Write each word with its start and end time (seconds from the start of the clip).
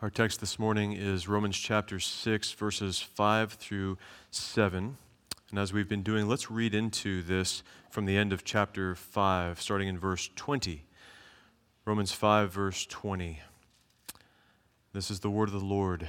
Our 0.00 0.10
text 0.10 0.38
this 0.38 0.60
morning 0.60 0.92
is 0.92 1.26
Romans 1.26 1.58
chapter 1.58 1.98
6, 1.98 2.52
verses 2.52 3.00
5 3.00 3.54
through 3.54 3.98
7. 4.30 4.96
And 5.50 5.58
as 5.58 5.72
we've 5.72 5.88
been 5.88 6.04
doing, 6.04 6.28
let's 6.28 6.52
read 6.52 6.72
into 6.72 7.20
this 7.20 7.64
from 7.90 8.04
the 8.04 8.16
end 8.16 8.32
of 8.32 8.44
chapter 8.44 8.94
5, 8.94 9.60
starting 9.60 9.88
in 9.88 9.98
verse 9.98 10.30
20. 10.36 10.84
Romans 11.84 12.12
5, 12.12 12.52
verse 12.52 12.86
20. 12.86 13.40
This 14.92 15.10
is 15.10 15.18
the 15.18 15.30
word 15.30 15.48
of 15.48 15.54
the 15.54 15.66
Lord. 15.66 16.06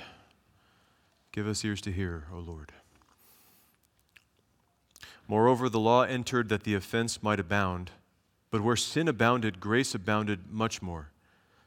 Give 1.31 1.47
us 1.47 1.65
ears 1.65 1.81
to 1.81 1.91
hear, 1.91 2.27
O 2.31 2.37
Lord. 2.37 2.71
Moreover, 5.27 5.67
the 5.67 5.79
law 5.79 6.03
entered 6.03 6.49
that 6.49 6.63
the 6.63 6.75
offense 6.75 7.23
might 7.23 7.39
abound, 7.39 7.89
but 8.51 8.61
where 8.61 8.75
sin 8.75 9.07
abounded, 9.07 9.59
grace 9.59 9.95
abounded 9.95 10.51
much 10.51 10.79
more 10.79 11.09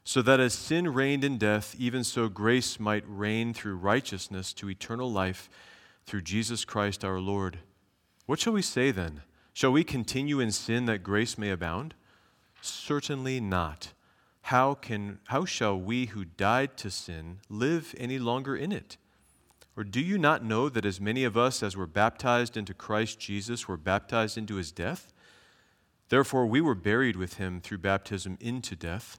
so 0.04 0.20
that 0.22 0.40
as 0.40 0.52
sin 0.52 0.92
reigned 0.92 1.24
in 1.24 1.38
death, 1.38 1.74
even 1.78 2.02
so 2.02 2.28
grace 2.28 2.80
might 2.80 3.04
reign 3.06 3.54
through 3.54 3.76
righteousness 3.76 4.52
to 4.54 4.68
eternal 4.68 5.10
life 5.10 5.48
through 6.06 6.22
Jesus 6.22 6.64
Christ 6.64 7.04
our 7.04 7.20
Lord. 7.20 7.60
What 8.26 8.40
shall 8.40 8.52
we 8.52 8.62
say 8.62 8.90
then? 8.90 9.22
Shall 9.52 9.72
we 9.72 9.84
continue 9.84 10.40
in 10.40 10.50
sin 10.50 10.86
that 10.86 11.02
grace 11.02 11.38
may 11.38 11.50
abound? 11.50 11.94
Certainly 12.60 13.40
not. 13.40 13.92
How, 14.42 14.74
can, 14.74 15.20
how 15.28 15.44
shall 15.44 15.78
we 15.78 16.06
who 16.06 16.24
died 16.24 16.76
to 16.78 16.90
sin 16.90 17.38
live 17.48 17.94
any 17.96 18.18
longer 18.18 18.56
in 18.56 18.72
it? 18.72 18.96
Or 19.76 19.84
do 19.84 20.00
you 20.00 20.18
not 20.18 20.44
know 20.44 20.68
that 20.68 20.84
as 20.84 21.00
many 21.00 21.22
of 21.24 21.36
us 21.36 21.62
as 21.62 21.76
were 21.76 21.86
baptized 21.86 22.56
into 22.56 22.74
Christ 22.74 23.20
Jesus 23.20 23.68
were 23.68 23.76
baptized 23.76 24.36
into 24.36 24.56
his 24.56 24.72
death? 24.72 25.12
Therefore, 26.08 26.46
we 26.46 26.60
were 26.60 26.74
buried 26.74 27.16
with 27.16 27.34
him 27.34 27.60
through 27.60 27.78
baptism 27.78 28.36
into 28.40 28.74
death 28.74 29.18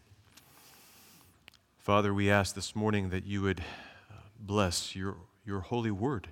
Father, 1.81 2.13
we 2.13 2.29
ask 2.29 2.53
this 2.53 2.75
morning 2.75 3.09
that 3.09 3.25
you 3.25 3.41
would 3.41 3.59
uh, 3.59 4.13
bless 4.39 4.95
your, 4.95 5.17
your 5.43 5.61
holy 5.61 5.89
word. 5.89 6.27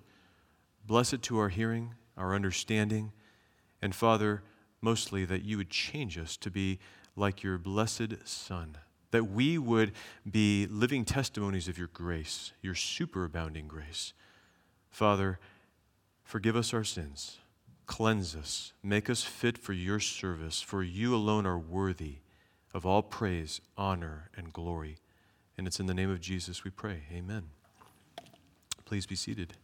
Bless 0.86 1.12
it 1.12 1.24
to 1.24 1.40
our 1.40 1.50
hearing, 1.50 1.96
our 2.16 2.36
understanding, 2.36 3.12
and 3.82 3.96
Father, 3.96 4.44
mostly 4.80 5.26
that 5.26 5.42
you 5.42 5.58
would 5.58 5.72
change 5.72 6.20
us 6.20 6.38
to 6.38 6.52
be 6.52 6.78
like 7.16 7.42
your 7.42 7.58
blessed 7.58 8.14
Son, 8.26 8.78
that 9.10 9.24
we 9.24 9.58
would 9.58 9.94
be 10.30 10.68
living 10.70 11.04
testimonies 11.04 11.68
of 11.68 11.80
your 11.80 11.90
grace, 11.94 12.52
your 12.62 12.76
superabounding 12.76 13.68
grace. 13.68 14.14
Father, 14.92 15.40
forgive 16.24 16.56
us 16.56 16.76
our 16.76 16.84
sins, 16.84 17.40
cleanse 17.88 18.36
us, 18.36 18.74
make 18.84 19.10
us 19.10 19.24
fit 19.24 19.58
for 19.58 19.74
your 19.74 20.00
service, 20.00 20.62
for 20.62 20.84
you 20.84 21.16
alone 21.16 21.48
are 21.48 21.58
worthy 21.58 22.18
of 22.72 22.86
all 22.86 23.02
praise, 23.02 23.62
honor, 23.76 24.30
and 24.38 24.54
glory. 24.54 24.98
And 25.60 25.68
it's 25.68 25.78
in 25.78 25.88
the 25.88 25.94
name 25.94 26.10
of 26.10 26.22
Jesus 26.22 26.64
we 26.64 26.72
pray. 26.72 27.02
Amen. 27.12 27.50
Please 28.86 29.06
be 29.06 29.18
seated. 29.18 29.58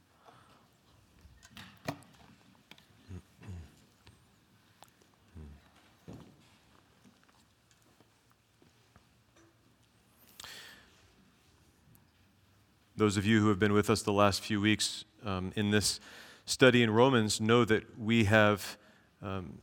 Those 12.97 13.15
of 13.15 13.25
you 13.25 13.39
who 13.39 13.47
have 13.47 13.57
been 13.57 13.71
with 13.71 13.89
us 13.89 14.01
the 14.01 14.11
last 14.11 14.41
few 14.41 14.59
weeks 14.59 15.05
um, 15.25 15.53
in 15.55 15.71
this 15.71 16.01
study 16.43 16.83
in 16.83 16.91
Romans 16.91 17.39
know 17.39 17.63
that 17.63 17.97
we 17.97 18.25
have 18.25 18.75
um, 19.21 19.59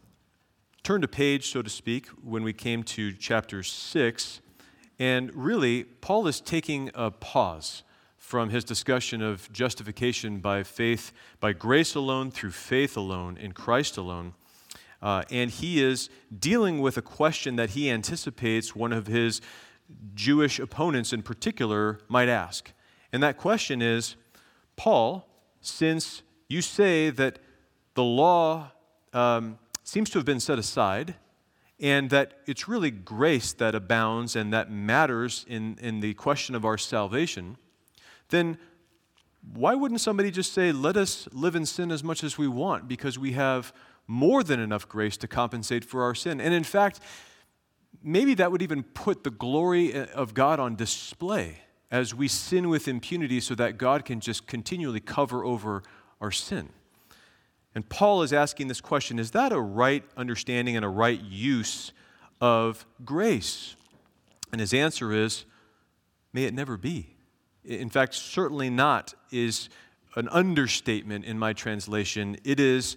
turned 0.83 1.05
a 1.05 1.09
page, 1.09 1.51
so 1.51 1.61
to 1.61 1.69
speak, 1.69 2.07
when 2.25 2.43
we 2.43 2.55
came 2.55 2.83
to 2.85 3.13
chapter 3.13 3.63
6 3.63 4.41
and 5.03 5.35
really, 5.35 5.83
Paul 5.83 6.29
is 6.29 6.41
taking 6.41 6.89
a 6.95 7.11
pause 7.11 7.83
from 8.17 8.51
his 8.51 8.63
discussion 8.63 9.21
of 9.21 9.53
justification 9.53 10.39
by 10.39 10.63
faith, 10.63 11.13
by 11.41 11.53
grace 11.53 11.97
alone, 11.97 12.31
through 12.31 12.53
faith 12.53 12.97
alone, 12.97 13.37
in 13.37 13.51
Christ 13.51 13.97
alone. 13.97 14.35
Uh, 15.03 15.25
and 15.29 15.51
he 15.51 15.83
is 15.83 16.09
dealing 16.39 16.81
with 16.81 16.97
a 16.97 17.03
question 17.03 17.57
that 17.57 17.71
he 17.71 17.91
anticipates 17.91 18.77
one 18.77 18.93
of 18.93 19.09
his 19.09 19.41
Jewish 20.15 20.61
opponents 20.61 21.13
in 21.13 21.23
particular 21.23 21.99
might 22.07 22.29
ask. 22.29 22.73
And 23.13 23.21
that 23.25 23.39
question 23.39 23.83
is 23.83 24.15
Paul, 24.77 25.29
since 25.61 26.23
you 26.47 26.63
say 26.63 27.11
that 27.11 27.41
the 27.95 28.05
law 28.05 28.71
um, 29.13 29.59
seems 29.83 30.11
to 30.11 30.21
have 30.21 30.27
been 30.27 30.39
set 30.39 30.61
aside, 30.61 31.17
and 31.83 32.11
that 32.11 32.35
it's 32.47 32.69
really 32.69 32.93
grace 32.93 33.53
that 33.55 33.75
abounds 33.75 34.37
and 34.37 34.53
that 34.53 34.71
matters 34.71 35.45
in, 35.49 35.77
in 35.81 35.99
the 35.99 36.15
question 36.15 36.55
of 36.55 36.65
our 36.65 36.79
salvation, 36.79 37.57
then 38.29 38.57
why 39.53 39.75
wouldn't 39.75 40.01
somebody 40.01 40.31
just 40.31 40.53
say, 40.53 40.71
let 40.71 40.97
us 40.97 41.29
live 41.33 41.57
in 41.57 41.67
sin 41.67 41.91
as 41.91 42.05
much 42.05 42.23
as 42.23 42.39
we 42.39 42.47
want 42.47 42.87
because 42.87 43.19
we 43.19 43.33
have 43.33 43.73
more 44.07 44.45
than 44.45 44.61
enough 44.61 44.89
grace 44.89 45.17
to 45.17 45.27
compensate 45.27 45.85
for 45.85 46.05
our 46.05 46.15
sin? 46.15 46.41
And 46.41 46.55
in 46.55 46.63
fact, 46.63 47.01
maybe 48.01 48.35
that 48.35 48.53
would 48.53 48.63
even 48.63 48.85
put 48.85 49.25
the 49.25 49.31
glory 49.31 49.93
eh, 49.93 50.07
of 50.15 50.35
God 50.35 50.61
on 50.61 50.77
display 50.77 51.63
as 51.91 52.15
we 52.15 52.29
sin 52.29 52.69
with 52.69 52.87
impunity 52.87 53.41
so 53.41 53.57
that 53.57 53.77
God 53.77 54.05
can 54.05 54.21
just 54.21 54.47
continually 54.47 55.01
cover 55.01 55.45
over 55.45 55.83
our 56.21 56.31
sin. 56.31 56.69
And 57.75 57.89
Paul 57.89 58.23
is 58.23 58.33
asking 58.33 58.69
this 58.69 58.81
question 58.81 59.19
is 59.19 59.31
that 59.31 59.53
a 59.53 59.61
right 59.61 60.05
understanding 60.17 60.77
and 60.77 60.85
a 60.85 60.89
right 60.89 61.21
use 61.21 61.93
of 62.41 62.85
grace? 63.05 63.77
And 64.51 64.61
his 64.61 64.75
answer 64.75 65.13
is 65.13 65.45
may 66.33 66.45
it 66.45 66.55
never 66.55 66.77
be. 66.77 67.17
In 67.65 67.89
fact, 67.89 68.15
certainly 68.15 68.71
not 68.71 69.15
is 69.31 69.69
an 70.17 70.29
understatement 70.29 71.25
in 71.25 71.39
my 71.39 71.53
translation. 71.53 72.37
It 72.45 72.61
is 72.61 72.97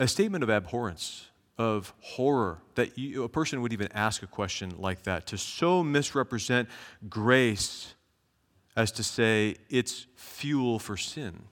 a 0.00 0.08
statement 0.08 0.42
of 0.42 0.50
abhorrence, 0.50 1.28
of 1.56 1.94
horror, 2.00 2.58
that 2.74 2.98
you, 2.98 3.22
a 3.22 3.28
person 3.28 3.62
would 3.62 3.72
even 3.72 3.88
ask 3.92 4.22
a 4.22 4.26
question 4.26 4.74
like 4.76 5.04
that. 5.04 5.26
To 5.28 5.38
so 5.38 5.82
misrepresent 5.82 6.68
grace 7.08 7.94
as 8.76 8.90
to 8.92 9.04
say 9.04 9.56
it's 9.70 10.06
fuel 10.16 10.78
for 10.78 10.96
sin. 10.96 11.44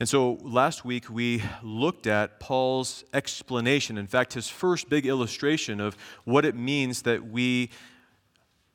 And 0.00 0.08
so 0.08 0.38
last 0.42 0.84
week 0.84 1.08
we 1.08 1.42
looked 1.62 2.06
at 2.06 2.40
Paul's 2.40 3.04
explanation, 3.12 3.96
in 3.96 4.08
fact, 4.08 4.34
his 4.34 4.48
first 4.48 4.88
big 4.88 5.06
illustration 5.06 5.80
of 5.80 5.96
what 6.24 6.44
it 6.44 6.56
means 6.56 7.02
that 7.02 7.28
we 7.28 7.70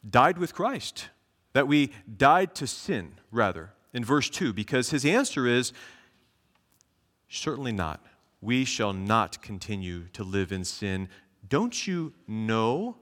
died 0.09 0.37
with 0.37 0.53
Christ, 0.53 1.09
that 1.53 1.67
we 1.67 1.91
died 2.17 2.55
to 2.55 2.67
sin, 2.67 3.15
rather, 3.31 3.73
in 3.93 4.05
verse 4.05 4.29
2, 4.29 4.53
because 4.53 4.91
his 4.91 5.05
answer 5.05 5.45
is 5.45 5.73
certainly 7.27 7.73
not. 7.73 8.01
We 8.41 8.63
shall 8.63 8.93
not 8.93 9.41
continue 9.41 10.05
to 10.13 10.23
live 10.23 10.53
in 10.53 10.63
sin. 10.63 11.09
Don't 11.49 11.85
you 11.85 12.13
know? 12.27 12.95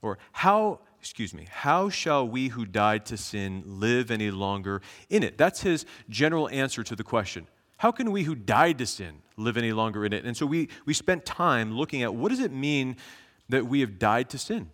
Or 0.00 0.16
how 0.32 0.80
excuse 1.00 1.32
me, 1.32 1.46
how 1.50 1.88
shall 1.88 2.28
we 2.28 2.48
who 2.48 2.66
died 2.66 3.06
to 3.06 3.16
sin 3.16 3.62
live 3.66 4.10
any 4.10 4.30
longer 4.30 4.82
in 5.08 5.22
it? 5.22 5.38
That's 5.38 5.62
his 5.62 5.86
general 6.10 6.48
answer 6.50 6.82
to 6.84 6.94
the 6.94 7.02
question. 7.02 7.46
How 7.80 7.90
can 7.90 8.12
we 8.12 8.24
who 8.24 8.34
died 8.34 8.76
to 8.78 8.86
sin 8.86 9.22
live 9.38 9.56
any 9.56 9.72
longer 9.72 10.04
in 10.04 10.12
it? 10.12 10.26
And 10.26 10.36
so 10.36 10.44
we, 10.44 10.68
we 10.84 10.92
spent 10.92 11.24
time 11.24 11.72
looking 11.72 12.02
at 12.02 12.14
what 12.14 12.28
does 12.28 12.40
it 12.40 12.52
mean 12.52 12.96
that 13.48 13.68
we 13.68 13.80
have 13.80 13.98
died 13.98 14.28
to 14.30 14.38
sin? 14.38 14.68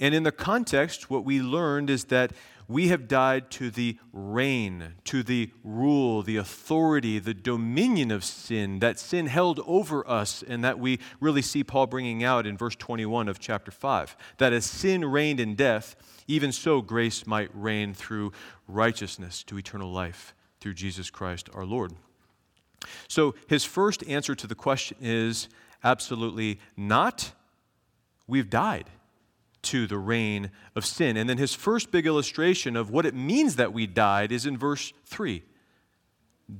And 0.00 0.12
in 0.12 0.24
the 0.24 0.32
context, 0.32 1.10
what 1.10 1.24
we 1.24 1.40
learned 1.40 1.90
is 1.90 2.06
that 2.06 2.32
we 2.66 2.88
have 2.88 3.06
died 3.06 3.52
to 3.52 3.70
the 3.70 3.98
reign, 4.12 4.94
to 5.04 5.22
the 5.22 5.52
rule, 5.62 6.24
the 6.24 6.38
authority, 6.38 7.20
the 7.20 7.34
dominion 7.34 8.10
of 8.10 8.24
sin, 8.24 8.80
that 8.80 8.98
sin 8.98 9.26
held 9.26 9.60
over 9.64 10.04
us, 10.10 10.42
and 10.42 10.64
that 10.64 10.80
we 10.80 10.98
really 11.20 11.40
see 11.40 11.62
Paul 11.62 11.86
bringing 11.86 12.24
out 12.24 12.48
in 12.48 12.56
verse 12.56 12.74
21 12.74 13.28
of 13.28 13.38
chapter 13.38 13.70
5. 13.70 14.16
That 14.38 14.52
as 14.52 14.66
sin 14.66 15.04
reigned 15.04 15.38
in 15.38 15.54
death, 15.54 15.94
even 16.26 16.50
so 16.50 16.82
grace 16.82 17.28
might 17.28 17.50
reign 17.54 17.94
through 17.94 18.32
righteousness 18.66 19.44
to 19.44 19.56
eternal 19.56 19.92
life 19.92 20.34
through 20.58 20.74
Jesus 20.74 21.10
Christ 21.10 21.48
our 21.54 21.64
Lord. 21.64 21.92
So 23.08 23.34
his 23.46 23.64
first 23.64 24.06
answer 24.08 24.34
to 24.34 24.46
the 24.46 24.54
question 24.54 24.96
is 25.00 25.48
absolutely 25.82 26.60
not. 26.76 27.32
We've 28.26 28.50
died 28.50 28.90
to 29.62 29.86
the 29.86 29.98
reign 29.98 30.50
of 30.74 30.86
sin. 30.86 31.16
And 31.16 31.28
then 31.28 31.38
his 31.38 31.54
first 31.54 31.90
big 31.90 32.06
illustration 32.06 32.76
of 32.76 32.90
what 32.90 33.06
it 33.06 33.14
means 33.14 33.56
that 33.56 33.72
we 33.72 33.86
died 33.86 34.32
is 34.32 34.46
in 34.46 34.56
verse 34.56 34.92
3. 35.06 35.42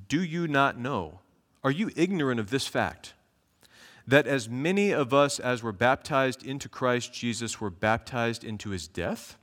Do 0.09 0.23
you 0.23 0.49
not 0.49 0.79
know? 0.79 1.21
Are 1.65 1.71
you 1.71 1.91
ignorant 1.97 2.41
of 2.41 2.51
this 2.51 2.67
fact? 2.67 3.15
That 4.07 4.27
as 4.27 4.49
many 4.49 4.91
of 4.91 5.13
us 5.13 5.39
as 5.39 5.63
were 5.63 5.73
baptized 5.73 6.45
into 6.45 6.69
Christ 6.69 7.13
Jesus 7.13 7.61
were 7.61 7.71
baptized 7.71 8.45
into 8.45 8.71
his 8.71 8.89
death? 8.89 9.37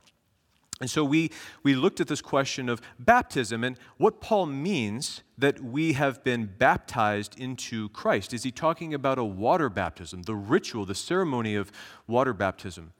And 0.81 0.89
so 0.89 1.05
we, 1.05 1.31
we 1.63 1.73
looked 1.73 2.01
at 2.01 2.07
this 2.07 2.21
question 2.21 2.67
of 2.67 2.81
baptism 2.99 3.63
and 3.63 3.77
what 3.97 4.19
Paul 4.19 4.47
means 4.47 5.23
that 5.37 5.61
we 5.61 5.93
have 5.93 6.21
been 6.23 6.51
baptized 6.57 7.39
into 7.39 7.87
Christ. 7.89 8.33
Is 8.33 8.43
he 8.43 8.51
talking 8.51 8.93
about 8.93 9.17
a 9.17 9.23
water 9.23 9.69
baptism, 9.69 10.23
the 10.23 10.35
ritual, 10.35 10.85
the 10.85 10.95
ceremony 10.95 11.55
of 11.55 11.71
water 12.07 12.33
baptism? 12.33 12.91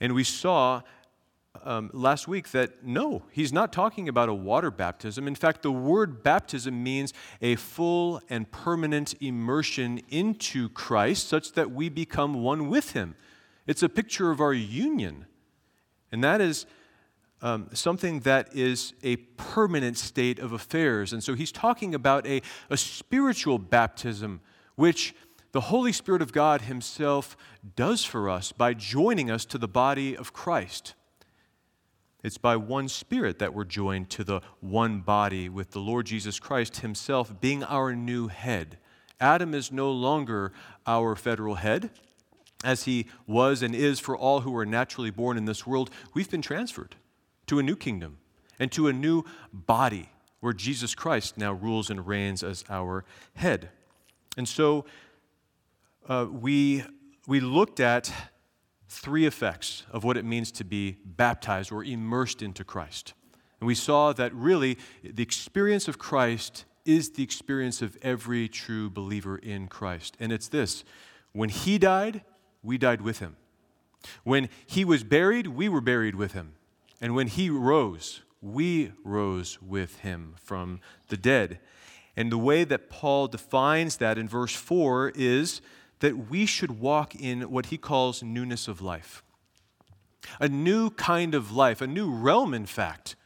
And 0.00 0.14
we 0.14 0.24
saw 0.24 0.80
um, 1.62 1.90
last 1.92 2.26
week 2.26 2.52
that 2.52 2.84
no, 2.84 3.24
he's 3.30 3.52
not 3.52 3.72
talking 3.72 4.08
about 4.08 4.28
a 4.30 4.34
water 4.34 4.70
baptism. 4.70 5.26
In 5.26 5.34
fact, 5.34 5.62
the 5.62 5.72
word 5.72 6.22
baptism 6.22 6.82
means 6.82 7.12
a 7.42 7.56
full 7.56 8.22
and 8.30 8.50
permanent 8.50 9.14
immersion 9.20 10.00
into 10.08 10.70
Christ 10.70 11.28
such 11.28 11.52
that 11.52 11.70
we 11.70 11.90
become 11.90 12.42
one 12.42 12.68
with 12.70 12.92
him. 12.92 13.14
It's 13.66 13.82
a 13.82 13.90
picture 13.90 14.30
of 14.30 14.40
our 14.40 14.54
union. 14.54 15.26
And 16.10 16.24
that 16.24 16.40
is 16.40 16.66
um, 17.42 17.68
something 17.72 18.20
that 18.20 18.54
is 18.54 18.92
a 19.02 19.16
permanent 19.16 19.96
state 19.96 20.38
of 20.38 20.52
affairs. 20.52 21.12
And 21.12 21.22
so 21.22 21.34
he's 21.34 21.52
talking 21.52 21.94
about 21.94 22.26
a, 22.26 22.42
a 22.68 22.76
spiritual 22.76 23.58
baptism, 23.58 24.40
which 24.76 25.14
the 25.52 25.62
Holy 25.62 25.92
Spirit 25.92 26.22
of 26.22 26.32
God 26.32 26.62
Himself 26.62 27.36
does 27.76 28.04
for 28.04 28.28
us 28.28 28.52
by 28.52 28.74
joining 28.74 29.30
us 29.30 29.44
to 29.46 29.58
the 29.58 29.68
body 29.68 30.16
of 30.16 30.32
Christ. 30.32 30.94
It's 32.22 32.38
by 32.38 32.56
one 32.56 32.88
Spirit 32.88 33.38
that 33.38 33.54
we're 33.54 33.64
joined 33.64 34.10
to 34.10 34.24
the 34.24 34.42
one 34.60 35.00
body 35.00 35.48
with 35.48 35.70
the 35.70 35.80
Lord 35.80 36.06
Jesus 36.06 36.38
Christ 36.38 36.78
Himself 36.78 37.40
being 37.40 37.64
our 37.64 37.94
new 37.94 38.28
head. 38.28 38.78
Adam 39.18 39.54
is 39.54 39.72
no 39.72 39.90
longer 39.90 40.52
our 40.86 41.16
federal 41.16 41.56
head, 41.56 41.90
as 42.62 42.84
he 42.84 43.06
was 43.26 43.62
and 43.62 43.74
is 43.74 43.98
for 43.98 44.16
all 44.16 44.40
who 44.40 44.54
are 44.56 44.66
naturally 44.66 45.10
born 45.10 45.36
in 45.36 45.46
this 45.46 45.66
world. 45.66 45.90
We've 46.14 46.30
been 46.30 46.42
transferred 46.42 46.96
to 47.50 47.58
a 47.58 47.62
new 47.64 47.74
kingdom 47.74 48.16
and 48.60 48.70
to 48.70 48.86
a 48.86 48.92
new 48.92 49.24
body 49.52 50.08
where 50.38 50.52
Jesus 50.52 50.94
Christ 50.94 51.36
now 51.36 51.52
rules 51.52 51.90
and 51.90 52.06
reigns 52.06 52.44
as 52.44 52.64
our 52.70 53.04
head. 53.34 53.70
And 54.36 54.48
so 54.48 54.84
uh, 56.08 56.28
we, 56.30 56.84
we 57.26 57.40
looked 57.40 57.80
at 57.80 58.12
three 58.88 59.26
effects 59.26 59.84
of 59.90 60.04
what 60.04 60.16
it 60.16 60.24
means 60.24 60.52
to 60.52 60.64
be 60.64 60.98
baptized 61.04 61.72
or 61.72 61.82
immersed 61.82 62.40
into 62.40 62.62
Christ. 62.62 63.14
And 63.58 63.66
we 63.66 63.74
saw 63.74 64.12
that 64.12 64.32
really 64.32 64.78
the 65.02 65.22
experience 65.24 65.88
of 65.88 65.98
Christ 65.98 66.66
is 66.84 67.10
the 67.10 67.24
experience 67.24 67.82
of 67.82 67.98
every 68.00 68.48
true 68.48 68.88
believer 68.88 69.38
in 69.38 69.66
Christ. 69.66 70.16
And 70.20 70.30
it's 70.30 70.46
this 70.46 70.84
when 71.32 71.48
he 71.48 71.78
died, 71.78 72.22
we 72.62 72.78
died 72.78 73.00
with 73.00 73.18
him. 73.18 73.34
When 74.22 74.48
he 74.66 74.84
was 74.84 75.02
buried, 75.02 75.48
we 75.48 75.68
were 75.68 75.80
buried 75.80 76.14
with 76.14 76.30
him. 76.30 76.52
And 77.00 77.14
when 77.14 77.28
he 77.28 77.50
rose, 77.50 78.22
we 78.42 78.92
rose 79.04 79.58
with 79.62 80.00
him 80.00 80.34
from 80.38 80.80
the 81.08 81.16
dead. 81.16 81.60
And 82.16 82.30
the 82.30 82.38
way 82.38 82.64
that 82.64 82.90
Paul 82.90 83.28
defines 83.28 83.96
that 83.98 84.18
in 84.18 84.28
verse 84.28 84.54
4 84.54 85.12
is 85.14 85.60
that 86.00 86.30
we 86.30 86.46
should 86.46 86.80
walk 86.80 87.14
in 87.14 87.42
what 87.50 87.66
he 87.66 87.78
calls 87.78 88.22
newness 88.22 88.68
of 88.68 88.82
life. 88.82 89.22
A 90.38 90.48
new 90.48 90.90
kind 90.90 91.34
of 91.34 91.52
life, 91.52 91.80
a 91.80 91.86
new 91.86 92.10
realm, 92.10 92.52
in 92.52 92.66
fact, 92.66 93.16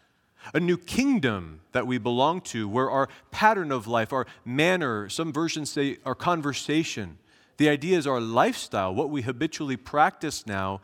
a 0.53 0.61
new 0.61 0.76
kingdom 0.76 1.61
that 1.73 1.87
we 1.87 1.99
belong 1.99 2.41
to, 2.41 2.69
where 2.69 2.91
our 2.91 3.09
pattern 3.31 3.73
of 3.73 3.87
life, 3.87 4.12
our 4.12 4.26
manner, 4.44 5.09
some 5.09 5.32
versions 5.32 5.71
say 5.71 5.99
our 6.05 6.15
conversation, 6.15 7.19
the 7.56 7.69
idea 7.69 7.97
is 7.97 8.06
our 8.06 8.21
lifestyle, 8.21 8.94
what 8.94 9.11
we 9.11 9.23
habitually 9.23 9.76
practice 9.76 10.47
now, 10.47 10.81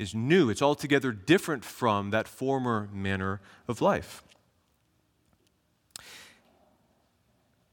is 0.00 0.14
new. 0.14 0.48
It's 0.48 0.62
altogether 0.62 1.12
different 1.12 1.62
from 1.62 2.10
that 2.10 2.26
former 2.26 2.88
manner 2.92 3.40
of 3.68 3.82
life. 3.82 4.22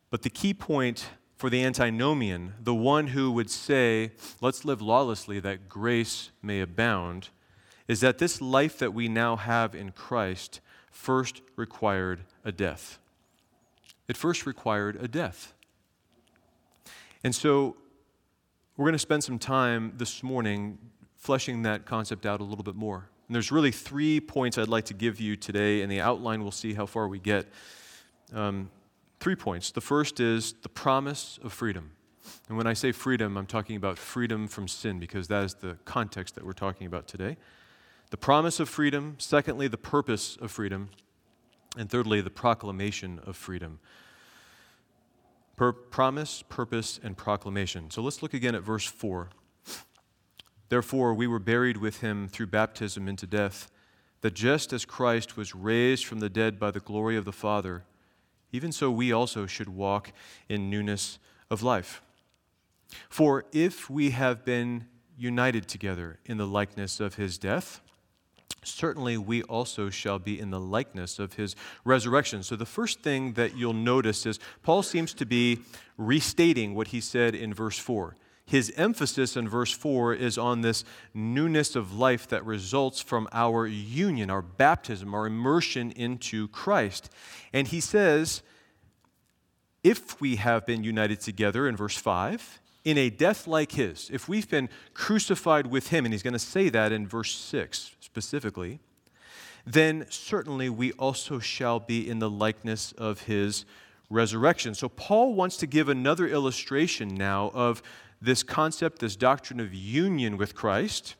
But 0.09 0.23
the 0.23 0.29
key 0.29 0.53
point 0.53 1.09
for 1.37 1.49
the 1.49 1.63
antinomian, 1.63 2.53
the 2.61 2.75
one 2.75 3.07
who 3.07 3.31
would 3.31 3.49
say, 3.49 4.11
let's 4.41 4.65
live 4.65 4.81
lawlessly 4.81 5.39
that 5.39 5.69
grace 5.69 6.31
may 6.41 6.59
abound, 6.59 7.29
is 7.87 8.01
that 8.01 8.17
this 8.17 8.41
life 8.41 8.77
that 8.79 8.93
we 8.93 9.07
now 9.07 9.37
have 9.37 9.73
in 9.73 9.91
Christ 9.91 10.59
first 10.91 11.41
required 11.55 12.21
a 12.43 12.51
death. 12.51 12.99
It 14.09 14.17
first 14.17 14.45
required 14.45 14.97
a 15.01 15.07
death. 15.07 15.53
And 17.23 17.33
so 17.33 17.77
we're 18.75 18.85
going 18.85 18.93
to 18.93 18.99
spend 18.99 19.23
some 19.23 19.39
time 19.39 19.93
this 19.95 20.23
morning 20.23 20.77
fleshing 21.17 21.63
that 21.63 21.85
concept 21.85 22.25
out 22.25 22.39
a 22.39 22.43
little 22.43 22.63
bit 22.63 22.75
more. 22.75 23.09
And 23.27 23.35
there's 23.35 23.51
really 23.51 23.71
three 23.71 24.19
points 24.19 24.57
I'd 24.57 24.69
like 24.69 24.85
to 24.85 24.93
give 24.93 25.19
you 25.19 25.35
today. 25.35 25.81
and 25.81 25.91
the 25.91 25.99
outline, 25.99 26.41
we'll 26.41 26.51
see 26.51 26.73
how 26.73 26.85
far 26.85 27.07
we 27.07 27.19
get. 27.19 27.47
Um, 28.33 28.69
three 29.19 29.35
points. 29.35 29.71
The 29.71 29.81
first 29.81 30.19
is 30.19 30.53
the 30.61 30.69
promise 30.69 31.39
of 31.43 31.51
freedom. 31.51 31.91
And 32.47 32.57
when 32.57 32.67
I 32.67 32.73
say 32.73 32.91
freedom, 32.91 33.37
I'm 33.37 33.45
talking 33.45 33.75
about 33.75 33.97
freedom 33.97 34.47
from 34.47 34.67
sin 34.67 34.99
because 34.99 35.27
that 35.27 35.43
is 35.43 35.53
the 35.55 35.77
context 35.85 36.35
that 36.35 36.45
we're 36.45 36.53
talking 36.53 36.87
about 36.87 37.07
today. 37.07 37.37
The 38.09 38.17
promise 38.17 38.59
of 38.59 38.69
freedom. 38.69 39.15
Secondly, 39.17 39.67
the 39.67 39.77
purpose 39.77 40.37
of 40.37 40.51
freedom. 40.51 40.89
And 41.77 41.89
thirdly, 41.89 42.21
the 42.21 42.29
proclamation 42.29 43.19
of 43.25 43.35
freedom. 43.35 43.79
Promise, 45.91 46.43
purpose, 46.47 46.99
and 47.03 47.17
proclamation. 47.17 47.89
So 47.91 48.01
let's 48.01 48.21
look 48.21 48.33
again 48.33 48.55
at 48.55 48.63
verse 48.63 48.85
4. 48.85 49.29
Therefore, 50.69 51.13
we 51.13 51.27
were 51.27 51.39
buried 51.39 51.77
with 51.77 52.01
him 52.01 52.27
through 52.27 52.47
baptism 52.47 53.07
into 53.07 53.25
death, 53.25 53.71
that 54.21 54.33
just 54.33 54.73
as 54.73 54.85
Christ 54.85 55.37
was 55.37 55.55
raised 55.55 56.05
from 56.05 56.19
the 56.19 56.29
dead 56.29 56.59
by 56.59 56.71
the 56.71 56.79
glory 56.79 57.15
of 57.15 57.25
the 57.25 57.31
Father, 57.31 57.83
even 58.51 58.71
so 58.71 58.89
we 58.89 59.11
also 59.11 59.45
should 59.45 59.69
walk 59.69 60.11
in 60.49 60.69
newness 60.69 61.19
of 61.49 61.63
life. 61.63 62.01
For 63.09 63.45
if 63.51 63.89
we 63.89 64.11
have 64.11 64.45
been 64.45 64.87
united 65.17 65.67
together 65.67 66.19
in 66.25 66.37
the 66.37 66.47
likeness 66.47 66.99
of 66.99 67.15
his 67.15 67.37
death, 67.37 67.81
certainly 68.63 69.17
we 69.17 69.43
also 69.43 69.89
shall 69.89 70.19
be 70.19 70.39
in 70.39 70.51
the 70.51 70.59
likeness 70.59 71.19
of 71.19 71.33
his 71.33 71.55
resurrection. 71.83 72.43
So, 72.43 72.55
the 72.55 72.65
first 72.65 73.01
thing 73.01 73.33
that 73.33 73.55
you'll 73.55 73.73
notice 73.73 74.25
is 74.25 74.39
Paul 74.63 74.83
seems 74.83 75.13
to 75.15 75.25
be 75.25 75.59
restating 75.97 76.75
what 76.75 76.87
he 76.87 77.01
said 77.01 77.35
in 77.35 77.53
verse 77.53 77.77
4 77.77 78.15
his 78.47 78.71
emphasis 78.77 79.35
in 79.35 79.49
verse 79.49 79.73
4 79.73 80.13
is 80.13 80.37
on 80.37 80.61
this 80.61 80.85
newness 81.13 81.75
of 81.75 81.93
life 81.93 82.29
that 82.29 82.45
results 82.45 83.01
from 83.01 83.27
our 83.33 83.67
union, 83.67 84.29
our 84.29 84.41
baptism, 84.41 85.13
our 85.13 85.27
immersion 85.27 85.91
into 85.91 86.47
Christ. 86.47 87.09
And 87.51 87.67
he 87.67 87.81
says, 87.81 88.41
if 89.83 90.21
we 90.21 90.37
have 90.37 90.65
been 90.65 90.81
united 90.81 91.19
together 91.19 91.67
in 91.67 91.75
verse 91.75 91.97
5, 91.97 92.61
in 92.85 92.97
a 92.97 93.09
death 93.09 93.47
like 93.47 93.73
his, 93.73 94.09
if 94.13 94.29
we've 94.29 94.49
been 94.49 94.69
crucified 94.93 95.67
with 95.67 95.89
him, 95.89 96.05
and 96.05 96.13
he's 96.13 96.23
going 96.23 96.31
to 96.31 96.39
say 96.39 96.69
that 96.69 96.93
in 96.93 97.05
verse 97.05 97.35
6 97.35 97.97
specifically, 97.99 98.79
then 99.65 100.05
certainly 100.09 100.69
we 100.69 100.93
also 100.93 101.39
shall 101.39 101.81
be 101.81 102.09
in 102.09 102.19
the 102.19 102.29
likeness 102.29 102.93
of 102.93 103.23
his 103.23 103.65
resurrection. 104.09 104.73
So 104.73 104.87
Paul 104.87 105.33
wants 105.33 105.57
to 105.57 105.67
give 105.67 105.89
another 105.89 106.27
illustration 106.27 107.09
now 107.09 107.51
of 107.53 107.83
this 108.21 108.43
concept, 108.43 108.99
this 108.99 109.15
doctrine 109.15 109.59
of 109.59 109.73
union 109.73 110.37
with 110.37 110.55
Christ, 110.55 111.15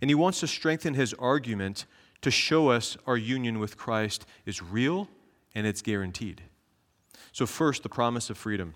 and 0.00 0.10
he 0.10 0.14
wants 0.14 0.40
to 0.40 0.46
strengthen 0.46 0.94
his 0.94 1.14
argument 1.14 1.86
to 2.22 2.30
show 2.30 2.68
us 2.68 2.96
our 3.06 3.16
union 3.16 3.58
with 3.58 3.76
Christ 3.76 4.26
is 4.44 4.62
real 4.62 5.08
and 5.54 5.66
it's 5.66 5.82
guaranteed. 5.82 6.42
So, 7.32 7.46
first, 7.46 7.82
the 7.82 7.88
promise 7.88 8.30
of 8.30 8.38
freedom. 8.38 8.74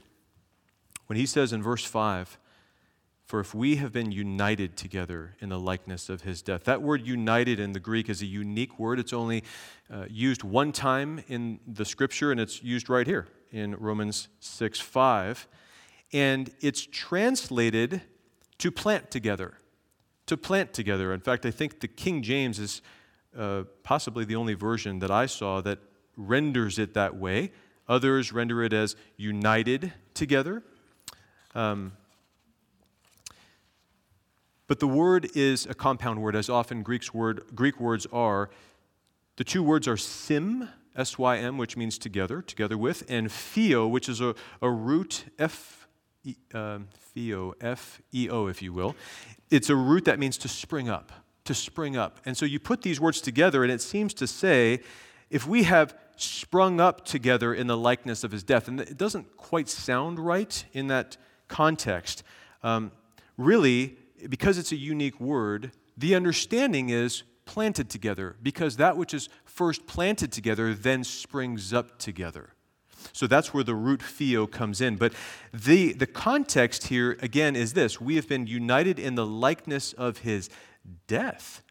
When 1.06 1.16
he 1.16 1.26
says 1.26 1.52
in 1.52 1.62
verse 1.62 1.84
5, 1.84 2.38
for 3.30 3.38
if 3.38 3.54
we 3.54 3.76
have 3.76 3.92
been 3.92 4.10
united 4.10 4.76
together 4.76 5.36
in 5.38 5.50
the 5.50 5.58
likeness 5.58 6.08
of 6.08 6.22
his 6.22 6.42
death. 6.42 6.64
That 6.64 6.82
word 6.82 7.06
united 7.06 7.60
in 7.60 7.70
the 7.70 7.78
Greek 7.78 8.08
is 8.08 8.22
a 8.22 8.26
unique 8.26 8.76
word. 8.76 8.98
It's 8.98 9.12
only 9.12 9.44
uh, 9.88 10.06
used 10.10 10.42
one 10.42 10.72
time 10.72 11.22
in 11.28 11.60
the 11.64 11.84
scripture, 11.84 12.32
and 12.32 12.40
it's 12.40 12.60
used 12.60 12.90
right 12.90 13.06
here 13.06 13.28
in 13.52 13.76
Romans 13.76 14.26
6 14.40 14.80
5 14.80 15.46
and 16.12 16.50
it's 16.60 16.86
translated 16.86 18.02
to 18.58 18.70
plant 18.70 19.10
together. 19.10 19.54
To 20.26 20.36
plant 20.36 20.72
together. 20.72 21.12
In 21.12 21.20
fact, 21.20 21.46
I 21.46 21.50
think 21.50 21.80
the 21.80 21.88
King 21.88 22.22
James 22.22 22.58
is 22.58 22.82
uh, 23.36 23.64
possibly 23.82 24.24
the 24.24 24.36
only 24.36 24.54
version 24.54 24.98
that 25.00 25.10
I 25.10 25.26
saw 25.26 25.60
that 25.62 25.78
renders 26.16 26.78
it 26.78 26.94
that 26.94 27.16
way. 27.16 27.52
Others 27.88 28.32
render 28.32 28.62
it 28.62 28.72
as 28.72 28.96
united 29.16 29.92
together. 30.14 30.62
Um, 31.54 31.92
But 34.70 34.78
the 34.78 34.86
word 34.86 35.30
is 35.34 35.66
a 35.66 35.74
compound 35.74 36.22
word, 36.22 36.36
as 36.36 36.48
often 36.48 36.84
Greek's 36.84 37.12
word, 37.12 37.42
Greek 37.56 37.80
words 37.80 38.06
are. 38.12 38.50
The 39.34 39.42
two 39.42 39.64
words 39.64 39.88
are 39.88 39.96
sim, 39.96 40.68
S 40.94 41.18
Y 41.18 41.38
M, 41.38 41.58
which 41.58 41.76
means 41.76 41.98
together, 41.98 42.40
together 42.40 42.78
with, 42.78 43.02
and 43.08 43.30
pheo, 43.30 43.90
which 43.90 44.08
is 44.08 44.20
a, 44.20 44.36
a 44.62 44.70
root, 44.70 45.24
F, 45.40 45.79
e, 46.24 46.34
uh, 46.54 46.78
pheo, 47.14 47.52
F 47.60 48.00
E 48.12 48.28
O, 48.30 48.46
if 48.46 48.62
you 48.62 48.72
will. 48.72 48.94
It's 49.50 49.70
a 49.70 49.76
root 49.76 50.04
that 50.04 50.18
means 50.18 50.38
to 50.38 50.48
spring 50.48 50.88
up, 50.88 51.12
to 51.44 51.54
spring 51.54 51.96
up. 51.96 52.18
And 52.24 52.36
so 52.36 52.46
you 52.46 52.60
put 52.60 52.82
these 52.82 53.00
words 53.00 53.20
together, 53.20 53.62
and 53.62 53.72
it 53.72 53.80
seems 53.80 54.14
to 54.14 54.26
say 54.26 54.80
if 55.30 55.46
we 55.46 55.64
have 55.64 55.94
sprung 56.16 56.80
up 56.80 57.04
together 57.04 57.54
in 57.54 57.66
the 57.66 57.76
likeness 57.76 58.24
of 58.24 58.32
his 58.32 58.42
death, 58.42 58.68
and 58.68 58.80
it 58.80 58.98
doesn't 58.98 59.36
quite 59.36 59.68
sound 59.68 60.18
right 60.18 60.64
in 60.72 60.88
that 60.88 61.16
context. 61.48 62.22
Um, 62.62 62.92
really, 63.36 63.96
because 64.28 64.58
it's 64.58 64.72
a 64.72 64.76
unique 64.76 65.18
word, 65.18 65.72
the 65.96 66.14
understanding 66.14 66.90
is 66.90 67.22
planted 67.46 67.88
together, 67.88 68.36
because 68.42 68.76
that 68.76 68.96
which 68.96 69.14
is 69.14 69.28
first 69.44 69.86
planted 69.86 70.30
together 70.30 70.74
then 70.74 71.02
springs 71.04 71.72
up 71.72 71.98
together. 71.98 72.50
So 73.12 73.26
that's 73.26 73.52
where 73.52 73.64
the 73.64 73.74
root 73.74 74.00
pheo 74.00 74.50
comes 74.50 74.80
in. 74.80 74.96
But 74.96 75.12
the, 75.52 75.92
the 75.92 76.06
context 76.06 76.88
here, 76.88 77.16
again, 77.20 77.56
is 77.56 77.72
this 77.72 78.00
we 78.00 78.16
have 78.16 78.28
been 78.28 78.46
united 78.46 78.98
in 78.98 79.14
the 79.14 79.26
likeness 79.26 79.92
of 79.92 80.18
his 80.18 80.48
death. 81.06 81.62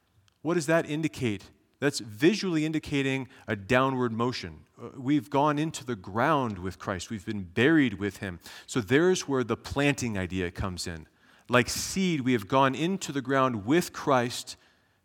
What 0.42 0.54
does 0.54 0.68
that 0.68 0.90
indicate? 0.90 1.44
That's 1.80 2.00
visually 2.00 2.66
indicating 2.66 3.28
a 3.48 3.56
downward 3.56 4.12
motion. 4.12 4.62
Uh, 4.82 4.90
we've 4.98 5.30
gone 5.30 5.58
into 5.58 5.86
the 5.86 5.96
ground 5.96 6.60
with 6.60 6.78
Christ, 6.78 7.10
we've 7.10 7.26
been 7.26 7.44
buried 7.44 7.96
with 7.96 8.18
him. 8.18 8.40
So 8.66 8.82
there's 8.82 9.28
where 9.28 9.44
the 9.44 9.58
planting 9.58 10.18
idea 10.18 10.52
comes 10.52 10.88
in 10.88 11.08
like 11.50 11.68
seed, 11.68 12.22
we 12.22 12.34
have 12.34 12.48
gone 12.48 12.76
into 12.76 13.12
the 13.12 13.22
ground 13.22 13.66
with 13.66 13.92
Christ, 13.92 14.56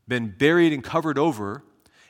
been 0.07 0.29
buried 0.29 0.73
and 0.73 0.85
covered 0.85 1.19
over, 1.19 1.65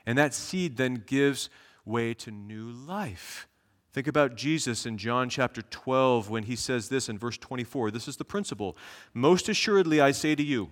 and 0.04 0.18
that 0.18 0.34
seed 0.34 0.76
then 0.76 1.04
gives 1.06 1.48
way 1.84 2.12
to 2.14 2.30
new 2.30 2.70
life. 2.70 3.46
Think 3.94 4.06
about 4.06 4.34
Jesus 4.34 4.84
in 4.84 4.98
John 4.98 5.30
chapter 5.30 5.62
12 5.62 6.28
when 6.28 6.42
he 6.42 6.56
says 6.56 6.90
this 6.90 7.08
in 7.08 7.16
verse 7.16 7.38
24. 7.38 7.90
This 7.90 8.08
is 8.08 8.18
the 8.18 8.24
principle. 8.24 8.76
Most 9.14 9.48
assuredly, 9.48 10.00
I 10.00 10.10
say 10.10 10.34
to 10.34 10.42
you, 10.42 10.68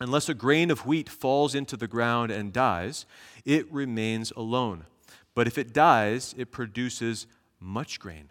unless 0.00 0.28
a 0.28 0.34
grain 0.34 0.72
of 0.72 0.84
wheat 0.84 1.08
falls 1.08 1.54
into 1.54 1.76
the 1.76 1.86
ground 1.86 2.32
and 2.32 2.52
dies, 2.52 3.06
it 3.44 3.70
remains 3.72 4.32
alone. 4.36 4.86
But 5.36 5.46
if 5.46 5.58
it 5.58 5.72
dies, 5.72 6.34
it 6.36 6.50
produces 6.50 7.28
much 7.60 8.00
grain 8.00 8.30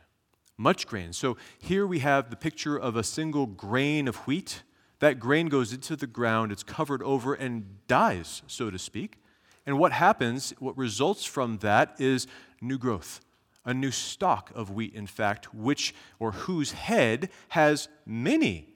much 0.57 0.87
grain. 0.87 1.13
So 1.13 1.37
here 1.59 1.85
we 1.85 1.99
have 1.99 2.29
the 2.29 2.35
picture 2.35 2.77
of 2.77 2.95
a 2.95 3.03
single 3.03 3.45
grain 3.45 4.07
of 4.07 4.15
wheat. 4.27 4.63
That 4.99 5.19
grain 5.19 5.47
goes 5.47 5.71
into 5.71 5.95
the 5.95 6.07
ground, 6.07 6.51
it's 6.51 6.63
covered 6.63 7.03
over 7.03 7.35
and 7.35 7.77
dies, 7.87 8.41
so 8.47 8.71
to 8.71 8.79
speak. 8.79 9.19
And 9.65 9.77
what 9.77 9.91
happens, 9.91 10.53
what 10.59 10.77
results 10.77 11.25
from 11.25 11.57
that 11.59 11.95
is 11.99 12.25
new 12.61 12.79
growth, 12.79 13.21
a 13.67 13.73
new 13.73 13.91
stalk 13.91 14.49
of 14.55 14.71
wheat, 14.71 14.95
in 14.95 15.05
fact, 15.05 15.53
which 15.53 15.93
or 16.19 16.31
whose 16.31 16.71
head 16.71 17.29
has 17.49 17.89
many 18.05 18.69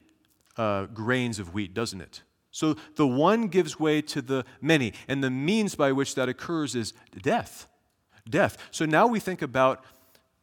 uh, 0.57 0.86
grains 0.88 1.39
of 1.39 1.53
wheat, 1.53 1.74
doesn't 1.74 2.01
it? 2.01 2.21
So 2.51 2.75
the 2.98 3.07
one 3.07 3.48
gives 3.48 3.79
way 3.79 4.01
to 4.01 4.21
the 4.21 4.43
many, 4.60 4.93
and 5.07 5.24
the 5.24 5.29
means 5.29 5.74
by 5.75 5.93
which 5.93 6.15
that 6.15 6.27
occurs 6.27 6.75
is 6.75 6.93
death. 7.21 7.67
Death. 8.29 8.57
So 8.69 8.86
now 8.86 9.07
we 9.07 9.21
think 9.21 9.41
about 9.41 9.83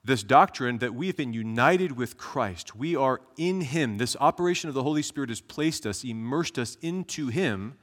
this 0.03 0.23
doctrine 0.23 0.79
that 0.79 0.95
we 0.95 1.09
have 1.09 1.17
been 1.17 1.35
united 1.35 1.93
with 1.93 2.17
Christ. 2.17 2.75
We 2.75 2.97
are 2.97 3.21
in 3.37 3.61
Him. 3.61 3.99
This 3.99 4.17
operation 4.19 4.69
of 4.69 4.75
the 4.75 4.83
Holy 4.83 5.03
Spirit 5.03 5.29
has 5.29 5.43
placed 5.43 5.87
us, 5.87 6.03
immersed 6.03 6.59
us 6.59 6.79
into 6.81 7.29
Him. 7.29 7.75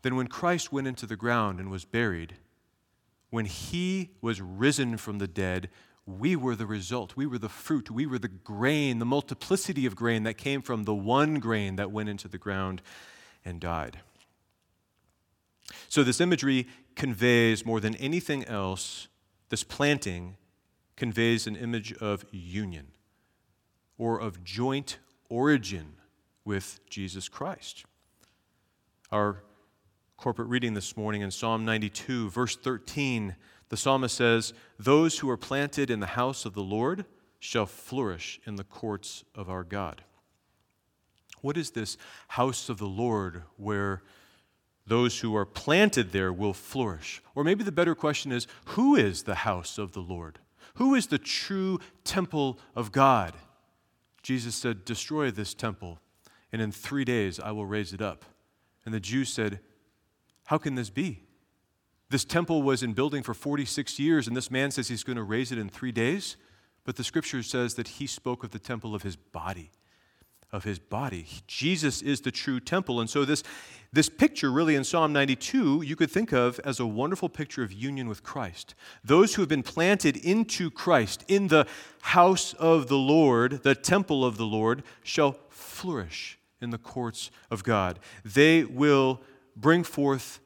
Then, 0.00 0.16
when 0.16 0.28
Christ 0.28 0.72
went 0.72 0.86
into 0.86 1.04
the 1.06 1.16
ground 1.16 1.60
and 1.60 1.70
was 1.70 1.84
buried, 1.84 2.36
when 3.34 3.46
He 3.46 4.10
was 4.20 4.40
risen 4.40 4.96
from 4.96 5.18
the 5.18 5.26
dead, 5.26 5.68
we 6.06 6.36
were 6.36 6.54
the 6.54 6.66
result. 6.66 7.16
We 7.16 7.26
were 7.26 7.38
the 7.38 7.48
fruit. 7.48 7.90
We 7.90 8.06
were 8.06 8.18
the 8.18 8.28
grain, 8.28 9.00
the 9.00 9.04
multiplicity 9.04 9.86
of 9.86 9.96
grain 9.96 10.22
that 10.22 10.34
came 10.34 10.62
from 10.62 10.84
the 10.84 10.94
one 10.94 11.40
grain 11.40 11.74
that 11.74 11.90
went 11.90 12.08
into 12.08 12.28
the 12.28 12.38
ground 12.38 12.80
and 13.44 13.58
died. 13.58 13.98
So, 15.88 16.04
this 16.04 16.20
imagery 16.20 16.68
conveys 16.94 17.66
more 17.66 17.80
than 17.80 17.96
anything 17.96 18.44
else 18.44 19.08
this 19.48 19.64
planting 19.64 20.36
conveys 20.96 21.48
an 21.48 21.56
image 21.56 21.92
of 21.94 22.24
union 22.30 22.88
or 23.98 24.20
of 24.20 24.44
joint 24.44 24.98
origin 25.28 25.94
with 26.44 26.78
Jesus 26.88 27.28
Christ. 27.28 27.84
Our 29.10 29.42
corporate 30.16 30.48
reading 30.48 30.74
this 30.74 30.96
morning 30.96 31.22
in 31.22 31.30
Psalm 31.30 31.64
92, 31.64 32.30
verse 32.30 32.56
13, 32.56 33.36
the 33.68 33.76
psalmist 33.76 34.16
says, 34.16 34.54
Those 34.78 35.18
who 35.18 35.28
are 35.28 35.36
planted 35.36 35.90
in 35.90 36.00
the 36.00 36.06
house 36.06 36.44
of 36.44 36.54
the 36.54 36.62
Lord 36.62 37.04
shall 37.38 37.66
flourish 37.66 38.40
in 38.46 38.56
the 38.56 38.64
courts 38.64 39.24
of 39.34 39.50
our 39.50 39.64
God. 39.64 40.02
What 41.40 41.56
is 41.56 41.72
this 41.72 41.98
house 42.28 42.68
of 42.68 42.78
the 42.78 42.86
Lord 42.86 43.42
where 43.56 44.02
those 44.86 45.20
who 45.20 45.36
are 45.36 45.44
planted 45.44 46.12
there 46.12 46.32
will 46.32 46.54
flourish? 46.54 47.20
Or 47.34 47.44
maybe 47.44 47.64
the 47.64 47.72
better 47.72 47.94
question 47.94 48.32
is, 48.32 48.46
Who 48.66 48.96
is 48.96 49.24
the 49.24 49.34
house 49.34 49.76
of 49.76 49.92
the 49.92 50.00
Lord? 50.00 50.38
Who 50.76 50.94
is 50.94 51.08
the 51.08 51.18
true 51.18 51.80
temple 52.02 52.58
of 52.74 52.92
God? 52.92 53.34
Jesus 54.22 54.54
said, 54.54 54.84
Destroy 54.84 55.30
this 55.30 55.52
temple, 55.52 55.98
and 56.50 56.62
in 56.62 56.72
three 56.72 57.04
days 57.04 57.38
I 57.38 57.50
will 57.50 57.66
raise 57.66 57.92
it 57.92 58.00
up. 58.00 58.24
And 58.86 58.94
the 58.94 59.00
Jews 59.00 59.30
said, 59.30 59.60
How 60.44 60.58
can 60.58 60.74
this 60.74 60.90
be? 60.90 61.22
This 62.10 62.24
temple 62.24 62.62
was 62.62 62.82
in 62.82 62.92
building 62.92 63.22
for 63.22 63.34
46 63.34 63.98
years, 63.98 64.28
and 64.28 64.36
this 64.36 64.50
man 64.50 64.70
says 64.70 64.88
he's 64.88 65.04
going 65.04 65.16
to 65.16 65.22
raise 65.22 65.50
it 65.50 65.58
in 65.58 65.68
three 65.68 65.92
days. 65.92 66.36
But 66.84 66.96
the 66.96 67.04
scripture 67.04 67.42
says 67.42 67.74
that 67.74 67.88
he 67.88 68.06
spoke 68.06 68.44
of 68.44 68.50
the 68.50 68.58
temple 68.58 68.94
of 68.94 69.02
his 69.02 69.16
body 69.16 69.70
of 70.54 70.62
his 70.62 70.78
body. 70.78 71.26
Jesus 71.48 72.00
is 72.00 72.20
the 72.20 72.30
true 72.30 72.60
temple. 72.60 73.00
And 73.00 73.10
so, 73.10 73.24
this, 73.24 73.42
this 73.92 74.08
picture, 74.08 74.52
really, 74.52 74.76
in 74.76 74.84
Psalm 74.84 75.12
92, 75.12 75.82
you 75.82 75.96
could 75.96 76.12
think 76.12 76.32
of 76.32 76.60
as 76.60 76.78
a 76.78 76.86
wonderful 76.86 77.28
picture 77.28 77.64
of 77.64 77.72
union 77.72 78.08
with 78.08 78.22
Christ. 78.22 78.76
Those 79.02 79.34
who 79.34 79.42
have 79.42 79.48
been 79.48 79.64
planted 79.64 80.16
into 80.16 80.70
Christ, 80.70 81.24
in 81.26 81.48
the 81.48 81.66
house 82.02 82.54
of 82.54 82.86
the 82.86 82.96
Lord, 82.96 83.64
the 83.64 83.74
temple 83.74 84.24
of 84.24 84.36
the 84.36 84.46
Lord, 84.46 84.84
shall 85.02 85.40
flourish 85.48 86.38
in 86.60 86.70
the 86.70 86.78
courts 86.78 87.32
of 87.50 87.64
God. 87.64 87.98
They 88.24 88.62
will 88.62 89.20
bring 89.56 89.84
forth 89.84 90.40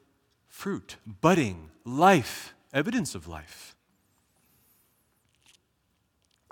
fruit, 0.47 0.97
budding, 1.05 1.71
life, 1.85 2.53
evidence 2.73 3.15
of 3.15 3.27
life. 3.27 3.75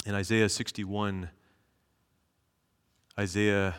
In 0.05 0.15
Isaiah 0.15 0.49
61, 0.49 1.29
Isaiah 3.19 3.75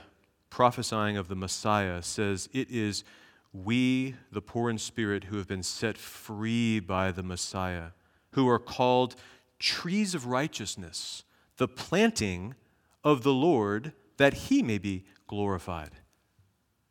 prophesying 0.51 1.17
of 1.17 1.29
the 1.29 1.37
Messiah 1.37 2.03
says, 2.03 2.49
It 2.53 2.71
is 2.71 3.05
we, 3.53 4.15
the 4.31 4.43
poor 4.43 4.69
in 4.69 4.79
spirit, 4.79 5.25
who 5.25 5.39
have 5.39 5.49
been 5.49 5.63
set 5.63 5.97
free 5.97 6.81
by 6.81 7.13
the 7.13 7.23
Messiah, 7.23 7.91
who 8.33 8.49
are 8.49 8.59
called 8.59 9.17
trees 9.59 10.15
of 10.15 10.27
righteousness, 10.27 11.25
the 11.57 11.69
planting 11.69 12.55
of 13.03 13.23
the 13.23 13.33
Lord, 13.33 13.93
that 14.19 14.35
he 14.35 14.63
may 14.63 14.79
be 14.79 15.05
glorified. 15.27 15.93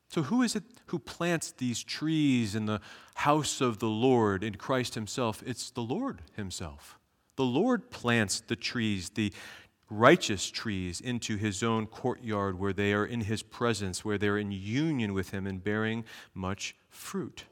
So, 0.10 0.24
who 0.24 0.42
is 0.42 0.56
it 0.56 0.64
who 0.88 1.00
plants 1.00 1.52
these 1.52 1.84
trees 1.84 2.56
in 2.56 2.66
the 2.66 2.80
house 3.16 3.60
of 3.60 3.80
the 3.80 3.88
Lord 3.88 4.44
in 4.44 4.56
Christ 4.56 4.96
Himself? 4.96 5.44
It's 5.46 5.70
the 5.70 5.82
Lord 5.82 6.22
Himself. 6.36 6.98
The 7.36 7.46
Lord 7.46 7.92
plants 7.92 8.40
the 8.40 8.56
trees, 8.56 9.10
the 9.10 9.32
righteous 9.90 10.50
trees 10.50 11.00
into 11.00 11.38
his 11.38 11.64
own 11.64 11.86
courtyard 11.88 12.60
where 12.60 12.74
they 12.74 12.94
are 12.94 13.06
in 13.06 13.22
his 13.22 13.42
presence, 13.42 14.04
where 14.04 14.18
they're 14.18 14.38
in 14.38 14.52
union 14.52 15.14
with 15.14 15.32
him 15.32 15.48
and 15.48 15.64
bearing 15.64 16.04
much 16.34 16.76
fruit. 16.90 17.46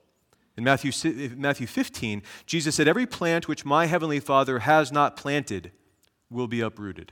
In 0.57 0.63
Matthew, 0.63 0.91
Matthew 1.35 1.67
15, 1.67 2.23
Jesus 2.45 2.75
said, 2.75 2.87
Every 2.87 3.05
plant 3.05 3.47
which 3.47 3.65
my 3.65 3.87
heavenly 3.87 4.19
Father 4.19 4.59
has 4.59 4.91
not 4.91 5.17
planted 5.17 5.71
will 6.29 6.47
be 6.47 6.61
uprooted. 6.61 7.11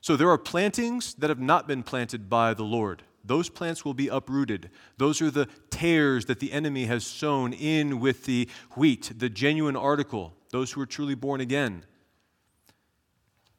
So 0.00 0.16
there 0.16 0.30
are 0.30 0.38
plantings 0.38 1.14
that 1.14 1.30
have 1.30 1.40
not 1.40 1.68
been 1.68 1.82
planted 1.82 2.30
by 2.30 2.54
the 2.54 2.64
Lord. 2.64 3.02
Those 3.24 3.48
plants 3.48 3.84
will 3.84 3.94
be 3.94 4.08
uprooted. 4.08 4.70
Those 4.96 5.20
are 5.20 5.30
the 5.30 5.48
tares 5.70 6.24
that 6.26 6.40
the 6.40 6.52
enemy 6.52 6.86
has 6.86 7.04
sown 7.04 7.52
in 7.52 8.00
with 8.00 8.24
the 8.24 8.48
wheat, 8.76 9.12
the 9.16 9.28
genuine 9.28 9.76
article, 9.76 10.34
those 10.50 10.72
who 10.72 10.80
are 10.80 10.86
truly 10.86 11.14
born 11.14 11.40
again. 11.40 11.84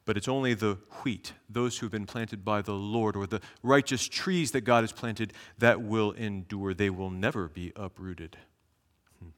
But 0.04 0.16
it's 0.16 0.28
only 0.28 0.54
the 0.54 0.78
wheat, 1.02 1.32
those 1.48 1.78
who 1.78 1.86
have 1.86 1.92
been 1.92 2.06
planted 2.06 2.44
by 2.44 2.60
the 2.60 2.74
Lord, 2.74 3.14
or 3.14 3.26
the 3.26 3.40
righteous 3.62 4.08
trees 4.08 4.50
that 4.50 4.62
God 4.62 4.82
has 4.82 4.90
planted, 4.90 5.32
that 5.58 5.80
will 5.80 6.10
endure. 6.12 6.74
They 6.74 6.90
will 6.90 7.10
never 7.10 7.48
be 7.48 7.72
uprooted. 7.76 8.36
Hmm. 9.20 9.28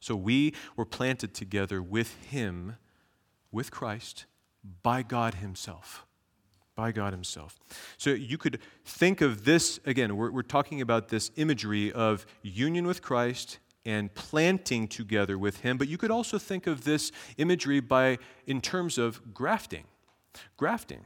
So 0.00 0.16
we 0.16 0.54
were 0.74 0.86
planted 0.86 1.34
together 1.34 1.82
with 1.82 2.14
Him, 2.24 2.76
with 3.50 3.70
Christ, 3.70 4.24
by 4.82 5.02
God 5.02 5.34
Himself. 5.34 6.06
By 6.74 6.92
God 6.92 7.12
Himself. 7.12 7.58
So 7.98 8.10
you 8.10 8.38
could 8.38 8.58
think 8.84 9.20
of 9.20 9.44
this, 9.44 9.78
again, 9.84 10.16
we're, 10.16 10.30
we're 10.30 10.42
talking 10.42 10.80
about 10.80 11.08
this 11.08 11.30
imagery 11.36 11.92
of 11.92 12.26
union 12.42 12.86
with 12.86 13.02
Christ 13.02 13.58
and 13.84 14.14
planting 14.14 14.88
together 14.88 15.36
with 15.36 15.60
Him, 15.60 15.76
but 15.76 15.88
you 15.88 15.98
could 15.98 16.10
also 16.10 16.38
think 16.38 16.66
of 16.66 16.84
this 16.84 17.12
imagery 17.36 17.80
by, 17.80 18.18
in 18.46 18.60
terms 18.60 18.96
of 18.98 19.34
grafting. 19.34 19.84
Grafting. 20.56 21.04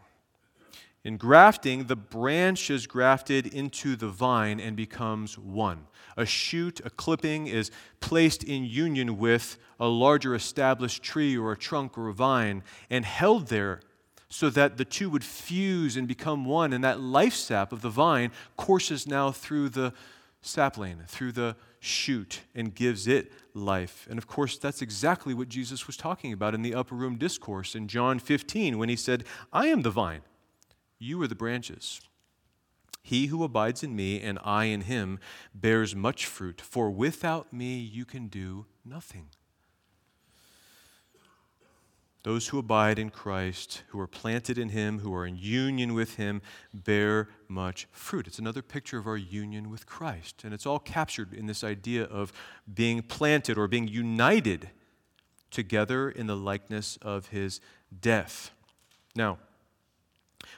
In 1.06 1.16
grafting, 1.16 1.84
the 1.84 1.94
branch 1.94 2.68
is 2.68 2.88
grafted 2.88 3.46
into 3.46 3.94
the 3.94 4.08
vine 4.08 4.58
and 4.58 4.76
becomes 4.76 5.38
one. 5.38 5.86
A 6.16 6.26
shoot, 6.26 6.80
a 6.84 6.90
clipping, 6.90 7.46
is 7.46 7.70
placed 8.00 8.42
in 8.42 8.64
union 8.64 9.16
with 9.16 9.56
a 9.78 9.86
larger 9.86 10.34
established 10.34 11.04
tree 11.04 11.36
or 11.36 11.52
a 11.52 11.56
trunk 11.56 11.96
or 11.96 12.08
a 12.08 12.12
vine 12.12 12.64
and 12.90 13.04
held 13.04 13.46
there 13.48 13.80
so 14.28 14.50
that 14.50 14.76
the 14.76 14.84
two 14.84 15.08
would 15.10 15.24
fuse 15.24 15.96
and 15.96 16.08
become 16.08 16.44
one. 16.44 16.72
And 16.72 16.82
that 16.84 17.00
life 17.00 17.34
sap 17.34 17.72
of 17.72 17.82
the 17.82 17.90
vine 17.90 18.30
courses 18.56 19.06
now 19.06 19.30
through 19.30 19.70
the 19.70 19.92
sapling, 20.40 21.02
through 21.06 21.32
the 21.32 21.56
shoot, 21.80 22.40
and 22.54 22.74
gives 22.74 23.06
it 23.06 23.32
life. 23.54 24.06
And 24.08 24.18
of 24.18 24.26
course, 24.26 24.58
that's 24.58 24.82
exactly 24.82 25.34
what 25.34 25.48
Jesus 25.48 25.86
was 25.86 25.96
talking 25.96 26.32
about 26.32 26.54
in 26.54 26.62
the 26.62 26.74
upper 26.74 26.94
room 26.94 27.16
discourse 27.16 27.74
in 27.74 27.88
John 27.88 28.18
15 28.18 28.78
when 28.78 28.88
he 28.88 28.96
said, 28.96 29.24
I 29.52 29.66
am 29.68 29.82
the 29.82 29.90
vine, 29.90 30.22
you 30.98 31.20
are 31.22 31.28
the 31.28 31.34
branches. 31.34 32.00
He 33.02 33.26
who 33.26 33.44
abides 33.44 33.84
in 33.84 33.94
me 33.94 34.20
and 34.20 34.36
I 34.44 34.64
in 34.64 34.80
him 34.82 35.20
bears 35.54 35.94
much 35.94 36.26
fruit, 36.26 36.60
for 36.60 36.90
without 36.90 37.52
me 37.52 37.78
you 37.78 38.04
can 38.04 38.26
do 38.26 38.66
nothing. 38.84 39.28
Those 42.26 42.48
who 42.48 42.58
abide 42.58 42.98
in 42.98 43.10
Christ, 43.10 43.84
who 43.90 44.00
are 44.00 44.08
planted 44.08 44.58
in 44.58 44.70
Him, 44.70 44.98
who 44.98 45.14
are 45.14 45.24
in 45.24 45.36
union 45.36 45.94
with 45.94 46.16
Him, 46.16 46.42
bear 46.74 47.28
much 47.46 47.86
fruit. 47.92 48.26
It's 48.26 48.40
another 48.40 48.62
picture 48.62 48.98
of 48.98 49.06
our 49.06 49.16
union 49.16 49.70
with 49.70 49.86
Christ. 49.86 50.42
And 50.42 50.52
it's 50.52 50.66
all 50.66 50.80
captured 50.80 51.32
in 51.32 51.46
this 51.46 51.62
idea 51.62 52.02
of 52.02 52.32
being 52.74 53.02
planted 53.02 53.56
or 53.56 53.68
being 53.68 53.86
united 53.86 54.70
together 55.52 56.10
in 56.10 56.26
the 56.26 56.34
likeness 56.34 56.98
of 57.00 57.28
His 57.28 57.60
death. 58.00 58.50
Now, 59.14 59.38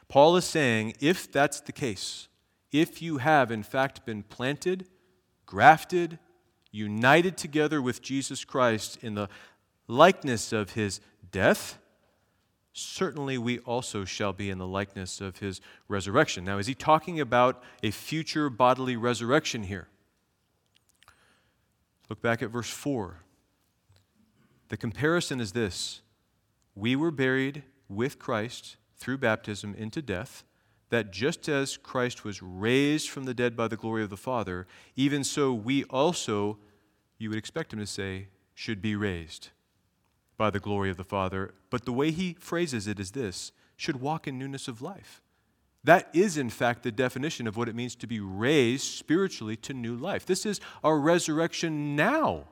Paul 0.09 0.37
is 0.37 0.47
saying 0.47 0.95
if 1.01 1.31
that's 1.31 1.61
the 1.61 1.73
case, 1.73 2.29
if 2.73 3.03
you 3.03 3.19
have 3.19 3.51
in 3.51 3.63
fact 3.63 4.07
been 4.07 4.23
planted, 4.23 4.87
grafted, 5.45 6.19
united 6.73 7.37
together 7.37 7.83
with 7.83 8.01
Jesus 8.01 8.43
Christ 8.43 8.97
in 9.03 9.17
the 9.17 9.29
likeness 9.87 10.53
of 10.53 10.73
his 10.73 11.01
death, 11.31 11.79
certainly 12.73 13.39
we 13.39 13.59
also 13.61 14.05
shall 14.05 14.33
be 14.33 14.51
in 14.51 14.59
the 14.59 14.67
likeness 14.67 15.21
of 15.21 15.39
his 15.39 15.61
resurrection. 15.89 16.45
Now, 16.45 16.59
is 16.59 16.67
he 16.67 16.75
talking 16.75 17.21
about 17.21 17.63
a 17.83 17.91
future 17.91 18.49
bodily 18.49 18.97
resurrection 18.97 19.65
here? 19.65 19.89
Look 22.09 22.23
back 22.23 22.43
at 22.43 22.51
verse 22.51 22.71
4. 22.71 23.19
The 24.69 24.77
comparison 24.77 25.41
is 25.41 25.53
this 25.53 26.03
We 26.75 26.97
were 26.97 27.11
buried 27.11 27.65
with 27.89 28.19
Christ 28.19 28.77
through 28.97 29.19
baptism 29.19 29.75
into 29.75 30.03
death, 30.03 30.45
that 30.91 31.13
just 31.13 31.49
as 31.49 31.77
Christ 31.77 32.25
was 32.25 32.43
raised 32.43 33.11
from 33.11 33.25
the 33.25 33.35
dead 33.35 33.57
by 33.57 33.69
the 33.69 33.77
glory 33.77 34.03
of 34.03 34.11
the 34.11 34.17
Father, 34.17 34.67
even 34.97 35.23
so 35.23 35.53
we 35.53 35.85
also, 35.85 36.59
you 37.19 37.29
would 37.29 37.39
expect 37.39 37.73
him 37.73 37.79
to 37.79 37.87
say, 37.87 38.29
should 38.55 38.83
be 38.83 38.97
raised 38.97 39.51
by 40.39 40.49
the 40.49 40.61
glory 40.61 40.89
of 40.89 40.97
the 40.97 41.05
Father. 41.05 41.53
But 41.69 41.85
the 41.85 41.93
way 41.93 42.11
he 42.11 42.35
phrases 42.39 42.87
it 42.87 42.99
is 42.99 43.11
this 43.11 43.53
should 43.77 44.01
walk 44.01 44.27
in 44.27 44.39
newness 44.39 44.69
of 44.69 44.81
life. 44.81 45.21
That 45.85 46.09
is, 46.13 46.37
in 46.37 46.51
fact, 46.51 46.83
the 46.83 46.91
definition 46.91 47.47
of 47.47 47.57
what 47.57 47.69
it 47.69 47.75
means 47.75 47.95
to 47.97 48.07
be 48.07 48.21
raised 48.21 48.85
spiritually 48.85 49.57
to 49.57 49.75
new 49.75 49.95
life. 49.95 50.27
This 50.27 50.47
is 50.47 50.61
our 50.83 50.99
resurrection 50.99 51.95
now, 51.95 52.45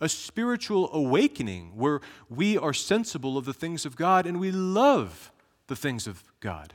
a 0.00 0.08
spiritual 0.08 0.90
awakening 0.92 1.72
where 1.76 2.00
we 2.28 2.56
are 2.56 2.72
sensible 2.72 3.36
of 3.36 3.44
the 3.44 3.52
things 3.54 3.84
of 3.84 3.96
God 3.96 4.26
and 4.26 4.38
we 4.38 4.50
love 4.50 5.32
the 5.66 5.76
things 5.76 6.06
of 6.06 6.22
God. 6.40 6.74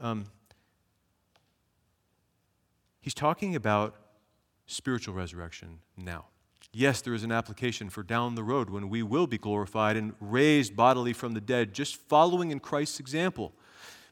Um, 0.00 0.24
he's 3.00 3.14
talking 3.14 3.54
about 3.54 3.94
spiritual 4.66 5.14
resurrection 5.14 5.80
now. 5.96 6.26
Yes, 6.72 7.00
there 7.00 7.14
is 7.14 7.24
an 7.24 7.32
application 7.32 7.88
for 7.90 8.02
down 8.02 8.34
the 8.34 8.42
road 8.42 8.70
when 8.70 8.88
we 8.88 9.02
will 9.02 9.26
be 9.26 9.38
glorified 9.38 9.96
and 9.96 10.14
raised 10.20 10.76
bodily 10.76 11.12
from 11.12 11.32
the 11.32 11.40
dead, 11.40 11.72
just 11.72 11.96
following 11.96 12.50
in 12.50 12.60
Christ's 12.60 13.00
example. 13.00 13.52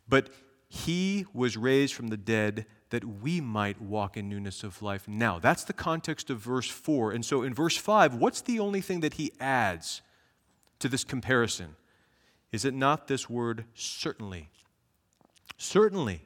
But 0.09 0.31
he 0.69 1.27
was 1.33 1.57
raised 1.57 1.95
from 1.95 2.09
the 2.09 2.17
dead 2.17 2.67
that 2.90 3.05
we 3.05 3.40
might 3.40 3.81
walk 3.81 4.17
in 4.17 4.29
newness 4.29 4.62
of 4.62 4.81
life 4.83 5.09
now. 5.09 5.38
That's 5.38 5.64
the 5.64 5.73
context 5.73 6.31
of 6.31 6.38
verse 6.38 6.69
4. 6.69 7.12
And 7.12 7.25
so 7.25 7.43
in 7.43 7.53
verse 7.53 7.77
5, 7.77 8.14
what's 8.14 8.40
the 8.40 8.61
only 8.61 8.81
thing 8.81 9.01
that 9.01 9.14
he 9.14 9.33
adds 9.40 10.01
to 10.79 10.88
this 10.88 11.05
comparison? 11.05 11.77
Is 12.53 12.64
it 12.64 12.75
not 12.75 13.09
this 13.09 13.29
word 13.29 13.64
certainly? 13.75 14.49
Certainly 15.57 16.23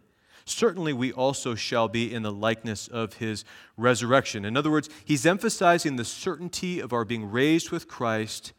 certainly 0.49 0.93
we 0.93 1.13
also 1.13 1.55
shall 1.55 1.89
be 1.89 2.13
in 2.13 2.23
the 2.23 2.33
likeness 2.33 2.89
of 2.89 3.15
his 3.15 3.45
resurrection. 3.77 4.45
In 4.45 4.57
other 4.57 4.71
words, 4.71 4.89
he's 5.05 5.27
emphasizing 5.27 5.97
the 5.97 6.05
certainty 6.05 6.81
of 6.81 6.93
our 6.93 7.05
being 7.05 7.31
raised 7.31 7.71
with 7.71 7.89
Christ, 7.89 8.53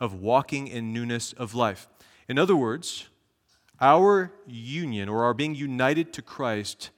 of 0.00 0.14
walking 0.14 0.68
in 0.68 0.92
newness 0.92 1.32
of 1.32 1.54
life. 1.54 1.88
In 2.28 2.38
other 2.38 2.56
words, 2.56 3.08
our 3.80 4.32
union 4.46 5.08
or 5.08 5.24
our 5.24 5.34
being 5.34 5.54
united 5.54 6.12
to 6.14 6.22
Christ 6.22 6.90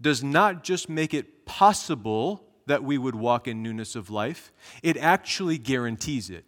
does 0.00 0.22
not 0.22 0.64
just 0.64 0.88
make 0.88 1.14
it 1.14 1.46
possible 1.46 2.42
that 2.66 2.82
we 2.82 2.98
would 2.98 3.14
walk 3.14 3.46
in 3.46 3.62
newness 3.62 3.94
of 3.94 4.10
life, 4.10 4.52
it 4.82 4.96
actually 4.96 5.56
guarantees 5.56 6.30
it. 6.30 6.44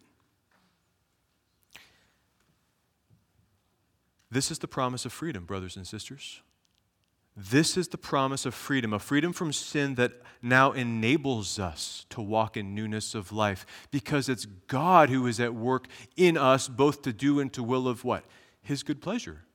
This 4.29 4.51
is 4.51 4.59
the 4.59 4.67
promise 4.67 5.05
of 5.05 5.13
freedom, 5.13 5.45
brothers 5.45 5.75
and 5.75 5.87
sisters. 5.87 6.41
This 7.41 7.77
is 7.77 7.87
the 7.87 7.97
promise 7.97 8.45
of 8.45 8.53
freedom, 8.53 8.91
a 8.91 8.99
freedom 8.99 9.31
from 9.31 9.53
sin 9.53 9.95
that 9.95 10.11
now 10.41 10.73
enables 10.73 11.57
us 11.57 12.05
to 12.09 12.19
walk 12.19 12.57
in 12.57 12.75
newness 12.75 13.15
of 13.15 13.31
life 13.31 13.65
because 13.91 14.27
it's 14.27 14.45
God 14.45 15.09
who 15.09 15.25
is 15.25 15.39
at 15.39 15.55
work 15.55 15.87
in 16.17 16.35
us 16.35 16.67
both 16.67 17.01
to 17.03 17.13
do 17.13 17.39
and 17.39 17.51
to 17.53 17.63
will 17.63 17.87
of 17.87 18.03
what? 18.03 18.25
His 18.61 18.83
good 18.83 19.01
pleasure. 19.01 19.45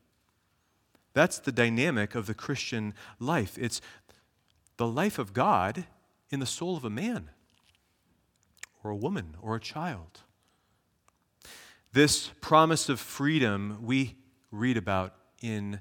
That's 1.12 1.38
the 1.38 1.52
dynamic 1.52 2.14
of 2.14 2.24
the 2.24 2.32
Christian 2.32 2.94
life. 3.20 3.58
It's 3.58 3.82
the 4.78 4.86
life 4.86 5.18
of 5.18 5.34
God 5.34 5.84
in 6.30 6.40
the 6.40 6.46
soul 6.46 6.78
of 6.78 6.86
a 6.86 6.90
man 6.90 7.28
or 8.82 8.92
a 8.92 8.96
woman 8.96 9.36
or 9.42 9.56
a 9.56 9.60
child. 9.60 10.22
This 11.92 12.30
promise 12.40 12.88
of 12.88 12.98
freedom 12.98 13.80
we 13.82 14.14
read 14.50 14.78
about 14.78 15.14
in 15.42 15.80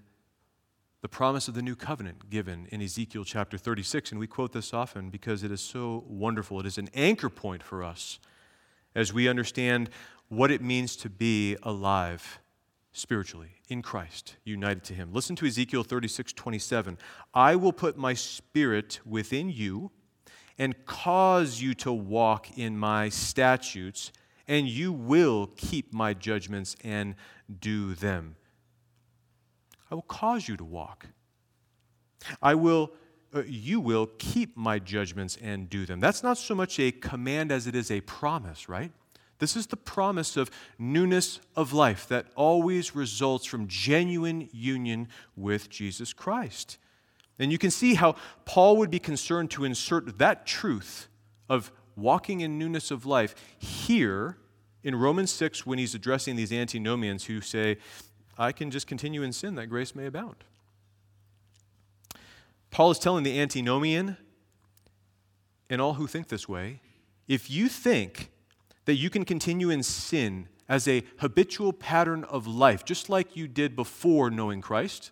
the 1.03 1.09
promise 1.09 1.49
of 1.49 1.53
the 1.53 1.61
new 1.61 1.75
covenant 1.75 2.29
given 2.29 2.65
in 2.71 2.81
Ezekiel 2.81 3.25
chapter 3.25 3.57
36. 3.57 4.11
And 4.11 4.19
we 4.21 4.25
quote 4.25 4.53
this 4.53 4.73
often 4.73 5.09
because 5.09 5.43
it 5.43 5.51
is 5.51 5.59
so 5.59 6.05
wonderful. 6.07 6.61
It 6.61 6.65
is 6.65 6.77
an 6.77 6.89
anchor 6.93 7.29
point 7.29 7.61
for 7.61 7.83
us 7.83 8.19
as 8.95 9.11
we 9.11 9.27
understand 9.27 9.89
what 10.29 10.49
it 10.49 10.61
means 10.61 10.95
to 10.95 11.09
be 11.09 11.57
alive 11.61 12.39
spiritually 12.93 13.49
in 13.67 13.81
Christ, 13.81 14.37
united 14.45 14.85
to 14.85 14.93
Him. 14.93 15.11
Listen 15.11 15.35
to 15.35 15.45
Ezekiel 15.45 15.83
36 15.83 16.31
27. 16.31 16.97
I 17.33 17.57
will 17.57 17.73
put 17.73 17.97
my 17.97 18.13
spirit 18.13 19.01
within 19.05 19.49
you 19.49 19.91
and 20.57 20.85
cause 20.85 21.59
you 21.59 21.73
to 21.73 21.91
walk 21.91 22.57
in 22.57 22.77
my 22.77 23.09
statutes, 23.09 24.13
and 24.47 24.69
you 24.69 24.93
will 24.93 25.47
keep 25.57 25.93
my 25.93 26.13
judgments 26.13 26.77
and 26.81 27.15
do 27.59 27.93
them. 27.93 28.37
I 29.91 29.95
will 29.95 30.03
cause 30.03 30.47
you 30.47 30.57
to 30.57 30.63
walk. 30.63 31.07
I 32.41 32.55
will, 32.55 32.91
uh, 33.33 33.43
you 33.45 33.79
will 33.79 34.07
keep 34.17 34.55
my 34.55 34.79
judgments 34.79 35.37
and 35.41 35.69
do 35.69 35.85
them. 35.85 35.99
That's 35.99 36.23
not 36.23 36.37
so 36.37 36.55
much 36.55 36.79
a 36.79 36.91
command 36.91 37.51
as 37.51 37.67
it 37.67 37.75
is 37.75 37.91
a 37.91 38.01
promise, 38.01 38.69
right? 38.69 38.91
This 39.39 39.55
is 39.55 39.67
the 39.67 39.75
promise 39.75 40.37
of 40.37 40.49
newness 40.79 41.39
of 41.55 41.73
life 41.73 42.07
that 42.07 42.27
always 42.35 42.95
results 42.95 43.45
from 43.45 43.67
genuine 43.67 44.47
union 44.53 45.09
with 45.35 45.69
Jesus 45.69 46.13
Christ. 46.13 46.77
And 47.39 47.51
you 47.51 47.57
can 47.57 47.71
see 47.71 47.95
how 47.95 48.15
Paul 48.45 48.77
would 48.77 48.91
be 48.91 48.99
concerned 48.99 49.51
to 49.51 49.65
insert 49.65 50.17
that 50.19 50.45
truth 50.45 51.07
of 51.49 51.71
walking 51.95 52.41
in 52.41 52.57
newness 52.57 52.91
of 52.91 53.05
life 53.05 53.35
here 53.57 54.37
in 54.83 54.95
Romans 54.95 55.31
6 55.31 55.65
when 55.65 55.79
he's 55.79 55.95
addressing 55.95 56.35
these 56.35 56.51
antinomians 56.51 57.25
who 57.25 57.41
say, 57.41 57.77
I 58.37 58.51
can 58.51 58.71
just 58.71 58.87
continue 58.87 59.23
in 59.23 59.31
sin 59.33 59.55
that 59.55 59.67
grace 59.67 59.95
may 59.95 60.05
abound. 60.05 60.43
Paul 62.71 62.91
is 62.91 62.99
telling 62.99 63.23
the 63.23 63.39
antinomian 63.39 64.17
and 65.69 65.79
all 65.79 65.93
who 65.93 66.07
think 66.07 66.27
this 66.27 66.49
way 66.49 66.79
if 67.27 67.49
you 67.49 67.69
think 67.69 68.31
that 68.85 68.95
you 68.95 69.09
can 69.09 69.23
continue 69.23 69.69
in 69.69 69.83
sin 69.83 70.47
as 70.67 70.87
a 70.87 71.03
habitual 71.19 71.71
pattern 71.71 72.23
of 72.25 72.47
life, 72.47 72.83
just 72.83 73.09
like 73.09 73.35
you 73.35 73.47
did 73.47 73.75
before 73.75 74.29
knowing 74.29 74.61
Christ, 74.61 75.11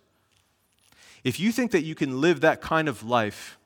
if 1.23 1.39
you 1.39 1.51
think 1.51 1.71
that 1.71 1.83
you 1.83 1.95
can 1.95 2.19
live 2.19 2.41
that 2.41 2.61
kind 2.61 2.89
of 2.89 3.03
life 3.03 3.57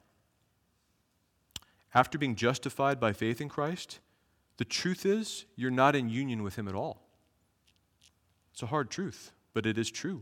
after 1.94 2.18
being 2.18 2.36
justified 2.36 3.00
by 3.00 3.14
faith 3.14 3.40
in 3.40 3.48
Christ, 3.48 4.00
the 4.58 4.66
truth 4.66 5.06
is 5.06 5.46
you're 5.56 5.72
not 5.72 5.96
in 5.96 6.10
union 6.10 6.44
with 6.44 6.58
Him 6.58 6.68
at 6.68 6.76
all. 6.76 7.02
It's 8.52 8.64
a 8.64 8.68
hard 8.68 8.90
truth, 8.90 9.32
but 9.56 9.66
it 9.66 9.80
is 9.80 9.90
true. 9.90 10.22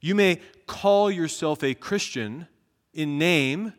You 0.00 0.16
may 0.16 0.40
call 0.66 1.10
yourself 1.10 1.62
a 1.62 1.74
Christian 1.74 2.48
in 2.92 3.18
name, 3.18 3.74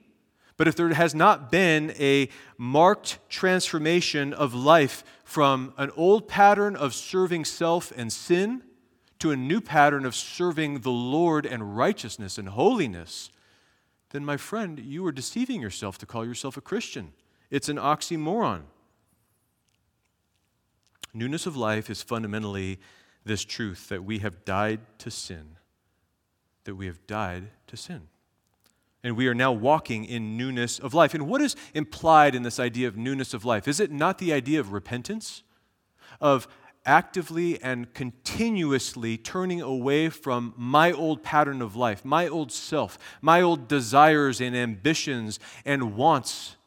but 0.56 0.68
if 0.68 0.76
there 0.76 0.94
has 0.94 1.14
not 1.14 1.52
been 1.52 1.94
a 2.00 2.30
marked 2.58 3.18
transformation 3.28 4.32
of 4.32 4.54
life 4.54 5.04
from 5.26 5.74
an 5.78 5.92
old 5.98 6.28
pattern 6.28 6.76
of 6.76 6.94
serving 6.94 7.44
self 7.44 7.92
and 7.98 8.14
sin 8.14 8.64
to 9.20 9.32
a 9.32 9.36
new 9.36 9.60
pattern 9.60 10.06
of 10.06 10.16
serving 10.16 10.82
the 10.82 10.92
Lord 10.92 11.46
and 11.46 11.76
righteousness 11.76 12.38
and 12.38 12.50
holiness, 12.50 13.32
then, 14.12 14.24
my 14.24 14.38
friend, 14.38 14.78
you 14.80 15.06
are 15.06 15.12
deceiving 15.12 15.62
yourself 15.62 15.98
to 16.00 16.06
call 16.06 16.26
yourself 16.26 16.56
a 16.58 16.62
Christian. 16.62 17.14
It's 17.50 17.70
an 17.70 17.78
oxymoron. 17.78 18.64
Newness 21.14 21.46
of 21.46 21.58
life 21.58 21.90
is 21.90 22.04
fundamentally 22.04 22.80
this 23.24 23.44
truth 23.44 23.90
that 23.90 24.04
we 24.04 24.20
have 24.20 24.46
died 24.46 24.80
to 25.00 25.12
sin, 25.12 25.58
that 26.64 26.76
we 26.76 26.88
have 26.88 27.06
died 27.08 27.50
to 27.68 27.78
sin. 27.78 28.08
And 29.04 29.18
we 29.18 29.28
are 29.28 29.34
now 29.34 29.52
walking 29.52 30.06
in 30.06 30.38
newness 30.38 30.78
of 30.78 30.94
life. 30.94 31.14
And 31.14 31.28
what 31.28 31.42
is 31.42 31.56
implied 31.74 32.36
in 32.36 32.44
this 32.44 32.60
idea 32.60 32.88
of 32.88 32.98
newness 32.98 33.34
of 33.34 33.46
life? 33.46 33.68
Is 33.68 33.80
it 33.80 33.92
not 33.92 34.20
the 34.20 34.32
idea 34.32 34.60
of 34.60 34.72
repentance? 34.72 35.44
Of 36.20 36.48
actively 36.86 37.62
and 37.62 37.94
continuously 37.94 39.18
turning 39.18 39.62
away 39.62 40.10
from 40.10 40.54
my 40.58 40.92
old 40.92 41.24
pattern 41.24 41.62
of 41.62 41.76
life, 41.76 42.04
my 42.04 42.28
old 42.28 42.52
self, 42.52 42.98
my 43.22 43.42
old 43.42 43.68
desires 43.68 44.42
and 44.42 44.56
ambitions 44.56 45.40
and 45.66 45.96
wants, 45.96 46.58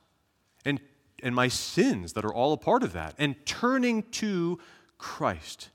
and, 0.65 0.81
and 1.23 1.35
my 1.35 1.49
sins 1.49 2.13
that 2.13 2.25
are 2.25 2.33
all 2.33 2.53
a 2.53 2.57
part 2.57 2.83
of 2.83 2.93
that, 2.93 3.15
and 3.19 3.35
turning 3.45 4.03
to 4.05 4.59
Christ 4.99 5.71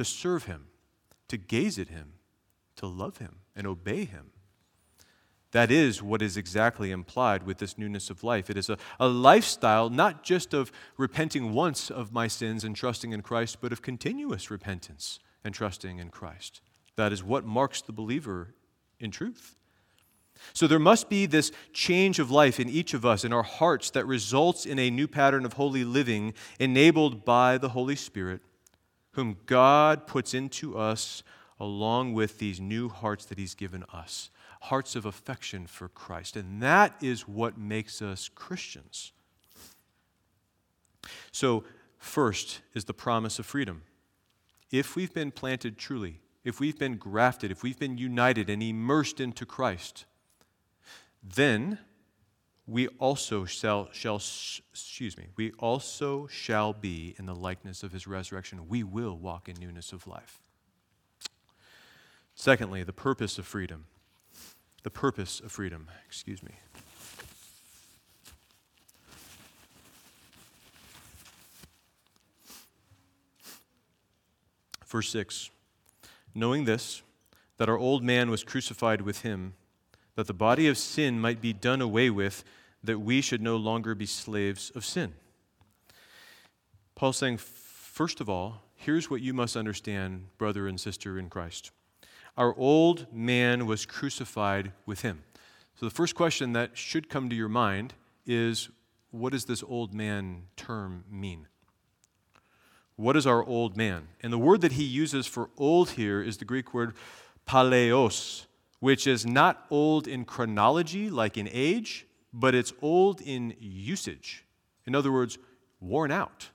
to 0.00 0.04
serve 0.06 0.44
Him, 0.44 0.68
to 1.28 1.36
gaze 1.36 1.78
at 1.78 1.88
Him, 1.88 2.14
to 2.76 2.86
love 2.86 3.18
Him, 3.18 3.40
and 3.54 3.66
obey 3.66 4.06
Him. 4.06 4.30
That 5.52 5.70
is 5.70 6.02
what 6.02 6.22
is 6.22 6.38
exactly 6.38 6.90
implied 6.90 7.42
with 7.42 7.58
this 7.58 7.76
newness 7.76 8.08
of 8.08 8.24
life. 8.24 8.48
It 8.48 8.56
is 8.56 8.70
a, 8.70 8.78
a 8.98 9.08
lifestyle 9.08 9.90
not 9.90 10.22
just 10.22 10.54
of 10.54 10.72
repenting 10.96 11.52
once 11.52 11.90
of 11.90 12.14
my 12.14 12.28
sins 12.28 12.64
and 12.64 12.74
trusting 12.74 13.12
in 13.12 13.20
Christ, 13.20 13.58
but 13.60 13.72
of 13.72 13.82
continuous 13.82 14.50
repentance 14.50 15.18
and 15.44 15.54
trusting 15.54 15.98
in 15.98 16.08
Christ. 16.08 16.62
That 16.96 17.12
is 17.12 17.22
what 17.22 17.44
marks 17.44 17.82
the 17.82 17.92
believer 17.92 18.54
in 19.00 19.10
truth. 19.10 19.54
So 20.54 20.66
there 20.66 20.78
must 20.78 21.10
be 21.10 21.26
this 21.26 21.52
change 21.74 22.18
of 22.18 22.30
life 22.30 22.58
in 22.58 22.70
each 22.70 22.94
of 22.94 23.04
us, 23.04 23.22
in 23.22 23.34
our 23.34 23.42
hearts, 23.42 23.90
that 23.90 24.06
results 24.06 24.64
in 24.64 24.78
a 24.78 24.88
new 24.88 25.06
pattern 25.06 25.44
of 25.44 25.54
holy 25.54 25.84
living 25.84 26.32
enabled 26.58 27.26
by 27.26 27.58
the 27.58 27.68
Holy 27.68 27.96
Spirit, 27.96 28.40
whom 29.20 29.36
God 29.46 30.06
puts 30.06 30.32
into 30.32 30.78
us 30.78 31.22
along 31.58 32.14
with 32.14 32.38
these 32.38 32.58
new 32.58 32.88
hearts 32.88 33.26
that 33.26 33.38
He's 33.38 33.54
given 33.54 33.84
us 33.92 34.30
hearts 34.64 34.94
of 34.94 35.06
affection 35.06 35.66
for 35.66 35.88
Christ. 35.88 36.36
And 36.36 36.62
that 36.62 36.94
is 37.00 37.26
what 37.26 37.56
makes 37.56 38.02
us 38.02 38.28
Christians. 38.28 39.12
So, 41.32 41.64
first 41.96 42.60
is 42.74 42.84
the 42.84 42.94
promise 42.94 43.38
of 43.38 43.46
freedom. 43.46 43.82
If 44.70 44.96
we've 44.96 45.12
been 45.12 45.30
planted 45.30 45.78
truly, 45.78 46.20
if 46.44 46.60
we've 46.60 46.78
been 46.78 46.96
grafted, 46.96 47.50
if 47.50 47.62
we've 47.62 47.78
been 47.78 47.98
united 47.98 48.48
and 48.50 48.62
immersed 48.62 49.20
into 49.20 49.46
Christ, 49.46 50.04
then 51.22 51.78
we 52.70 52.86
also 52.98 53.44
shall, 53.44 53.88
shall 53.92 54.16
excuse 54.16 55.16
me, 55.18 55.26
we 55.36 55.52
also 55.58 56.26
shall 56.28 56.72
be 56.72 57.14
in 57.18 57.26
the 57.26 57.34
likeness 57.34 57.82
of 57.82 57.92
his 57.92 58.06
resurrection. 58.06 58.68
We 58.68 58.84
will 58.84 59.18
walk 59.18 59.48
in 59.48 59.56
newness 59.58 59.92
of 59.92 60.06
life. 60.06 60.40
Secondly, 62.34 62.82
the 62.84 62.92
purpose 62.92 63.38
of 63.38 63.46
freedom 63.46 63.86
the 64.82 64.90
purpose 64.90 65.40
of 65.40 65.52
freedom. 65.52 65.88
Excuse 66.06 66.42
me. 66.42 66.52
Verse 74.86 75.10
6 75.10 75.50
Knowing 76.34 76.64
this, 76.64 77.02
that 77.58 77.68
our 77.68 77.78
old 77.78 78.02
man 78.02 78.30
was 78.30 78.42
crucified 78.42 79.02
with 79.02 79.22
him, 79.22 79.54
that 80.14 80.26
the 80.26 80.34
body 80.34 80.66
of 80.66 80.78
sin 80.78 81.20
might 81.20 81.40
be 81.40 81.52
done 81.52 81.80
away 81.80 82.08
with, 82.08 82.44
that 82.82 82.98
we 82.98 83.20
should 83.20 83.42
no 83.42 83.56
longer 83.56 83.94
be 83.94 84.06
slaves 84.06 84.70
of 84.74 84.84
sin. 84.84 85.14
Paul's 86.94 87.18
saying, 87.18 87.38
first 87.38 88.20
of 88.20 88.28
all, 88.28 88.62
here's 88.74 89.10
what 89.10 89.20
you 89.20 89.34
must 89.34 89.56
understand, 89.56 90.26
brother 90.38 90.66
and 90.66 90.80
sister 90.80 91.18
in 91.18 91.28
Christ. 91.28 91.70
Our 92.36 92.54
old 92.56 93.06
man 93.12 93.66
was 93.66 93.86
crucified 93.86 94.72
with 94.86 95.02
him. 95.02 95.22
So, 95.76 95.86
the 95.86 95.94
first 95.94 96.14
question 96.14 96.52
that 96.52 96.76
should 96.76 97.08
come 97.08 97.30
to 97.30 97.36
your 97.36 97.48
mind 97.48 97.94
is 98.26 98.68
what 99.10 99.32
does 99.32 99.46
this 99.46 99.62
old 99.62 99.92
man 99.92 100.42
term 100.56 101.04
mean? 101.10 101.48
What 102.96 103.16
is 103.16 103.26
our 103.26 103.42
old 103.44 103.76
man? 103.76 104.08
And 104.22 104.32
the 104.32 104.38
word 104.38 104.60
that 104.60 104.72
he 104.72 104.84
uses 104.84 105.26
for 105.26 105.48
old 105.56 105.90
here 105.90 106.22
is 106.22 106.36
the 106.36 106.44
Greek 106.44 106.74
word 106.74 106.94
paleos, 107.46 108.46
which 108.78 109.06
is 109.06 109.24
not 109.24 109.64
old 109.70 110.06
in 110.06 110.24
chronology, 110.24 111.08
like 111.08 111.38
in 111.38 111.48
age, 111.50 112.06
but 112.32 112.54
it's 112.54 112.72
old 112.80 113.20
in 113.20 113.54
usage. 113.60 114.44
In 114.86 114.94
other 114.94 115.12
words, 115.12 115.38
worn 115.80 116.10
out, 116.10 116.50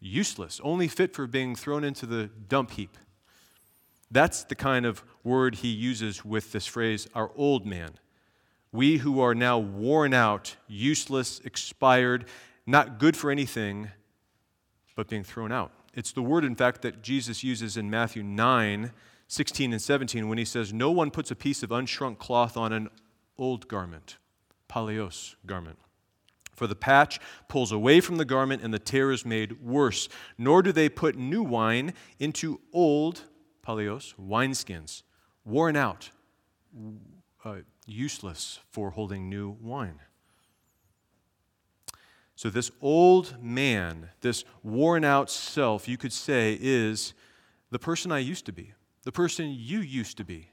useless, 0.00 0.60
only 0.62 0.88
fit 0.88 1.14
for 1.14 1.26
being 1.26 1.54
thrown 1.54 1.84
into 1.84 2.06
the 2.06 2.30
dump 2.48 2.72
heap. 2.72 2.96
That's 4.10 4.44
the 4.44 4.54
kind 4.54 4.84
of 4.84 5.02
word 5.24 5.56
he 5.56 5.68
uses 5.68 6.24
with 6.24 6.52
this 6.52 6.66
phrase, 6.66 7.08
our 7.14 7.30
old 7.34 7.66
man. 7.66 7.92
We 8.70 8.98
who 8.98 9.20
are 9.20 9.34
now 9.34 9.58
worn 9.58 10.14
out, 10.14 10.56
useless, 10.68 11.40
expired, 11.44 12.26
not 12.66 12.98
good 12.98 13.16
for 13.16 13.30
anything, 13.30 13.90
but 14.96 15.08
being 15.08 15.24
thrown 15.24 15.52
out. 15.52 15.72
It's 15.94 16.12
the 16.12 16.22
word, 16.22 16.44
in 16.44 16.54
fact, 16.54 16.82
that 16.82 17.02
Jesus 17.02 17.44
uses 17.44 17.76
in 17.76 17.90
Matthew 17.90 18.22
9, 18.22 18.92
16 19.28 19.72
and 19.72 19.80
17 19.80 20.28
when 20.28 20.38
he 20.38 20.44
says, 20.44 20.72
No 20.72 20.90
one 20.90 21.10
puts 21.10 21.30
a 21.30 21.36
piece 21.36 21.62
of 21.62 21.70
unshrunk 21.70 22.18
cloth 22.18 22.56
on 22.56 22.72
an 22.72 22.88
old 23.38 23.68
garment, 23.68 24.16
paleos 24.72 25.34
garment. 25.44 25.78
For 26.54 26.66
the 26.66 26.74
patch 26.74 27.18
pulls 27.48 27.72
away 27.72 28.00
from 28.00 28.16
the 28.16 28.24
garment 28.24 28.62
and 28.62 28.72
the 28.72 28.78
tear 28.78 29.10
is 29.10 29.24
made 29.24 29.60
worse. 29.62 30.08
Nor 30.38 30.62
do 30.62 30.72
they 30.72 30.88
put 30.88 31.16
new 31.16 31.42
wine 31.42 31.94
into 32.18 32.60
old 32.72 33.24
paleos, 33.66 34.14
wineskins, 34.14 35.02
worn 35.44 35.76
out, 35.76 36.10
uh, 37.44 37.58
useless 37.86 38.60
for 38.70 38.90
holding 38.90 39.28
new 39.28 39.56
wine. 39.60 40.00
So, 42.34 42.50
this 42.50 42.70
old 42.80 43.42
man, 43.42 44.10
this 44.20 44.44
worn 44.62 45.04
out 45.04 45.30
self, 45.30 45.86
you 45.86 45.96
could 45.96 46.12
say, 46.12 46.58
is 46.60 47.14
the 47.70 47.78
person 47.78 48.10
I 48.10 48.18
used 48.18 48.46
to 48.46 48.52
be, 48.52 48.72
the 49.04 49.12
person 49.12 49.54
you 49.56 49.80
used 49.80 50.16
to 50.16 50.24
be. 50.24 50.48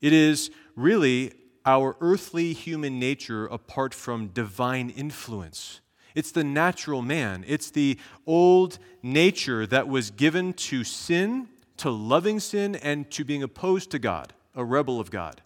It 0.00 0.12
is 0.12 0.50
really 0.76 1.32
our 1.66 1.96
earthly 2.00 2.52
human 2.52 2.98
nature 2.98 3.46
apart 3.46 3.94
from 3.94 4.28
divine 4.28 4.90
influence. 4.90 5.80
It's 6.14 6.30
the 6.30 6.44
natural 6.44 7.02
man. 7.02 7.44
It's 7.46 7.70
the 7.70 7.98
old 8.26 8.78
nature 9.02 9.66
that 9.66 9.88
was 9.88 10.10
given 10.10 10.52
to 10.54 10.84
sin 10.84 11.48
to 11.78 11.90
loving 11.90 12.40
sin 12.40 12.76
and 12.76 13.10
to 13.10 13.24
being 13.24 13.42
opposed 13.42 13.90
to 13.90 13.98
God, 13.98 14.32
a 14.54 14.64
rebel 14.64 15.00
of 15.00 15.10
God. 15.10 15.42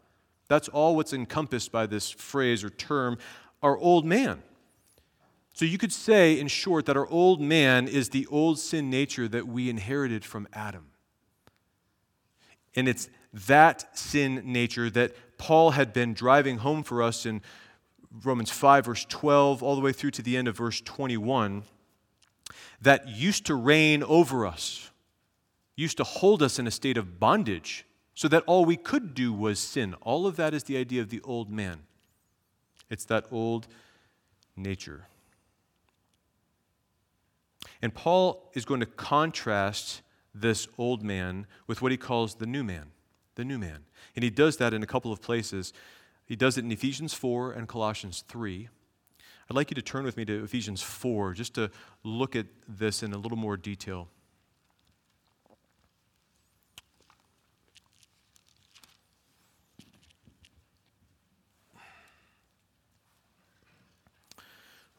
That's 0.48 0.68
all 0.68 0.96
what's 0.96 1.12
encompassed 1.12 1.72
by 1.72 1.86
this 1.86 2.10
phrase 2.10 2.64
or 2.64 2.70
term, 2.70 3.18
our 3.62 3.76
old 3.76 4.04
man. 4.04 4.42
So 5.52 5.64
you 5.64 5.78
could 5.78 5.92
say, 5.92 6.38
in 6.38 6.48
short, 6.48 6.86
that 6.86 6.96
our 6.96 7.08
old 7.08 7.40
man 7.40 7.88
is 7.88 8.10
the 8.10 8.26
old 8.26 8.58
sin 8.58 8.90
nature 8.90 9.26
that 9.28 9.48
we 9.48 9.68
inherited 9.68 10.24
from 10.24 10.46
Adam. 10.52 10.86
And 12.76 12.88
it's 12.88 13.08
that 13.32 13.98
sin 13.98 14.42
nature 14.44 14.88
that 14.90 15.16
Paul 15.38 15.72
had 15.72 15.92
been 15.92 16.14
driving 16.14 16.58
home 16.58 16.82
for 16.82 17.02
us 17.02 17.24
in 17.24 17.40
Romans 18.24 18.50
5, 18.50 18.86
verse 18.86 19.06
12, 19.08 19.62
all 19.62 19.74
the 19.74 19.80
way 19.80 19.92
through 19.92 20.10
to 20.12 20.22
the 20.22 20.36
end 20.36 20.48
of 20.48 20.56
verse 20.56 20.80
21, 20.80 21.62
that 22.82 23.08
used 23.08 23.46
to 23.46 23.54
reign 23.54 24.02
over 24.02 24.46
us 24.46 24.90
used 25.78 25.96
to 25.96 26.04
hold 26.04 26.42
us 26.42 26.58
in 26.58 26.66
a 26.66 26.72
state 26.72 26.96
of 26.96 27.20
bondage 27.20 27.86
so 28.12 28.26
that 28.26 28.42
all 28.48 28.64
we 28.64 28.76
could 28.76 29.14
do 29.14 29.32
was 29.32 29.60
sin. 29.60 29.94
All 30.02 30.26
of 30.26 30.34
that 30.34 30.52
is 30.52 30.64
the 30.64 30.76
idea 30.76 31.00
of 31.00 31.08
the 31.08 31.20
old 31.20 31.50
man. 31.50 31.82
It's 32.90 33.04
that 33.04 33.26
old 33.30 33.68
nature. 34.56 35.06
And 37.80 37.94
Paul 37.94 38.50
is 38.54 38.64
going 38.64 38.80
to 38.80 38.86
contrast 38.86 40.02
this 40.34 40.66
old 40.76 41.04
man 41.04 41.46
with 41.68 41.80
what 41.80 41.92
he 41.92 41.96
calls 41.96 42.34
the 42.34 42.46
new 42.46 42.64
man. 42.64 42.90
The 43.38 43.44
new 43.44 43.56
man. 43.56 43.84
And 44.16 44.24
he 44.24 44.30
does 44.30 44.56
that 44.56 44.74
in 44.74 44.82
a 44.82 44.86
couple 44.86 45.12
of 45.12 45.22
places. 45.22 45.72
He 46.26 46.34
does 46.34 46.58
it 46.58 46.64
in 46.64 46.72
Ephesians 46.72 47.14
4 47.14 47.52
and 47.52 47.68
Colossians 47.68 48.24
3. 48.26 48.68
I'd 49.48 49.54
like 49.54 49.70
you 49.70 49.76
to 49.76 49.80
turn 49.80 50.04
with 50.04 50.16
me 50.16 50.24
to 50.24 50.42
Ephesians 50.42 50.82
4 50.82 51.34
just 51.34 51.54
to 51.54 51.70
look 52.02 52.34
at 52.34 52.46
this 52.66 53.04
in 53.04 53.12
a 53.12 53.16
little 53.16 53.38
more 53.38 53.56
detail. 53.56 54.08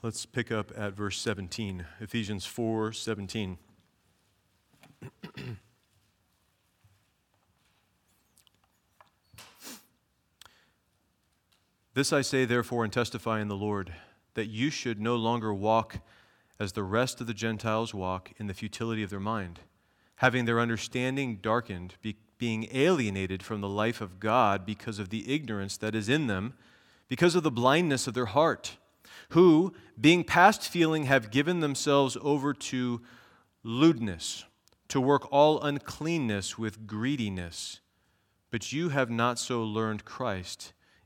Let's 0.02 0.26
pick 0.26 0.50
up 0.50 0.72
at 0.78 0.94
verse 0.94 1.20
17, 1.20 1.86
Ephesians 2.00 2.46
4 2.46 2.94
17. 2.94 3.58
This 12.00 12.14
I 12.14 12.22
say, 12.22 12.46
therefore, 12.46 12.86
and 12.86 12.94
testify 12.94 13.42
in 13.42 13.50
the 13.50 13.58
Lord, 13.58 13.94
that 14.34 14.46
you 14.46 14.70
should 14.70 15.02
no 15.02 15.18
longer 15.18 15.54
walk 15.54 15.98
as 16.58 16.72
the 16.72 16.84
rest 16.84 17.20
of 17.20 17.28
the 17.28 17.34
Gentiles 17.34 17.94
walk 17.94 18.32
in 18.38 18.48
the 18.48 18.54
futility 18.54 19.04
of 19.04 19.10
their 19.10 19.20
mind, 19.20 19.60
having 20.16 20.46
their 20.46 20.62
understanding 20.62 21.40
darkened, 21.42 21.96
be, 22.02 22.16
being 22.38 22.70
alienated 22.72 23.44
from 23.44 23.60
the 23.60 23.68
life 23.68 24.00
of 24.00 24.18
God 24.18 24.66
because 24.66 24.98
of 24.98 25.10
the 25.10 25.30
ignorance 25.30 25.76
that 25.76 25.94
is 25.94 26.08
in 26.08 26.28
them, 26.28 26.54
because 27.10 27.36
of 27.36 27.44
the 27.44 27.52
blindness 27.52 28.08
of 28.08 28.14
their 28.14 28.28
heart 28.28 28.78
who, 29.32 29.74
being 30.00 30.24
past 30.24 30.70
feeling, 30.70 31.04
have 31.04 31.30
given 31.30 31.60
themselves 31.60 32.16
over 32.22 32.54
to 32.54 33.02
lewdness, 33.62 34.46
to 34.88 35.02
work 35.02 35.28
all 35.34 35.62
uncleanness 35.62 36.58
with 36.58 36.88
greediness. 36.88 37.82
But 38.52 38.72
you 38.72 38.88
have 38.88 39.10
not 39.10 39.38
so 39.38 39.62
learned 39.62 40.06
Christ, 40.06 40.72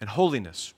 and 0.00 0.10
holiness. 0.10 0.74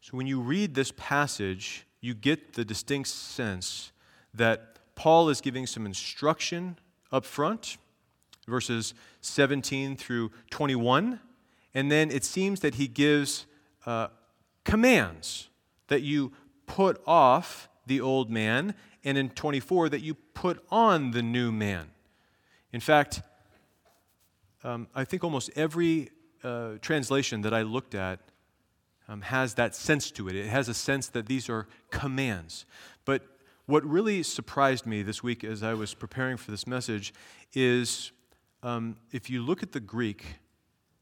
So 0.00 0.16
when 0.16 0.26
you 0.26 0.40
read 0.40 0.74
this 0.74 0.92
passage, 0.96 1.86
you 2.00 2.14
get 2.14 2.54
the 2.54 2.64
distinct 2.64 3.08
sense 3.08 3.92
that 4.34 4.78
Paul 4.94 5.28
is 5.28 5.40
giving 5.40 5.66
some 5.66 5.86
instruction 5.86 6.78
up 7.10 7.24
front, 7.24 7.76
verses 8.46 8.94
17 9.20 9.96
through 9.96 10.32
21, 10.50 11.20
and 11.74 11.90
then 11.90 12.10
it 12.10 12.24
seems 12.24 12.60
that 12.60 12.74
he 12.74 12.88
gives 12.88 13.46
uh, 13.86 14.08
commands 14.64 15.48
that 15.88 16.02
you 16.02 16.32
put 16.66 17.00
off 17.06 17.68
the 17.86 18.00
old 18.00 18.30
man, 18.30 18.74
and 19.04 19.18
in 19.18 19.30
24, 19.30 19.88
that 19.88 20.00
you 20.00 20.14
put 20.14 20.64
on 20.70 21.10
the 21.10 21.22
new 21.22 21.50
man. 21.50 21.90
In 22.72 22.80
fact, 22.80 23.22
um, 24.64 24.88
I 24.94 25.04
think 25.04 25.24
almost 25.24 25.50
every 25.56 26.10
uh, 26.42 26.72
translation 26.80 27.42
that 27.42 27.54
I 27.54 27.62
looked 27.62 27.94
at 27.94 28.20
um, 29.08 29.22
has 29.22 29.54
that 29.54 29.74
sense 29.74 30.10
to 30.12 30.28
it. 30.28 30.36
It 30.36 30.46
has 30.46 30.68
a 30.68 30.74
sense 30.74 31.08
that 31.08 31.26
these 31.26 31.48
are 31.48 31.66
commands. 31.90 32.64
But 33.04 33.22
what 33.66 33.84
really 33.84 34.22
surprised 34.22 34.86
me 34.86 35.02
this 35.02 35.22
week 35.22 35.44
as 35.44 35.62
I 35.62 35.74
was 35.74 35.94
preparing 35.94 36.36
for 36.36 36.50
this 36.50 36.66
message 36.66 37.12
is 37.52 38.12
um, 38.62 38.96
if 39.10 39.28
you 39.28 39.42
look 39.42 39.62
at 39.62 39.72
the 39.72 39.80
Greek, 39.80 40.38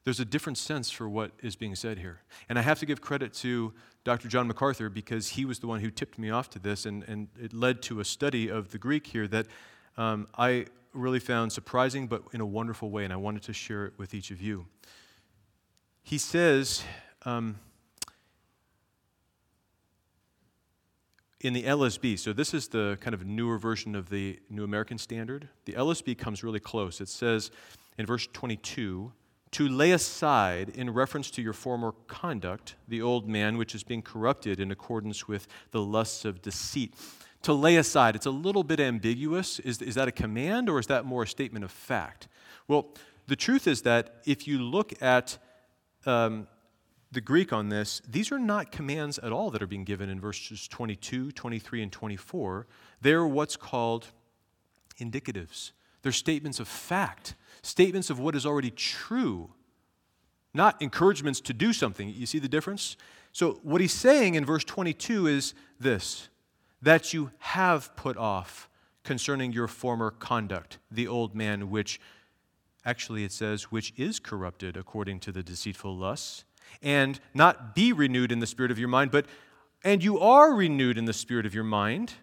there's 0.04 0.20
a 0.20 0.24
different 0.24 0.58
sense 0.58 0.90
for 0.90 1.08
what 1.08 1.32
is 1.42 1.56
being 1.56 1.74
said 1.74 1.98
here. 1.98 2.20
And 2.48 2.58
I 2.58 2.62
have 2.62 2.78
to 2.80 2.86
give 2.86 3.00
credit 3.00 3.34
to 3.34 3.72
Dr. 4.02 4.28
John 4.28 4.46
MacArthur 4.48 4.88
because 4.88 5.28
he 5.28 5.44
was 5.44 5.58
the 5.58 5.66
one 5.66 5.80
who 5.80 5.90
tipped 5.90 6.18
me 6.18 6.30
off 6.30 6.48
to 6.50 6.58
this, 6.58 6.86
and, 6.86 7.04
and 7.04 7.28
it 7.40 7.52
led 7.52 7.82
to 7.82 8.00
a 8.00 8.04
study 8.04 8.48
of 8.48 8.70
the 8.70 8.78
Greek 8.78 9.06
here 9.06 9.28
that 9.28 9.46
um, 9.98 10.26
I 10.38 10.66
really 10.94 11.20
found 11.20 11.52
surprising, 11.52 12.06
but 12.06 12.22
in 12.32 12.40
a 12.40 12.46
wonderful 12.46 12.90
way, 12.90 13.04
and 13.04 13.12
I 13.12 13.16
wanted 13.16 13.42
to 13.42 13.52
share 13.52 13.86
it 13.86 13.92
with 13.98 14.14
each 14.14 14.30
of 14.30 14.40
you. 14.40 14.66
He 16.02 16.18
says, 16.18 16.82
um, 17.24 17.58
in 21.40 21.52
the 21.52 21.62
LSB, 21.62 22.18
so 22.18 22.32
this 22.32 22.52
is 22.52 22.68
the 22.68 22.98
kind 23.00 23.14
of 23.14 23.24
newer 23.24 23.58
version 23.58 23.94
of 23.94 24.10
the 24.10 24.38
New 24.50 24.64
American 24.64 24.98
Standard, 24.98 25.48
the 25.64 25.72
LSB 25.72 26.18
comes 26.18 26.44
really 26.44 26.60
close. 26.60 27.00
It 27.00 27.08
says 27.08 27.50
in 27.96 28.06
verse 28.06 28.28
22, 28.32 29.12
to 29.52 29.68
lay 29.68 29.92
aside, 29.92 30.70
in 30.70 30.90
reference 30.90 31.30
to 31.32 31.42
your 31.42 31.52
former 31.52 31.92
conduct, 32.06 32.76
the 32.86 33.02
old 33.02 33.28
man 33.28 33.56
which 33.56 33.74
is 33.74 33.82
being 33.82 34.02
corrupted 34.02 34.60
in 34.60 34.70
accordance 34.70 35.26
with 35.26 35.48
the 35.72 35.80
lusts 35.82 36.24
of 36.24 36.40
deceit. 36.40 36.94
To 37.42 37.52
lay 37.52 37.76
aside, 37.76 38.14
it's 38.14 38.26
a 38.26 38.30
little 38.30 38.62
bit 38.62 38.78
ambiguous. 38.78 39.58
Is, 39.60 39.82
is 39.82 39.96
that 39.96 40.06
a 40.06 40.12
command 40.12 40.68
or 40.68 40.78
is 40.78 40.86
that 40.86 41.04
more 41.04 41.24
a 41.24 41.26
statement 41.26 41.64
of 41.64 41.70
fact? 41.70 42.28
Well, 42.68 42.88
the 43.26 43.36
truth 43.36 43.66
is 43.66 43.82
that 43.82 44.22
if 44.24 44.46
you 44.46 44.58
look 44.58 44.92
at 45.02 45.38
um, 46.06 46.46
the 47.12 47.20
Greek 47.20 47.52
on 47.52 47.68
this, 47.68 48.00
these 48.08 48.30
are 48.30 48.38
not 48.38 48.70
commands 48.70 49.18
at 49.18 49.32
all 49.32 49.50
that 49.50 49.62
are 49.62 49.66
being 49.66 49.84
given 49.84 50.08
in 50.08 50.20
verses 50.20 50.68
22, 50.68 51.32
23, 51.32 51.82
and 51.82 51.92
24. 51.92 52.66
They're 53.00 53.26
what's 53.26 53.56
called 53.56 54.08
indicatives, 54.98 55.72
they're 56.02 56.12
statements 56.12 56.60
of 56.60 56.68
fact 56.68 57.34
statements 57.62 58.10
of 58.10 58.18
what 58.18 58.34
is 58.34 58.46
already 58.46 58.70
true, 58.70 59.50
not 60.54 60.80
encouragements 60.80 61.40
to 61.42 61.52
do 61.52 61.72
something. 61.72 62.08
You 62.08 62.26
see 62.26 62.38
the 62.38 62.48
difference? 62.48 62.96
So, 63.32 63.60
what 63.62 63.80
he's 63.80 63.92
saying 63.92 64.34
in 64.34 64.44
verse 64.44 64.64
22 64.64 65.26
is 65.26 65.54
this 65.78 66.28
that 66.82 67.12
you 67.12 67.30
have 67.38 67.94
put 67.96 68.16
off 68.16 68.68
concerning 69.04 69.52
your 69.52 69.68
former 69.68 70.10
conduct, 70.10 70.78
the 70.90 71.06
old 71.06 71.34
man, 71.34 71.70
which 71.70 72.00
actually 72.84 73.24
it 73.24 73.32
says, 73.32 73.64
which 73.64 73.92
is 73.96 74.18
corrupted 74.18 74.76
according 74.76 75.20
to 75.20 75.32
the 75.32 75.42
deceitful 75.42 75.96
lusts, 75.96 76.44
and 76.82 77.20
not 77.34 77.74
be 77.74 77.92
renewed 77.92 78.30
in 78.32 78.38
the 78.38 78.46
spirit 78.46 78.70
of 78.70 78.78
your 78.78 78.88
mind, 78.88 79.10
but 79.10 79.26
and 79.82 80.04
you 80.04 80.18
are 80.18 80.54
renewed 80.54 80.98
in 80.98 81.06
the 81.06 81.12
spirit 81.12 81.46
of 81.46 81.54
your 81.54 81.64
mind. 81.64 82.14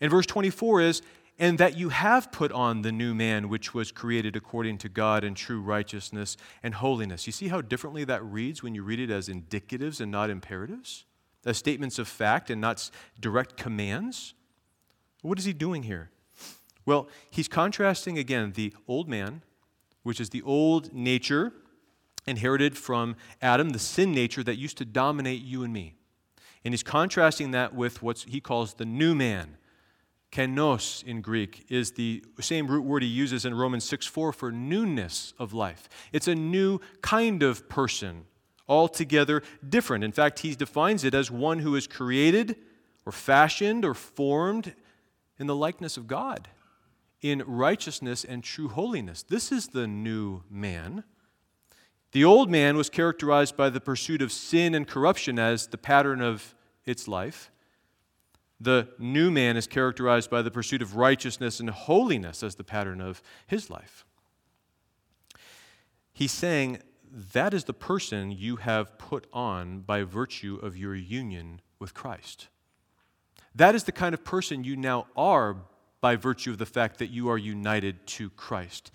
And 0.00 0.10
verse 0.10 0.26
24 0.26 0.82
is, 0.82 1.02
and 1.38 1.58
that 1.58 1.76
you 1.76 1.88
have 1.90 2.32
put 2.32 2.50
on 2.52 2.82
the 2.82 2.92
new 2.92 3.14
man, 3.14 3.48
which 3.48 3.72
was 3.72 3.92
created 3.92 4.34
according 4.34 4.78
to 4.78 4.88
God 4.88 5.22
in 5.24 5.34
true 5.34 5.60
righteousness 5.60 6.36
and 6.62 6.74
holiness. 6.74 7.26
You 7.26 7.32
see 7.32 7.48
how 7.48 7.60
differently 7.60 8.04
that 8.04 8.24
reads 8.24 8.62
when 8.62 8.74
you 8.74 8.82
read 8.82 8.98
it 8.98 9.10
as 9.10 9.28
indicatives 9.28 10.00
and 10.00 10.10
not 10.10 10.30
imperatives? 10.30 11.04
As 11.46 11.56
statements 11.56 11.98
of 11.98 12.08
fact 12.08 12.50
and 12.50 12.60
not 12.60 12.90
direct 13.20 13.56
commands? 13.56 14.34
What 15.22 15.38
is 15.38 15.44
he 15.44 15.52
doing 15.52 15.84
here? 15.84 16.10
Well, 16.84 17.08
he's 17.30 17.48
contrasting 17.48 18.18
again 18.18 18.52
the 18.54 18.74
old 18.88 19.08
man, 19.08 19.42
which 20.08 20.20
is 20.22 20.30
the 20.30 20.40
old 20.40 20.90
nature 20.94 21.52
inherited 22.26 22.78
from 22.78 23.14
Adam, 23.42 23.68
the 23.68 23.78
sin 23.78 24.10
nature 24.10 24.42
that 24.42 24.56
used 24.56 24.78
to 24.78 24.86
dominate 24.86 25.42
you 25.42 25.62
and 25.62 25.70
me. 25.70 25.96
And 26.64 26.72
he's 26.72 26.82
contrasting 26.82 27.50
that 27.50 27.74
with 27.74 28.02
what 28.02 28.24
he 28.26 28.40
calls 28.40 28.72
the 28.72 28.86
new 28.86 29.14
man 29.14 29.58
Kainos 30.32 31.04
in 31.04 31.20
Greek 31.20 31.66
is 31.68 31.92
the 31.92 32.24
same 32.40 32.68
root 32.68 32.86
word 32.86 33.02
he 33.02 33.08
uses 33.08 33.44
in 33.44 33.54
Romans 33.54 33.84
6 33.84 34.06
4 34.06 34.32
for 34.32 34.50
newness 34.50 35.34
of 35.38 35.52
life. 35.52 35.90
It's 36.10 36.26
a 36.26 36.34
new 36.34 36.80
kind 37.02 37.42
of 37.42 37.68
person, 37.68 38.24
altogether 38.66 39.42
different. 39.68 40.04
In 40.04 40.12
fact, 40.12 40.38
he 40.38 40.54
defines 40.54 41.04
it 41.04 41.12
as 41.12 41.30
one 41.30 41.58
who 41.58 41.76
is 41.76 41.86
created 41.86 42.56
or 43.04 43.12
fashioned 43.12 43.84
or 43.84 43.92
formed 43.92 44.74
in 45.38 45.46
the 45.46 45.54
likeness 45.54 45.98
of 45.98 46.06
God, 46.06 46.48
in 47.20 47.42
righteousness 47.46 48.24
and 48.24 48.44
true 48.44 48.68
holiness. 48.68 49.22
This 49.22 49.50
is 49.50 49.68
the 49.68 49.86
new 49.86 50.42
man. 50.50 51.04
The 52.12 52.24
old 52.24 52.50
man 52.50 52.76
was 52.76 52.88
characterized 52.88 53.56
by 53.56 53.70
the 53.70 53.80
pursuit 53.80 54.22
of 54.22 54.32
sin 54.32 54.74
and 54.74 54.86
corruption 54.86 55.38
as 55.38 55.66
the 55.66 55.78
pattern 55.78 56.20
of 56.20 56.54
its 56.84 57.06
life. 57.06 57.50
The 58.60 58.88
new 58.98 59.30
man 59.30 59.56
is 59.56 59.66
characterized 59.66 60.30
by 60.30 60.42
the 60.42 60.50
pursuit 60.50 60.82
of 60.82 60.96
righteousness 60.96 61.60
and 61.60 61.70
holiness 61.70 62.42
as 62.42 62.54
the 62.54 62.64
pattern 62.64 63.00
of 63.00 63.22
his 63.46 63.70
life. 63.70 64.04
He's 66.12 66.32
saying 66.32 66.78
that 67.32 67.54
is 67.54 67.64
the 67.64 67.74
person 67.74 68.30
you 68.32 68.56
have 68.56 68.98
put 68.98 69.26
on 69.32 69.80
by 69.80 70.02
virtue 70.02 70.58
of 70.62 70.76
your 70.76 70.94
union 70.94 71.60
with 71.78 71.94
Christ. 71.94 72.48
That 73.54 73.74
is 73.74 73.84
the 73.84 73.92
kind 73.92 74.14
of 74.14 74.24
person 74.24 74.64
you 74.64 74.76
now 74.76 75.06
are 75.16 75.56
by 76.00 76.16
virtue 76.16 76.50
of 76.50 76.58
the 76.58 76.66
fact 76.66 76.98
that 76.98 77.10
you 77.10 77.28
are 77.28 77.38
united 77.38 78.06
to 78.06 78.30
Christ. 78.30 78.90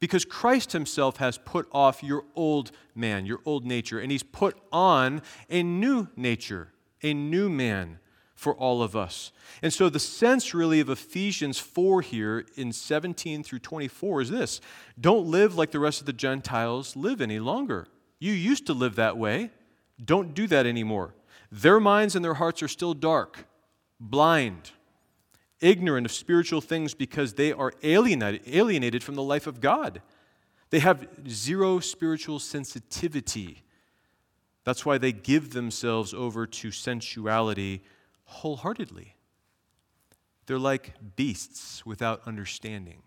Because 0.00 0.24
Christ 0.24 0.72
himself 0.72 1.18
has 1.18 1.38
put 1.38 1.68
off 1.70 2.02
your 2.02 2.24
old 2.34 2.72
man, 2.94 3.24
your 3.24 3.40
old 3.44 3.64
nature, 3.64 4.00
and 4.00 4.10
he's 4.10 4.24
put 4.24 4.56
on 4.72 5.22
a 5.48 5.62
new 5.62 6.08
nature, 6.16 6.72
a 7.02 7.14
new 7.14 7.48
man 7.48 8.00
for 8.34 8.54
all 8.54 8.82
of 8.82 8.96
us. 8.96 9.30
And 9.62 9.72
so 9.72 9.88
the 9.88 10.00
sense 10.00 10.52
really 10.52 10.80
of 10.80 10.90
Ephesians 10.90 11.60
4 11.60 12.02
here 12.02 12.44
in 12.56 12.72
17 12.72 13.44
through 13.44 13.60
24 13.60 14.22
is 14.22 14.30
this 14.30 14.60
don't 15.00 15.26
live 15.26 15.54
like 15.54 15.70
the 15.70 15.78
rest 15.78 16.00
of 16.00 16.06
the 16.06 16.12
Gentiles 16.12 16.96
live 16.96 17.20
any 17.20 17.38
longer. 17.38 17.86
You 18.18 18.32
used 18.32 18.66
to 18.66 18.72
live 18.72 18.96
that 18.96 19.16
way. 19.16 19.50
Don't 20.04 20.34
do 20.34 20.48
that 20.48 20.66
anymore. 20.66 21.14
Their 21.52 21.78
minds 21.78 22.16
and 22.16 22.24
their 22.24 22.34
hearts 22.34 22.62
are 22.62 22.68
still 22.68 22.94
dark, 22.94 23.46
blind, 24.00 24.72
ignorant 25.62 26.04
of 26.04 26.12
spiritual 26.12 26.60
things 26.60 26.92
because 26.92 27.34
they 27.34 27.52
are 27.52 27.72
alienated, 27.82 28.42
alienated 28.46 29.02
from 29.02 29.14
the 29.14 29.22
life 29.22 29.46
of 29.46 29.60
God. 29.60 30.02
They 30.68 30.80
have 30.80 31.08
zero 31.28 31.80
spiritual 31.80 32.38
sensitivity. 32.38 33.62
That's 34.64 34.84
why 34.84 34.98
they 34.98 35.12
give 35.12 35.52
themselves 35.52 36.12
over 36.12 36.46
to 36.46 36.70
sensuality 36.70 37.82
wholeheartedly. 38.24 39.16
They're 40.46 40.58
like 40.58 40.94
beasts 41.16 41.86
without 41.86 42.22
understanding. 42.26 43.02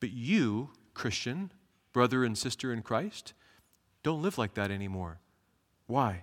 But 0.00 0.12
you, 0.12 0.70
Christian, 0.94 1.52
brother 1.92 2.24
and 2.24 2.36
sister 2.36 2.72
in 2.72 2.82
Christ, 2.82 3.34
don't 4.02 4.22
live 4.22 4.38
like 4.38 4.54
that 4.54 4.70
anymore. 4.70 5.20
Why? 5.86 6.22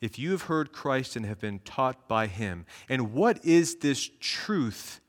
If 0.00 0.18
you 0.18 0.30
have 0.30 0.42
heard 0.42 0.72
Christ 0.72 1.16
and 1.16 1.26
have 1.26 1.40
been 1.40 1.58
taught 1.60 2.08
by 2.08 2.26
him. 2.26 2.64
And 2.88 3.12
what 3.12 3.44
is 3.44 3.76
this 3.76 4.10
truth 4.18 5.00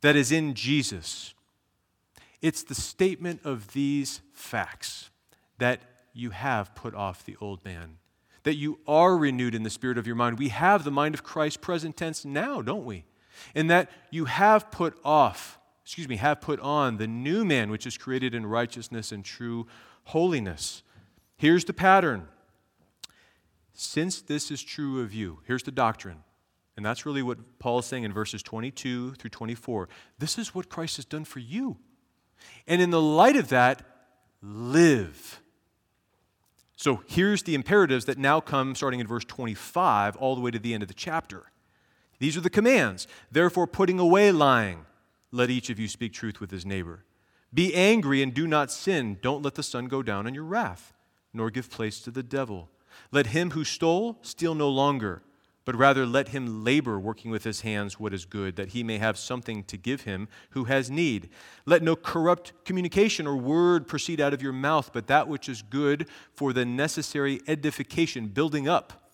that 0.00 0.16
is 0.16 0.32
in 0.32 0.54
Jesus? 0.54 1.34
It's 2.40 2.64
the 2.64 2.74
statement 2.74 3.40
of 3.44 3.72
these 3.72 4.20
facts 4.32 5.10
that 5.58 5.80
you 6.12 6.30
have 6.30 6.74
put 6.74 6.94
off 6.94 7.24
the 7.24 7.36
old 7.40 7.64
man, 7.64 7.98
that 8.42 8.56
you 8.56 8.80
are 8.86 9.16
renewed 9.16 9.54
in 9.54 9.62
the 9.62 9.70
spirit 9.70 9.96
of 9.96 10.06
your 10.06 10.16
mind. 10.16 10.38
We 10.38 10.48
have 10.48 10.82
the 10.82 10.90
mind 10.90 11.14
of 11.14 11.22
Christ 11.22 11.60
present 11.60 11.96
tense 11.96 12.24
now, 12.24 12.60
don't 12.60 12.84
we? 12.84 13.04
And 13.54 13.70
that 13.70 13.90
you 14.10 14.24
have 14.24 14.70
put 14.70 14.98
off, 15.04 15.58
excuse 15.84 16.08
me, 16.08 16.16
have 16.16 16.40
put 16.40 16.58
on 16.60 16.96
the 16.96 17.06
new 17.06 17.44
man, 17.44 17.70
which 17.70 17.86
is 17.86 17.96
created 17.96 18.34
in 18.34 18.44
righteousness 18.44 19.12
and 19.12 19.24
true 19.24 19.68
holiness. 20.04 20.82
Here's 21.36 21.64
the 21.64 21.72
pattern 21.72 22.28
since 23.74 24.20
this 24.20 24.50
is 24.50 24.62
true 24.62 25.00
of 25.00 25.12
you, 25.12 25.40
here's 25.46 25.62
the 25.62 25.70
doctrine. 25.70 26.22
And 26.76 26.84
that's 26.84 27.04
really 27.04 27.22
what 27.22 27.58
Paul 27.58 27.80
is 27.80 27.86
saying 27.86 28.04
in 28.04 28.12
verses 28.12 28.42
22 28.42 29.14
through 29.14 29.30
24. 29.30 29.88
This 30.18 30.38
is 30.38 30.54
what 30.54 30.68
Christ 30.68 30.96
has 30.96 31.04
done 31.04 31.24
for 31.24 31.38
you. 31.38 31.76
And 32.66 32.80
in 32.80 32.90
the 32.90 33.00
light 33.00 33.36
of 33.36 33.48
that, 33.48 33.82
live. 34.42 35.40
So 36.76 37.02
here's 37.06 37.42
the 37.42 37.54
imperatives 37.54 38.06
that 38.06 38.18
now 38.18 38.40
come 38.40 38.74
starting 38.74 39.00
in 39.00 39.06
verse 39.06 39.24
25 39.24 40.16
all 40.16 40.34
the 40.34 40.40
way 40.40 40.50
to 40.50 40.58
the 40.58 40.74
end 40.74 40.82
of 40.82 40.88
the 40.88 40.94
chapter. 40.94 41.52
These 42.18 42.36
are 42.36 42.40
the 42.40 42.50
commands. 42.50 43.06
Therefore, 43.30 43.66
putting 43.66 43.98
away 43.98 44.32
lying, 44.32 44.86
let 45.30 45.50
each 45.50 45.70
of 45.70 45.78
you 45.78 45.88
speak 45.88 46.12
truth 46.12 46.40
with 46.40 46.50
his 46.50 46.66
neighbor. 46.66 47.04
Be 47.54 47.74
angry 47.74 48.22
and 48.22 48.32
do 48.32 48.46
not 48.46 48.72
sin. 48.72 49.18
Don't 49.20 49.42
let 49.42 49.54
the 49.54 49.62
sun 49.62 49.86
go 49.86 50.02
down 50.02 50.26
on 50.26 50.34
your 50.34 50.44
wrath, 50.44 50.94
nor 51.34 51.50
give 51.50 51.70
place 51.70 52.00
to 52.00 52.10
the 52.10 52.22
devil. 52.22 52.68
Let 53.10 53.28
him 53.28 53.50
who 53.52 53.64
stole 53.64 54.18
steal 54.22 54.54
no 54.54 54.68
longer, 54.68 55.22
but 55.64 55.76
rather 55.76 56.04
let 56.04 56.28
him 56.28 56.64
labor, 56.64 56.98
working 56.98 57.30
with 57.30 57.44
his 57.44 57.60
hands 57.60 58.00
what 58.00 58.12
is 58.12 58.24
good, 58.24 58.56
that 58.56 58.70
he 58.70 58.82
may 58.82 58.98
have 58.98 59.16
something 59.16 59.62
to 59.64 59.76
give 59.76 60.02
him 60.02 60.28
who 60.50 60.64
has 60.64 60.90
need. 60.90 61.30
Let 61.66 61.82
no 61.82 61.94
corrupt 61.94 62.52
communication 62.64 63.26
or 63.26 63.36
word 63.36 63.86
proceed 63.86 64.20
out 64.20 64.34
of 64.34 64.42
your 64.42 64.52
mouth, 64.52 64.90
but 64.92 65.06
that 65.06 65.28
which 65.28 65.48
is 65.48 65.62
good 65.62 66.08
for 66.34 66.52
the 66.52 66.64
necessary 66.64 67.40
edification, 67.46 68.28
building 68.28 68.68
up, 68.68 69.10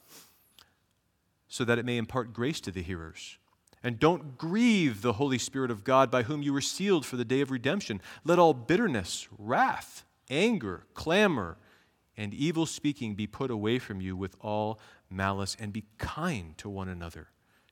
so 1.48 1.64
that 1.64 1.78
it 1.78 1.84
may 1.84 1.98
impart 1.98 2.32
grace 2.32 2.60
to 2.60 2.70
the 2.70 2.82
hearers. 2.82 3.38
And 3.82 3.98
don't 3.98 4.36
grieve 4.36 5.02
the 5.02 5.14
Holy 5.14 5.38
Spirit 5.38 5.70
of 5.70 5.84
God 5.84 6.10
by 6.10 6.24
whom 6.24 6.42
you 6.42 6.52
were 6.52 6.60
sealed 6.60 7.06
for 7.06 7.16
the 7.16 7.24
day 7.24 7.40
of 7.40 7.50
redemption. 7.50 8.00
Let 8.24 8.38
all 8.38 8.52
bitterness, 8.52 9.28
wrath, 9.38 10.04
anger, 10.30 10.84
clamor, 10.94 11.56
and 12.18 12.34
evil 12.34 12.66
speaking 12.66 13.14
be 13.14 13.26
put 13.26 13.50
away 13.50 13.78
from 13.78 14.02
you 14.02 14.16
with 14.16 14.36
all 14.40 14.78
malice, 15.08 15.56
and 15.58 15.72
be 15.72 15.84
kind 15.96 16.58
to 16.58 16.68
one 16.68 16.88
another, 16.88 17.28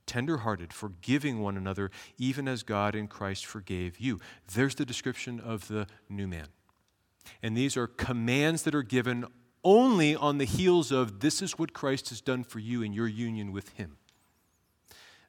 tenderhearted, 0.06 0.72
forgiving 0.72 1.42
one 1.42 1.56
another, 1.56 1.90
even 2.16 2.48
as 2.48 2.62
God 2.62 2.94
in 2.94 3.08
Christ 3.08 3.44
forgave 3.44 3.98
you. 3.98 4.20
There's 4.54 4.76
the 4.76 4.86
description 4.86 5.40
of 5.40 5.68
the 5.68 5.86
new 6.08 6.26
man. 6.26 6.46
And 7.42 7.56
these 7.56 7.76
are 7.76 7.88
commands 7.88 8.62
that 8.62 8.74
are 8.74 8.84
given 8.84 9.26
only 9.64 10.14
on 10.14 10.38
the 10.38 10.44
heels 10.44 10.92
of 10.92 11.20
this 11.20 11.42
is 11.42 11.58
what 11.58 11.72
Christ 11.72 12.08
has 12.10 12.20
done 12.20 12.44
for 12.44 12.60
you 12.60 12.82
in 12.82 12.92
your 12.92 13.08
union 13.08 13.50
with 13.50 13.70
Him. 13.70 13.98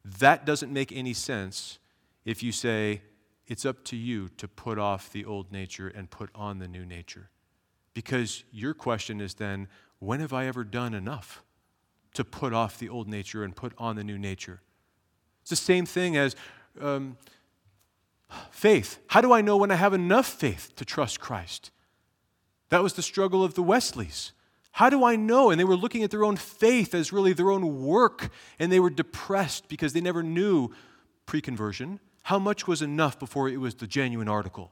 That 0.05 0.45
doesn't 0.45 0.71
make 0.71 0.91
any 0.91 1.13
sense 1.13 1.79
if 2.23 2.43
you 2.43 2.51
say, 2.51 3.01
it's 3.47 3.65
up 3.65 3.83
to 3.85 3.95
you 3.95 4.29
to 4.37 4.47
put 4.47 4.77
off 4.77 5.11
the 5.11 5.25
old 5.25 5.51
nature 5.51 5.87
and 5.87 6.09
put 6.09 6.29
on 6.35 6.59
the 6.59 6.67
new 6.67 6.85
nature. 6.85 7.29
Because 7.97 8.43
your 8.51 8.75
question 8.75 9.19
is 9.19 9.33
then, 9.33 9.67
when 9.97 10.19
have 10.19 10.31
I 10.31 10.45
ever 10.45 10.63
done 10.63 10.93
enough 10.93 11.41
to 12.13 12.23
put 12.23 12.53
off 12.53 12.77
the 12.77 12.89
old 12.89 13.07
nature 13.07 13.43
and 13.43 13.55
put 13.55 13.73
on 13.75 13.95
the 13.95 14.03
new 14.03 14.19
nature? 14.19 14.61
It's 15.41 15.49
the 15.49 15.55
same 15.55 15.87
thing 15.87 16.15
as 16.15 16.35
um, 16.79 17.17
faith. 18.51 18.99
How 19.07 19.19
do 19.19 19.33
I 19.33 19.41
know 19.41 19.57
when 19.57 19.71
I 19.71 19.77
have 19.77 19.95
enough 19.95 20.27
faith 20.27 20.73
to 20.75 20.85
trust 20.85 21.19
Christ? 21.19 21.71
That 22.69 22.83
was 22.83 22.93
the 22.93 23.01
struggle 23.01 23.43
of 23.43 23.55
the 23.55 23.63
Wesleys. 23.63 24.31
How 24.73 24.91
do 24.91 25.03
I 25.03 25.15
know? 25.15 25.49
And 25.49 25.59
they 25.59 25.65
were 25.65 25.75
looking 25.75 26.03
at 26.03 26.11
their 26.11 26.23
own 26.23 26.35
faith 26.35 26.93
as 26.93 27.11
really 27.11 27.33
their 27.33 27.49
own 27.49 27.83
work, 27.83 28.29
and 28.59 28.71
they 28.71 28.79
were 28.79 28.91
depressed 28.91 29.69
because 29.69 29.93
they 29.93 30.01
never 30.01 30.21
knew 30.21 30.69
pre 31.25 31.41
conversion 31.41 31.99
how 32.21 32.37
much 32.37 32.67
was 32.67 32.83
enough 32.83 33.17
before 33.17 33.49
it 33.49 33.57
was 33.57 33.73
the 33.73 33.87
genuine 33.87 34.27
article. 34.27 34.71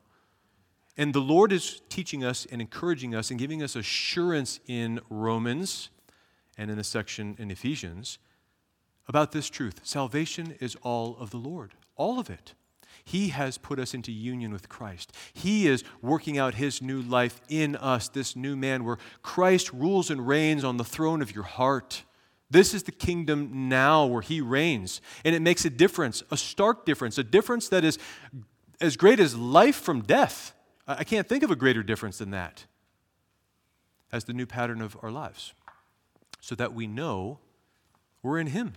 And 0.98 1.14
the 1.14 1.20
Lord 1.20 1.52
is 1.52 1.82
teaching 1.90 2.24
us 2.24 2.48
and 2.50 2.62
encouraging 2.62 3.14
us 3.14 3.30
and 3.30 3.40
giving 3.40 3.62
us 3.62 3.76
assurance 3.76 4.60
in 4.66 5.02
Romans 5.10 5.90
and 6.58 6.72
in 6.72 6.78
the 6.78 6.84
section 6.84 7.36
in 7.38 7.52
Ephesians 7.52 8.18
about 9.08 9.32
this 9.32 9.50
truth. 9.50 9.82
Salvation 9.84 10.56
is 10.60 10.76
all 10.82 11.18
of 11.20 11.32
the 11.32 11.38
Lord, 11.38 11.74
all 11.96 12.20
of 12.20 12.30
it. 12.30 12.54
He 13.04 13.30
has 13.30 13.60
put 13.60 13.78
us 13.78 13.94
into 13.94 14.12
union 14.12 14.52
with 14.52 14.68
Christ. 14.68 15.12
He 15.32 15.68
is 15.68 15.84
working 16.02 16.40
out 16.40 16.56
His 16.56 16.82
new 16.82 17.02
life 17.02 17.40
in 17.48 17.76
us, 17.76 18.08
this 18.08 18.36
new 18.36 18.56
man, 18.56 18.84
where 18.84 18.98
Christ 19.22 19.72
rules 19.74 20.10
and 20.10 20.28
reigns 20.28 20.64
on 20.64 20.78
the 20.78 20.84
throne 20.84 21.22
of 21.22 21.36
your 21.36 21.44
heart. 21.44 22.04
This 22.50 22.74
is 22.74 22.84
the 22.84 22.92
kingdom 22.92 23.70
now 23.70 24.06
where 24.06 24.22
He 24.22 24.42
reigns. 24.42 25.02
And 25.24 25.36
it 25.36 25.42
makes 25.42 25.66
a 25.66 25.70
difference, 25.70 26.24
a 26.32 26.38
stark 26.38 26.84
difference, 26.86 27.20
a 27.20 27.24
difference 27.24 27.70
that 27.70 27.84
is 27.84 28.00
as 28.82 28.98
great 28.98 29.20
as 29.20 29.36
life 29.36 29.76
from 29.76 30.02
death. 30.02 30.55
I 30.88 31.04
can't 31.04 31.28
think 31.28 31.44
of 31.44 31.52
a 31.52 31.56
greater 31.56 31.84
difference 31.84 32.20
than 32.20 32.32
that 32.32 32.66
as 34.12 34.26
the 34.26 34.34
new 34.34 34.46
pattern 34.46 34.82
of 34.82 34.96
our 35.02 35.12
lives, 35.12 35.54
so 36.40 36.56
that 36.56 36.74
we 36.74 36.88
know 36.88 37.40
we're 38.22 38.40
in 38.40 38.48
Him. 38.48 38.74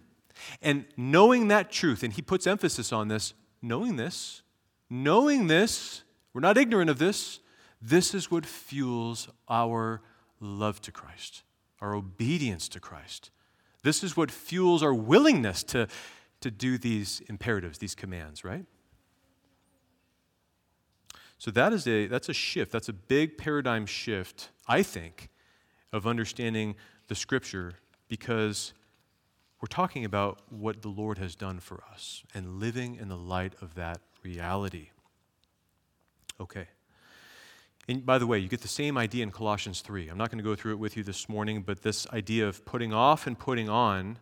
And 0.62 0.86
knowing 0.96 1.48
that 1.48 1.70
truth, 1.70 2.02
and 2.02 2.12
he 2.12 2.22
puts 2.22 2.46
emphasis 2.46 2.92
on 2.92 3.08
this, 3.08 3.34
knowing 3.60 3.96
this, 3.96 4.42
knowing 4.88 5.46
this, 5.46 6.02
we're 6.32 6.40
not 6.40 6.56
ignorant 6.56 6.90
of 6.90 6.98
this, 6.98 7.40
this 7.80 8.14
is 8.14 8.30
what 8.30 8.46
fuels 8.46 9.28
our 9.48 10.00
love 10.40 10.80
to 10.82 10.92
Christ, 10.92 11.42
our 11.80 11.94
obedience 11.94 12.68
to 12.70 12.80
Christ. 12.80 13.30
This 13.82 14.02
is 14.02 14.16
what 14.16 14.30
fuels 14.30 14.82
our 14.82 14.94
willingness 14.94 15.62
to, 15.64 15.88
to 16.40 16.50
do 16.50 16.78
these 16.78 17.20
imperatives, 17.28 17.78
these 17.78 17.94
commands, 17.94 18.44
right? 18.44 18.64
So 21.38 21.50
that 21.52 21.72
is 21.72 21.86
a, 21.86 22.06
that's 22.06 22.28
a 22.28 22.34
shift. 22.34 22.72
That's 22.72 22.88
a 22.88 22.92
big 22.92 23.38
paradigm 23.38 23.86
shift, 23.86 24.50
I 24.66 24.82
think, 24.82 25.30
of 25.92 26.06
understanding 26.06 26.74
the 27.06 27.14
scripture 27.14 27.74
because 28.08 28.72
we're 29.60 29.68
talking 29.68 30.04
about 30.04 30.40
what 30.50 30.82
the 30.82 30.88
Lord 30.88 31.18
has 31.18 31.34
done 31.34 31.60
for 31.60 31.82
us 31.92 32.22
and 32.34 32.60
living 32.60 32.96
in 32.96 33.08
the 33.08 33.16
light 33.16 33.54
of 33.60 33.74
that 33.76 34.00
reality. 34.22 34.90
Okay. 36.40 36.66
And 37.88 38.04
by 38.04 38.18
the 38.18 38.26
way, 38.26 38.38
you 38.38 38.48
get 38.48 38.60
the 38.60 38.68
same 38.68 38.98
idea 38.98 39.22
in 39.22 39.30
Colossians 39.30 39.80
3. 39.80 40.08
I'm 40.08 40.18
not 40.18 40.30
going 40.30 40.38
to 40.38 40.44
go 40.44 40.54
through 40.54 40.72
it 40.72 40.78
with 40.78 40.96
you 40.96 41.02
this 41.02 41.28
morning, 41.28 41.62
but 41.62 41.82
this 41.82 42.06
idea 42.08 42.46
of 42.46 42.64
putting 42.64 42.92
off 42.92 43.26
and 43.26 43.38
putting 43.38 43.68
on, 43.68 44.18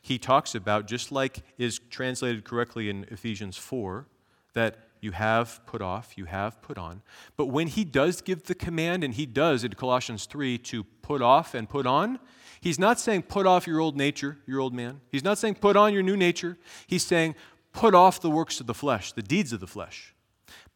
he 0.00 0.18
talks 0.18 0.54
about, 0.54 0.86
just 0.86 1.12
like 1.12 1.42
is 1.58 1.78
translated 1.90 2.44
correctly 2.44 2.88
in 2.88 3.04
Ephesians 3.10 3.56
4, 3.56 4.06
that 4.54 4.88
you 5.02 5.10
have 5.10 5.60
put 5.66 5.82
off, 5.82 6.16
you 6.16 6.26
have 6.26 6.62
put 6.62 6.78
on. 6.78 7.02
But 7.36 7.46
when 7.46 7.66
he 7.66 7.84
does 7.84 8.22
give 8.22 8.44
the 8.44 8.54
command, 8.54 9.02
and 9.02 9.12
he 9.12 9.26
does 9.26 9.64
in 9.64 9.72
Colossians 9.72 10.26
3 10.26 10.56
to 10.58 10.84
put 11.02 11.20
off 11.20 11.54
and 11.54 11.68
put 11.68 11.86
on, 11.86 12.20
he's 12.60 12.78
not 12.78 13.00
saying 13.00 13.22
put 13.24 13.44
off 13.44 13.66
your 13.66 13.80
old 13.80 13.96
nature, 13.96 14.38
your 14.46 14.60
old 14.60 14.72
man. 14.72 15.00
He's 15.10 15.24
not 15.24 15.38
saying 15.38 15.56
put 15.56 15.76
on 15.76 15.92
your 15.92 16.04
new 16.04 16.16
nature. 16.16 16.56
He's 16.86 17.04
saying 17.04 17.34
put 17.72 17.96
off 17.96 18.20
the 18.20 18.30
works 18.30 18.60
of 18.60 18.66
the 18.68 18.74
flesh, 18.74 19.12
the 19.12 19.22
deeds 19.22 19.52
of 19.52 19.58
the 19.58 19.66
flesh. 19.66 20.14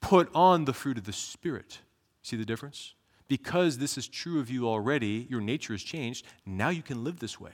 Put 0.01 0.29
on 0.35 0.64
the 0.64 0.72
fruit 0.72 0.99
of 0.99 1.05
the 1.05 1.12
Spirit. 1.12 1.79
See 2.22 2.37
the 2.37 2.45
difference? 2.45 2.95
Because 3.29 3.79
this 3.79 3.97
is 3.97 4.09
true 4.09 4.41
of 4.41 4.51
you 4.51 4.68
already, 4.68 5.29
your 5.31 5.41
nature 5.41 5.72
has 5.72 5.83
changed. 5.83 6.27
Now 6.45 6.70
you 6.70 6.83
can 6.83 7.05
live 7.05 7.20
this 7.20 7.39
way. 7.39 7.53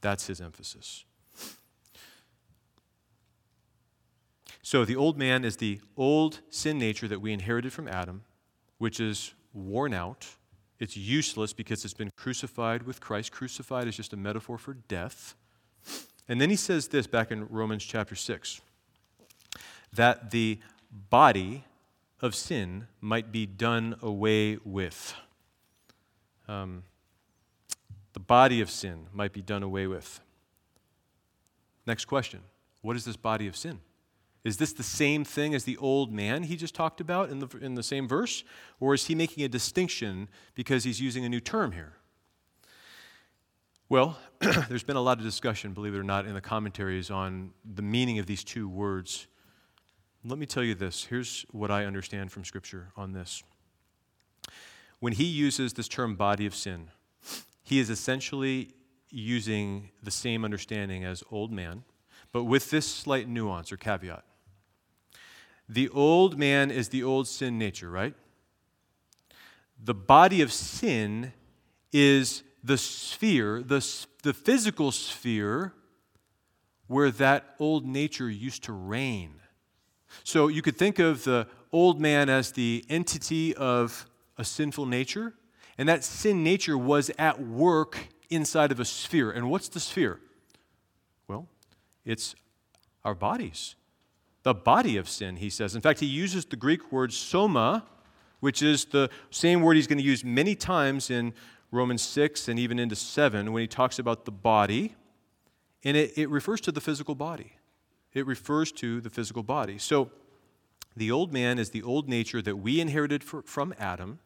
That's 0.00 0.26
his 0.26 0.40
emphasis. 0.40 1.04
So 4.64 4.86
the 4.86 4.96
old 4.96 5.18
man 5.18 5.44
is 5.44 5.58
the 5.58 5.78
old 5.94 6.40
sin 6.48 6.78
nature 6.78 7.06
that 7.06 7.20
we 7.20 7.34
inherited 7.34 7.70
from 7.70 7.86
Adam, 7.86 8.22
which 8.78 8.98
is 8.98 9.34
worn 9.52 9.92
out. 9.92 10.26
It's 10.78 10.96
useless 10.96 11.52
because 11.52 11.84
it's 11.84 11.92
been 11.92 12.10
crucified 12.16 12.84
with 12.84 12.98
Christ. 12.98 13.30
Crucified 13.30 13.86
is 13.88 13.94
just 13.94 14.14
a 14.14 14.16
metaphor 14.16 14.56
for 14.56 14.72
death. 14.72 15.34
And 16.26 16.40
then 16.40 16.48
he 16.48 16.56
says 16.56 16.88
this 16.88 17.06
back 17.06 17.30
in 17.30 17.46
Romans 17.48 17.84
chapter 17.84 18.14
6 18.14 18.62
that 19.92 20.30
the 20.30 20.58
body 21.10 21.64
of 22.22 22.34
sin 22.34 22.86
might 23.02 23.30
be 23.30 23.44
done 23.44 23.96
away 24.00 24.56
with. 24.64 25.14
Um, 26.48 26.84
the 28.14 28.20
body 28.20 28.62
of 28.62 28.70
sin 28.70 29.08
might 29.12 29.34
be 29.34 29.42
done 29.42 29.62
away 29.62 29.86
with. 29.86 30.20
Next 31.86 32.06
question 32.06 32.40
What 32.80 32.96
is 32.96 33.04
this 33.04 33.18
body 33.18 33.46
of 33.46 33.56
sin? 33.56 33.80
Is 34.44 34.58
this 34.58 34.74
the 34.74 34.82
same 34.82 35.24
thing 35.24 35.54
as 35.54 35.64
the 35.64 35.78
old 35.78 36.12
man 36.12 36.42
he 36.42 36.56
just 36.56 36.74
talked 36.74 37.00
about 37.00 37.30
in 37.30 37.38
the, 37.38 37.48
in 37.62 37.74
the 37.74 37.82
same 37.82 38.06
verse? 38.06 38.44
Or 38.78 38.92
is 38.92 39.06
he 39.06 39.14
making 39.14 39.42
a 39.42 39.48
distinction 39.48 40.28
because 40.54 40.84
he's 40.84 41.00
using 41.00 41.24
a 41.24 41.30
new 41.30 41.40
term 41.40 41.72
here? 41.72 41.94
Well, 43.88 44.18
there's 44.68 44.82
been 44.82 44.96
a 44.96 45.00
lot 45.00 45.18
of 45.18 45.24
discussion, 45.24 45.72
believe 45.72 45.94
it 45.94 45.98
or 45.98 46.04
not, 46.04 46.26
in 46.26 46.34
the 46.34 46.42
commentaries 46.42 47.10
on 47.10 47.52
the 47.64 47.82
meaning 47.82 48.18
of 48.18 48.26
these 48.26 48.44
two 48.44 48.68
words. 48.68 49.26
Let 50.24 50.38
me 50.38 50.46
tell 50.46 50.62
you 50.62 50.74
this. 50.74 51.04
Here's 51.04 51.46
what 51.50 51.70
I 51.70 51.86
understand 51.86 52.30
from 52.30 52.44
Scripture 52.44 52.88
on 52.96 53.12
this. 53.12 53.42
When 55.00 55.14
he 55.14 55.24
uses 55.24 55.72
this 55.72 55.88
term 55.88 56.16
body 56.16 56.44
of 56.44 56.54
sin, 56.54 56.90
he 57.62 57.78
is 57.78 57.88
essentially 57.88 58.74
using 59.10 59.90
the 60.02 60.10
same 60.10 60.44
understanding 60.44 61.04
as 61.04 61.22
old 61.30 61.52
man, 61.52 61.84
but 62.32 62.44
with 62.44 62.70
this 62.70 62.86
slight 62.86 63.28
nuance 63.28 63.70
or 63.70 63.76
caveat. 63.76 64.24
The 65.68 65.88
old 65.88 66.38
man 66.38 66.70
is 66.70 66.90
the 66.90 67.02
old 67.02 67.26
sin 67.26 67.58
nature, 67.58 67.90
right? 67.90 68.14
The 69.82 69.94
body 69.94 70.40
of 70.42 70.52
sin 70.52 71.32
is 71.92 72.42
the 72.62 72.78
sphere, 72.78 73.62
the, 73.62 73.84
the 74.22 74.32
physical 74.32 74.92
sphere 74.92 75.72
where 76.86 77.10
that 77.10 77.54
old 77.58 77.86
nature 77.86 78.30
used 78.30 78.64
to 78.64 78.72
reign. 78.72 79.34
So 80.22 80.48
you 80.48 80.62
could 80.62 80.76
think 80.76 80.98
of 80.98 81.24
the 81.24 81.46
old 81.72 82.00
man 82.00 82.28
as 82.28 82.52
the 82.52 82.84
entity 82.88 83.54
of 83.54 84.06
a 84.38 84.44
sinful 84.44 84.86
nature, 84.86 85.34
and 85.76 85.88
that 85.88 86.04
sin 86.04 86.44
nature 86.44 86.78
was 86.78 87.10
at 87.18 87.40
work 87.40 88.08
inside 88.30 88.70
of 88.70 88.80
a 88.80 88.84
sphere. 88.84 89.30
And 89.30 89.50
what's 89.50 89.68
the 89.68 89.80
sphere? 89.80 90.20
Well, 91.26 91.48
it's 92.04 92.34
our 93.04 93.14
bodies. 93.14 93.74
The 94.44 94.54
body 94.54 94.96
of 94.96 95.08
sin, 95.08 95.36
he 95.36 95.50
says. 95.50 95.74
In 95.74 95.80
fact, 95.80 96.00
he 96.00 96.06
uses 96.06 96.44
the 96.44 96.56
Greek 96.56 96.92
word 96.92 97.12
soma, 97.12 97.84
which 98.40 98.62
is 98.62 98.84
the 98.84 99.10
same 99.30 99.62
word 99.62 99.76
he's 99.76 99.86
going 99.86 99.98
to 99.98 100.04
use 100.04 100.22
many 100.22 100.54
times 100.54 101.10
in 101.10 101.32
Romans 101.70 102.02
6 102.02 102.48
and 102.48 102.58
even 102.58 102.78
into 102.78 102.94
7 102.94 103.52
when 103.52 103.62
he 103.62 103.66
talks 103.66 103.98
about 103.98 104.26
the 104.26 104.30
body. 104.30 104.94
And 105.82 105.96
it, 105.96 106.16
it 106.16 106.28
refers 106.28 106.60
to 106.62 106.72
the 106.72 106.80
physical 106.80 107.14
body. 107.14 107.54
It 108.12 108.26
refers 108.26 108.70
to 108.72 109.00
the 109.00 109.10
physical 109.10 109.42
body. 109.42 109.78
So 109.78 110.10
the 110.96 111.10
old 111.10 111.32
man 111.32 111.58
is 111.58 111.70
the 111.70 111.82
old 111.82 112.08
nature 112.08 112.40
that 112.42 112.56
we 112.56 112.80
inherited 112.80 113.24
for, 113.24 113.42
from 113.42 113.74
Adam, 113.78 114.20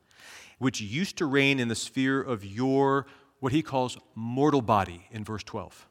which 0.59 0.81
used 0.81 1.17
to 1.19 1.27
reign 1.27 1.59
in 1.59 1.69
the 1.69 1.75
sphere 1.75 2.21
of 2.21 2.45
your, 2.45 3.07
what 3.41 3.53
he 3.53 3.63
calls 3.63 3.97
mortal 4.15 4.61
body 4.61 5.07
in 5.11 5.25
verse 5.25 5.43
12. 5.45 5.88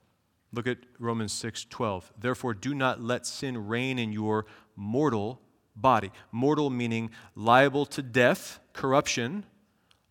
Look 0.58 0.68
at 0.68 0.80
Romans 0.97 1.32
6 1.34 1.66
12. 1.66 2.12
Therefore, 2.20 2.53
do 2.53 2.74
not 2.74 2.99
let 2.99 3.26
sin 3.26 3.68
reign 3.68 3.99
in 3.99 4.12
your 4.12 4.47
mortal 4.76 5.39
body. 5.76 6.12
Mortal 6.32 6.70
meaning 6.70 7.12
liable 7.36 7.86
to 7.86 8.01
death, 8.01 8.60
corruption, 8.74 9.45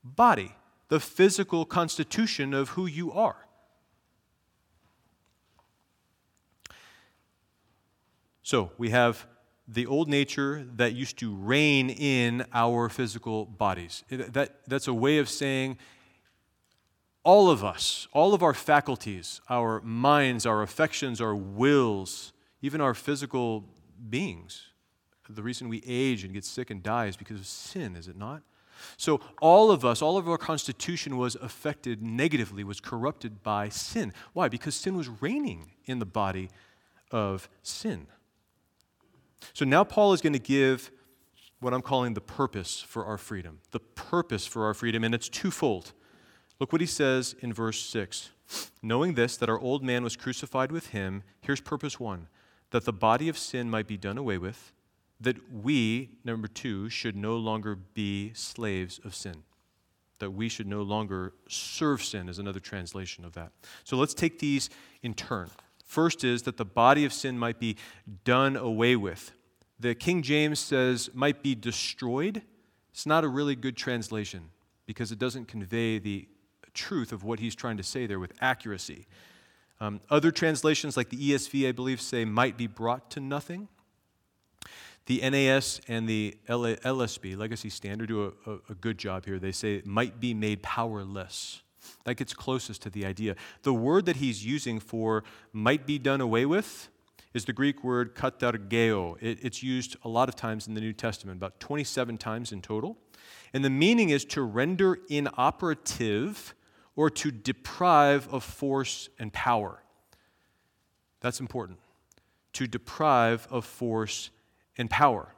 body 0.04 0.54
the 0.88 1.00
physical 1.00 1.64
constitution 1.64 2.54
of 2.54 2.70
who 2.70 2.86
you 2.86 3.12
are. 3.12 3.36
So 8.42 8.70
we 8.78 8.90
have 8.90 9.26
the 9.66 9.86
old 9.86 10.08
nature 10.08 10.64
that 10.76 10.94
used 10.94 11.18
to 11.18 11.34
reign 11.34 11.90
in 11.90 12.44
our 12.52 12.88
physical 12.88 13.44
bodies. 13.46 14.04
That, 14.08 14.60
that's 14.68 14.86
a 14.86 14.94
way 14.94 15.18
of 15.18 15.28
saying 15.28 15.78
all 17.26 17.50
of 17.50 17.64
us, 17.64 18.06
all 18.12 18.34
of 18.34 18.42
our 18.44 18.54
faculties, 18.54 19.40
our 19.50 19.80
minds, 19.80 20.46
our 20.46 20.62
affections, 20.62 21.20
our 21.20 21.34
wills, 21.34 22.32
even 22.62 22.80
our 22.80 22.94
physical 22.94 23.64
beings. 24.08 24.68
The 25.28 25.42
reason 25.42 25.68
we 25.68 25.82
age 25.84 26.22
and 26.22 26.32
get 26.32 26.44
sick 26.44 26.70
and 26.70 26.84
die 26.84 27.06
is 27.06 27.16
because 27.16 27.40
of 27.40 27.46
sin, 27.46 27.96
is 27.96 28.06
it 28.06 28.16
not? 28.16 28.42
So, 28.96 29.20
all 29.42 29.72
of 29.72 29.84
us, 29.84 30.02
all 30.02 30.16
of 30.16 30.28
our 30.28 30.38
constitution 30.38 31.16
was 31.16 31.34
affected 31.34 32.00
negatively, 32.00 32.62
was 32.62 32.78
corrupted 32.78 33.42
by 33.42 33.70
sin. 33.70 34.12
Why? 34.32 34.48
Because 34.48 34.76
sin 34.76 34.96
was 34.96 35.08
reigning 35.08 35.72
in 35.84 35.98
the 35.98 36.06
body 36.06 36.48
of 37.10 37.48
sin. 37.64 38.06
So, 39.52 39.64
now 39.64 39.82
Paul 39.82 40.12
is 40.12 40.20
going 40.20 40.34
to 40.34 40.38
give 40.38 40.92
what 41.58 41.74
I'm 41.74 41.82
calling 41.82 42.14
the 42.14 42.20
purpose 42.20 42.84
for 42.86 43.04
our 43.04 43.18
freedom. 43.18 43.58
The 43.72 43.80
purpose 43.80 44.46
for 44.46 44.66
our 44.66 44.74
freedom, 44.74 45.02
and 45.02 45.12
it's 45.12 45.28
twofold. 45.28 45.92
Look 46.58 46.72
what 46.72 46.80
he 46.80 46.86
says 46.86 47.34
in 47.40 47.52
verse 47.52 47.80
6. 47.80 48.30
Knowing 48.82 49.14
this, 49.14 49.36
that 49.36 49.48
our 49.48 49.58
old 49.58 49.82
man 49.82 50.04
was 50.04 50.16
crucified 50.16 50.70
with 50.70 50.88
him, 50.88 51.22
here's 51.40 51.60
purpose 51.60 51.98
one 51.98 52.28
that 52.70 52.84
the 52.84 52.92
body 52.92 53.28
of 53.28 53.38
sin 53.38 53.70
might 53.70 53.86
be 53.86 53.96
done 53.96 54.18
away 54.18 54.38
with 54.38 54.72
that 55.20 55.36
we, 55.52 56.10
number 56.24 56.48
two, 56.48 56.88
should 56.88 57.16
no 57.16 57.36
longer 57.36 57.74
be 57.74 58.32
slaves 58.34 59.00
of 59.04 59.14
sin. 59.14 59.44
That 60.18 60.30
we 60.30 60.48
should 60.48 60.66
no 60.66 60.82
longer 60.82 61.32
serve 61.48 62.02
sin, 62.02 62.28
is 62.28 62.38
another 62.38 62.60
translation 62.60 63.24
of 63.24 63.32
that. 63.34 63.52
So 63.84 63.96
let's 63.96 64.14
take 64.14 64.38
these 64.38 64.68
in 65.02 65.14
turn. 65.14 65.48
First 65.84 66.24
is 66.24 66.42
that 66.42 66.56
the 66.56 66.64
body 66.64 67.04
of 67.04 67.12
sin 67.12 67.38
might 67.38 67.58
be 67.58 67.76
done 68.24 68.56
away 68.56 68.96
with. 68.96 69.32
The 69.78 69.94
King 69.94 70.22
James 70.22 70.58
says 70.58 71.10
might 71.14 71.42
be 71.42 71.54
destroyed. 71.54 72.42
It's 72.90 73.06
not 73.06 73.24
a 73.24 73.28
really 73.28 73.56
good 73.56 73.76
translation 73.76 74.50
because 74.86 75.12
it 75.12 75.18
doesn't 75.18 75.48
convey 75.48 75.98
the 75.98 76.28
truth 76.76 77.10
of 77.10 77.24
what 77.24 77.40
he's 77.40 77.56
trying 77.56 77.76
to 77.78 77.82
say 77.82 78.06
there 78.06 78.20
with 78.20 78.32
accuracy. 78.40 79.06
Um, 79.80 80.00
other 80.08 80.30
translations, 80.30 80.96
like 80.96 81.08
the 81.08 81.16
ESV, 81.16 81.68
I 81.68 81.72
believe, 81.72 82.00
say 82.00 82.24
might 82.24 82.56
be 82.56 82.66
brought 82.66 83.10
to 83.12 83.20
nothing. 83.20 83.68
The 85.06 85.20
NAS 85.28 85.80
and 85.88 86.08
the 86.08 86.36
LSB, 86.48 87.36
Legacy 87.36 87.70
Standard, 87.70 88.08
do 88.08 88.24
a, 88.24 88.50
a, 88.50 88.54
a 88.70 88.74
good 88.74 88.98
job 88.98 89.24
here. 89.24 89.38
They 89.38 89.52
say 89.52 89.82
might 89.84 90.20
be 90.20 90.34
made 90.34 90.62
powerless. 90.62 91.62
That 92.04 92.16
gets 92.16 92.34
closest 92.34 92.82
to 92.82 92.90
the 92.90 93.06
idea. 93.06 93.36
The 93.62 93.72
word 93.72 94.06
that 94.06 94.16
he's 94.16 94.44
using 94.44 94.80
for 94.80 95.22
might 95.52 95.86
be 95.86 95.98
done 95.98 96.20
away 96.20 96.44
with 96.44 96.88
is 97.34 97.44
the 97.44 97.52
Greek 97.52 97.84
word 97.84 98.16
katargeo. 98.16 99.16
It, 99.20 99.38
it's 99.42 99.62
used 99.62 99.96
a 100.02 100.08
lot 100.08 100.28
of 100.28 100.34
times 100.34 100.66
in 100.66 100.74
the 100.74 100.80
New 100.80 100.92
Testament, 100.92 101.36
about 101.36 101.60
27 101.60 102.18
times 102.18 102.50
in 102.50 102.60
total. 102.60 102.96
And 103.52 103.64
the 103.64 103.70
meaning 103.70 104.08
is 104.08 104.24
to 104.26 104.42
render 104.42 104.98
inoperative 105.08 106.54
or 106.96 107.10
to 107.10 107.30
deprive 107.30 108.26
of 108.32 108.42
force 108.42 109.08
and 109.18 109.32
power. 109.32 109.82
That's 111.20 111.40
important. 111.40 111.78
To 112.54 112.66
deprive 112.66 113.46
of 113.50 113.64
force 113.64 114.30
and 114.76 114.90
power. 114.90 115.34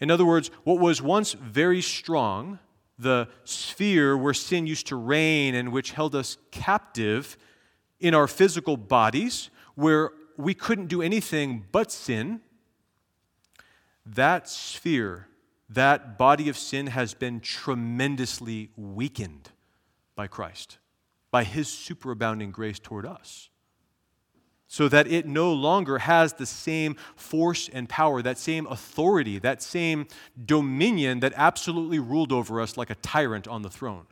In 0.00 0.10
other 0.10 0.24
words, 0.24 0.50
what 0.64 0.78
was 0.78 1.02
once 1.02 1.32
very 1.32 1.80
strong, 1.82 2.58
the 2.98 3.28
sphere 3.44 4.16
where 4.16 4.34
sin 4.34 4.66
used 4.66 4.86
to 4.88 4.96
reign 4.96 5.54
and 5.54 5.72
which 5.72 5.92
held 5.92 6.14
us 6.14 6.36
captive 6.50 7.36
in 7.98 8.14
our 8.14 8.26
physical 8.26 8.76
bodies, 8.76 9.50
where 9.74 10.10
we 10.36 10.54
couldn't 10.54 10.86
do 10.86 11.02
anything 11.02 11.66
but 11.72 11.90
sin, 11.92 12.40
that 14.06 14.48
sphere, 14.48 15.28
that 15.68 16.18
body 16.18 16.48
of 16.48 16.56
sin 16.56 16.88
has 16.88 17.14
been 17.14 17.40
tremendously 17.40 18.70
weakened 18.76 19.50
by 20.14 20.26
Christ, 20.26 20.78
by 21.30 21.44
his 21.44 21.68
superabounding 21.68 22.52
grace 22.52 22.78
toward 22.78 23.06
us 23.06 23.50
so 24.72 24.88
that 24.88 25.08
it 25.08 25.26
no 25.26 25.52
longer 25.52 25.98
has 25.98 26.34
the 26.34 26.46
same 26.46 26.94
force 27.16 27.68
and 27.72 27.88
power, 27.88 28.22
that 28.22 28.38
same 28.38 28.68
authority, 28.68 29.36
that 29.36 29.60
same 29.60 30.06
dominion 30.46 31.18
that 31.18 31.32
absolutely 31.34 31.98
ruled 31.98 32.30
over 32.30 32.60
us 32.60 32.76
like 32.76 32.88
a 32.88 32.94
tyrant 32.94 33.48
on 33.48 33.62
the 33.62 33.68
throne. 33.68 34.06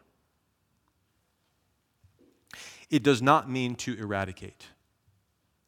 It 2.91 3.05
does 3.05 3.23
not 3.23 3.49
mean 3.49 3.77
to 3.77 3.97
eradicate. 3.99 4.67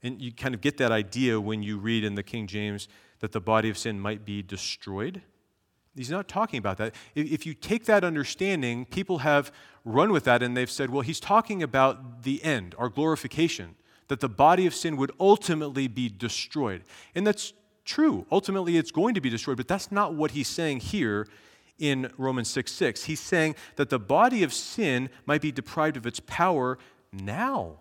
And 0.03 0.21
you 0.21 0.33
kind 0.33 0.57
of 0.57 0.61
get 0.61 0.77
that 0.79 0.91
idea 0.91 1.41
when 1.41 1.63
you 1.63 1.79
read 1.79 2.03
in 2.03 2.17
the 2.17 2.25
King 2.25 2.49
James 2.49 2.89
that 3.21 3.31
the 3.31 3.41
body 3.41 3.71
of 3.71 3.79
sin 3.79 4.01
might 4.01 4.25
be 4.25 4.43
destroyed. 4.43 5.23
He's 6.01 6.09
not 6.09 6.29
talking 6.29 6.57
about 6.57 6.79
that. 6.79 6.95
If 7.15 7.45
you 7.45 7.53
take 7.53 7.85
that 7.85 8.05
understanding, 8.05 8.87
people 8.87 9.19
have 9.19 9.53
run 9.85 10.13
with 10.13 10.25
that 10.25 10.43
and 10.43 10.57
they've 10.57 10.71
said, 10.71 10.89
well, 10.89 11.03
he's 11.03 11.21
talking 11.21 11.63
about 11.63 12.23
the 12.23 12.43
end, 12.43 12.75
our 12.79 12.89
glorification, 12.89 13.75
that 14.09 14.21
the 14.21 14.29
body 14.29 14.67
of 14.67 14.75
sin 14.75 14.97
would 14.97 15.13
ultimately 15.21 15.89
be 15.89 16.09
destroyed. 16.09 16.85
And 17.15 17.27
that's 17.27 17.53
true. 17.85 18.25
Ultimately, 18.33 18.79
it's 18.79 18.91
going 18.91 19.13
to 19.13 19.21
be 19.21 19.29
destroyed, 19.29 19.59
but 19.59 19.69
that's 19.69 19.93
not 19.93 20.15
what 20.15 20.31
he's 20.31 20.49
saying 20.49 20.81
here 20.81 21.29
in 21.79 22.11
Romans 22.17 22.49
6 22.49 22.73
6. 22.73 23.05
He's 23.05 23.21
saying 23.21 23.55
that 23.77 23.91
the 23.91 23.99
body 23.99 24.43
of 24.43 24.55
sin 24.55 25.11
might 25.27 25.43
be 25.43 25.53
deprived 25.53 25.99
of 25.99 26.07
its 26.07 26.21
power 26.21 26.79
now. 27.13 27.75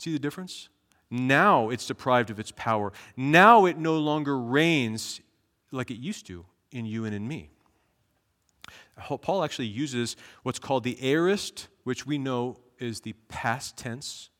See 0.00 0.12
the 0.12 0.18
difference? 0.18 0.68
Now 1.12 1.68
it's 1.68 1.86
deprived 1.86 2.30
of 2.30 2.40
its 2.40 2.50
power. 2.50 2.92
Now 3.16 3.66
it 3.66 3.78
no 3.78 3.98
longer 3.98 4.36
reigns 4.36 5.20
like 5.70 5.92
it 5.92 6.00
used 6.00 6.26
to 6.26 6.44
in 6.70 6.86
you 6.86 7.04
and 7.04 7.14
in 7.14 7.26
me. 7.26 7.50
Paul 9.22 9.44
actually 9.44 9.66
uses 9.66 10.16
what's 10.42 10.58
called 10.58 10.84
the 10.84 10.98
aorist, 11.00 11.68
which 11.84 12.06
we 12.06 12.18
know 12.18 12.58
is 12.78 13.00
the 13.00 13.14
past 13.28 13.76
tense. 13.76 14.30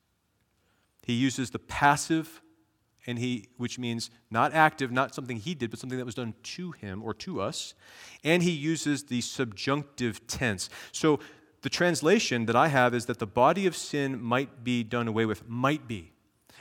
He 1.04 1.14
uses 1.14 1.50
the 1.50 1.58
passive 1.58 2.42
and 3.06 3.18
he 3.18 3.48
which 3.56 3.78
means 3.78 4.10
not 4.30 4.52
active, 4.52 4.92
not 4.92 5.14
something 5.14 5.38
he 5.38 5.54
did, 5.54 5.70
but 5.70 5.78
something 5.78 5.98
that 5.98 6.04
was 6.04 6.14
done 6.14 6.34
to 6.42 6.72
him 6.72 7.02
or 7.02 7.14
to 7.14 7.40
us. 7.40 7.72
And 8.22 8.42
he 8.42 8.50
uses 8.50 9.04
the 9.04 9.22
subjunctive 9.22 10.26
tense. 10.26 10.68
So 10.92 11.18
the 11.62 11.70
translation 11.70 12.44
that 12.46 12.54
I 12.54 12.68
have 12.68 12.94
is 12.94 13.06
that 13.06 13.18
the 13.18 13.26
body 13.26 13.66
of 13.66 13.74
sin 13.74 14.20
might 14.20 14.62
be 14.62 14.84
done 14.84 15.08
away 15.08 15.24
with, 15.24 15.48
might 15.48 15.88
be. 15.88 16.12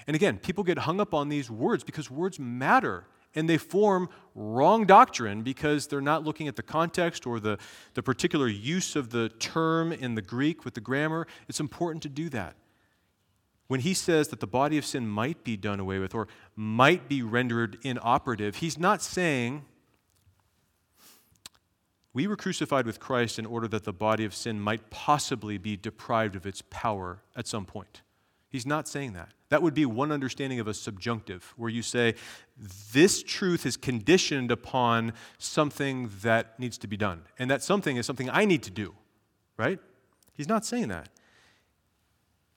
And 0.07 0.15
again, 0.15 0.37
people 0.37 0.63
get 0.63 0.79
hung 0.79 1.01
up 1.01 1.13
on 1.13 1.27
these 1.27 1.51
words 1.51 1.83
because 1.83 2.09
words 2.09 2.39
matter 2.39 3.05
and 3.37 3.47
they 3.47 3.57
form 3.57 4.09
wrong 4.33 4.85
doctrine 4.85 5.43
because 5.43 5.87
they're 5.87 6.01
not 6.01 6.25
looking 6.25 6.47
at 6.47 6.55
the 6.55 6.63
context 6.63 7.27
or 7.27 7.39
the, 7.39 7.59
the 7.93 8.01
particular 8.01 8.47
use 8.47 8.95
of 8.95 9.11
the 9.11 9.29
term 9.29 9.91
in 9.93 10.15
the 10.15 10.21
Greek 10.23 10.65
with 10.65 10.73
the 10.73 10.81
grammar. 10.81 11.27
It's 11.47 11.59
important 11.59 12.01
to 12.03 12.09
do 12.09 12.29
that. 12.29 12.55
When 13.67 13.81
he 13.81 13.93
says 13.93 14.29
that 14.29 14.39
the 14.39 14.47
body 14.47 14.77
of 14.77 14.85
sin 14.85 15.07
might 15.07 15.43
be 15.43 15.55
done 15.55 15.79
away 15.79 15.99
with 15.99 16.15
or 16.15 16.27
might 16.55 17.07
be 17.07 17.21
rendered 17.21 17.77
inoperative, 17.83 18.55
he's 18.55 18.79
not 18.79 19.03
saying 19.03 19.63
we 22.13 22.25
were 22.25 22.37
crucified 22.37 22.87
with 22.87 22.99
Christ 22.99 23.37
in 23.37 23.45
order 23.45 23.67
that 23.67 23.83
the 23.83 23.93
body 23.93 24.25
of 24.25 24.33
sin 24.33 24.59
might 24.59 24.89
possibly 24.89 25.59
be 25.59 25.77
deprived 25.77 26.35
of 26.35 26.47
its 26.47 26.63
power 26.71 27.21
at 27.35 27.45
some 27.45 27.65
point. 27.65 28.01
He's 28.49 28.65
not 28.65 28.87
saying 28.87 29.13
that. 29.13 29.33
That 29.49 29.61
would 29.61 29.73
be 29.73 29.85
one 29.85 30.11
understanding 30.11 30.59
of 30.59 30.67
a 30.67 30.73
subjunctive, 30.73 31.53
where 31.57 31.69
you 31.69 31.81
say, 31.81 32.15
this 32.91 33.21
truth 33.21 33.65
is 33.65 33.77
conditioned 33.77 34.51
upon 34.51 35.13
something 35.37 36.09
that 36.21 36.59
needs 36.59 36.77
to 36.79 36.87
be 36.87 36.97
done. 36.97 37.23
And 37.37 37.51
that 37.51 37.61
something 37.61 37.97
is 37.97 38.05
something 38.05 38.29
I 38.29 38.45
need 38.45 38.63
to 38.63 38.71
do, 38.71 38.95
right? 39.57 39.79
He's 40.33 40.47
not 40.47 40.65
saying 40.65 40.87
that. 40.87 41.09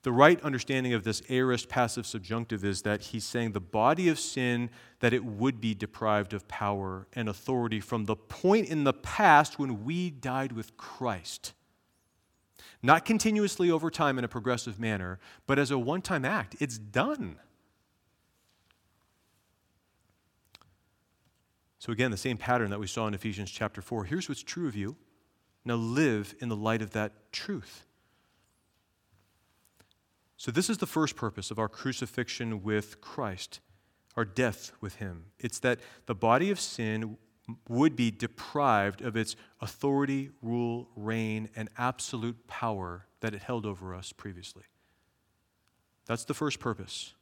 The 0.03 0.11
right 0.11 0.41
understanding 0.41 0.93
of 0.93 1.03
this 1.03 1.21
aorist 1.29 1.69
passive 1.69 2.07
subjunctive 2.07 2.65
is 2.65 2.81
that 2.81 3.01
he's 3.01 3.23
saying 3.23 3.51
the 3.51 3.59
body 3.59 4.09
of 4.09 4.19
sin, 4.19 4.71
that 4.99 5.13
it 5.13 5.23
would 5.23 5.61
be 5.61 5.75
deprived 5.75 6.33
of 6.33 6.47
power 6.47 7.07
and 7.13 7.29
authority 7.29 7.79
from 7.79 8.05
the 8.05 8.15
point 8.15 8.67
in 8.67 8.83
the 8.83 8.93
past 8.93 9.59
when 9.59 9.83
we 9.83 10.09
died 10.09 10.53
with 10.53 10.75
Christ. 10.75 11.53
Not 12.81 13.05
continuously 13.05 13.69
over 13.69 13.91
time 13.91 14.17
in 14.17 14.23
a 14.23 14.27
progressive 14.27 14.79
manner, 14.79 15.19
but 15.45 15.59
as 15.59 15.69
a 15.69 15.77
one 15.77 16.01
time 16.01 16.25
act. 16.25 16.55
It's 16.59 16.79
done. 16.79 17.37
So, 21.81 21.91
again, 21.91 22.11
the 22.11 22.17
same 22.17 22.37
pattern 22.37 22.69
that 22.69 22.79
we 22.79 22.85
saw 22.85 23.07
in 23.07 23.15
Ephesians 23.15 23.49
chapter 23.49 23.81
4. 23.81 24.03
Here's 24.03 24.29
what's 24.29 24.43
true 24.43 24.67
of 24.67 24.75
you. 24.75 24.97
Now 25.65 25.73
live 25.73 26.35
in 26.39 26.47
the 26.47 26.55
light 26.55 26.83
of 26.83 26.91
that 26.91 27.31
truth. 27.31 27.87
So, 30.37 30.51
this 30.51 30.69
is 30.69 30.77
the 30.77 30.85
first 30.85 31.15
purpose 31.15 31.49
of 31.49 31.57
our 31.57 31.67
crucifixion 31.67 32.61
with 32.61 33.01
Christ, 33.01 33.61
our 34.15 34.25
death 34.25 34.73
with 34.79 34.97
Him. 34.97 35.25
It's 35.39 35.57
that 35.61 35.79
the 36.05 36.13
body 36.13 36.51
of 36.51 36.59
sin 36.59 37.17
would 37.67 37.95
be 37.95 38.11
deprived 38.11 39.01
of 39.01 39.17
its 39.17 39.35
authority, 39.59 40.29
rule, 40.43 40.87
reign, 40.95 41.49
and 41.55 41.67
absolute 41.79 42.45
power 42.45 43.07
that 43.21 43.33
it 43.33 43.41
held 43.41 43.65
over 43.65 43.95
us 43.95 44.13
previously. 44.13 44.65
That's 46.05 46.25
the 46.25 46.35
first 46.35 46.59
purpose. 46.59 47.13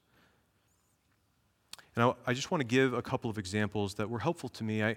And 1.96 2.04
I, 2.04 2.14
I 2.28 2.34
just 2.34 2.52
want 2.52 2.62
to 2.62 2.68
give 2.68 2.94
a 2.94 3.02
couple 3.02 3.30
of 3.30 3.38
examples 3.38 3.96
that 3.96 4.10
were 4.10 4.20
helpful 4.20 4.50
to 4.50 4.64
me. 4.64 4.84
I 4.84 4.96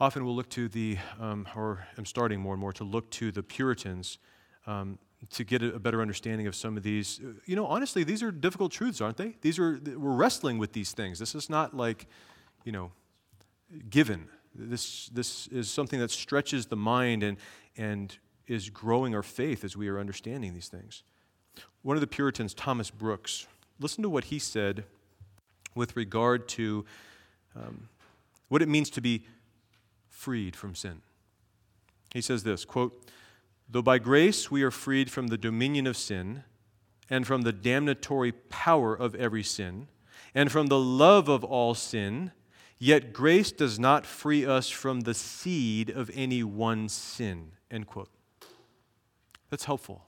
often 0.00 0.24
will 0.24 0.34
look 0.34 0.48
to 0.50 0.68
the, 0.68 0.98
um, 1.20 1.46
or 1.54 1.86
am 1.98 2.04
starting 2.04 2.40
more 2.40 2.54
and 2.54 2.60
more 2.60 2.72
to 2.74 2.84
look 2.84 3.10
to 3.10 3.30
the 3.30 3.42
Puritans 3.42 4.18
um, 4.66 4.98
to 5.30 5.44
get 5.44 5.62
a 5.62 5.78
better 5.78 6.02
understanding 6.02 6.46
of 6.46 6.54
some 6.54 6.76
of 6.76 6.82
these. 6.82 7.20
You 7.46 7.56
know, 7.56 7.66
honestly, 7.66 8.04
these 8.04 8.22
are 8.22 8.30
difficult 8.30 8.72
truths, 8.72 9.00
aren't 9.00 9.16
they? 9.16 9.36
These 9.40 9.58
are, 9.58 9.80
we're 9.96 10.14
wrestling 10.14 10.58
with 10.58 10.72
these 10.72 10.92
things. 10.92 11.18
This 11.18 11.34
is 11.34 11.48
not 11.48 11.74
like, 11.74 12.06
you 12.64 12.72
know, 12.72 12.92
given. 13.88 14.28
This, 14.54 15.08
this 15.08 15.46
is 15.48 15.70
something 15.70 15.98
that 16.00 16.10
stretches 16.10 16.66
the 16.66 16.76
mind 16.76 17.22
and, 17.22 17.38
and 17.76 18.16
is 18.46 18.70
growing 18.70 19.14
our 19.14 19.22
faith 19.22 19.64
as 19.64 19.76
we 19.76 19.88
are 19.88 19.98
understanding 19.98 20.54
these 20.54 20.68
things. 20.68 21.02
One 21.82 21.96
of 21.96 22.00
the 22.00 22.06
Puritans, 22.06 22.54
Thomas 22.54 22.90
Brooks, 22.90 23.46
listen 23.80 24.02
to 24.02 24.08
what 24.08 24.24
he 24.24 24.38
said 24.38 24.84
with 25.74 25.96
regard 25.96 26.48
to 26.48 26.84
um, 27.56 27.88
what 28.48 28.62
it 28.62 28.68
means 28.68 28.90
to 28.90 29.00
be 29.00 29.26
freed 30.08 30.56
from 30.56 30.74
sin. 30.74 31.02
He 32.12 32.20
says 32.20 32.44
this 32.44 32.64
quote, 32.64 33.10
Though 33.68 33.82
by 33.82 33.98
grace 33.98 34.50
we 34.50 34.62
are 34.62 34.70
freed 34.70 35.10
from 35.10 35.28
the 35.28 35.38
dominion 35.38 35.86
of 35.86 35.96
sin, 35.96 36.44
and 37.10 37.26
from 37.26 37.42
the 37.42 37.52
damnatory 37.52 38.32
power 38.48 38.94
of 38.94 39.14
every 39.14 39.42
sin, 39.42 39.88
and 40.34 40.50
from 40.50 40.66
the 40.68 40.78
love 40.78 41.28
of 41.28 41.44
all 41.44 41.74
sin, 41.74 42.32
yet 42.78 43.12
grace 43.12 43.52
does 43.52 43.78
not 43.78 44.06
free 44.06 44.44
us 44.44 44.70
from 44.70 45.02
the 45.02 45.14
seed 45.14 45.90
of 45.90 46.10
any 46.14 46.42
one 46.42 46.88
sin. 46.88 47.52
End 47.70 47.86
quote. 47.86 48.10
That's 49.50 49.64
helpful. 49.64 50.06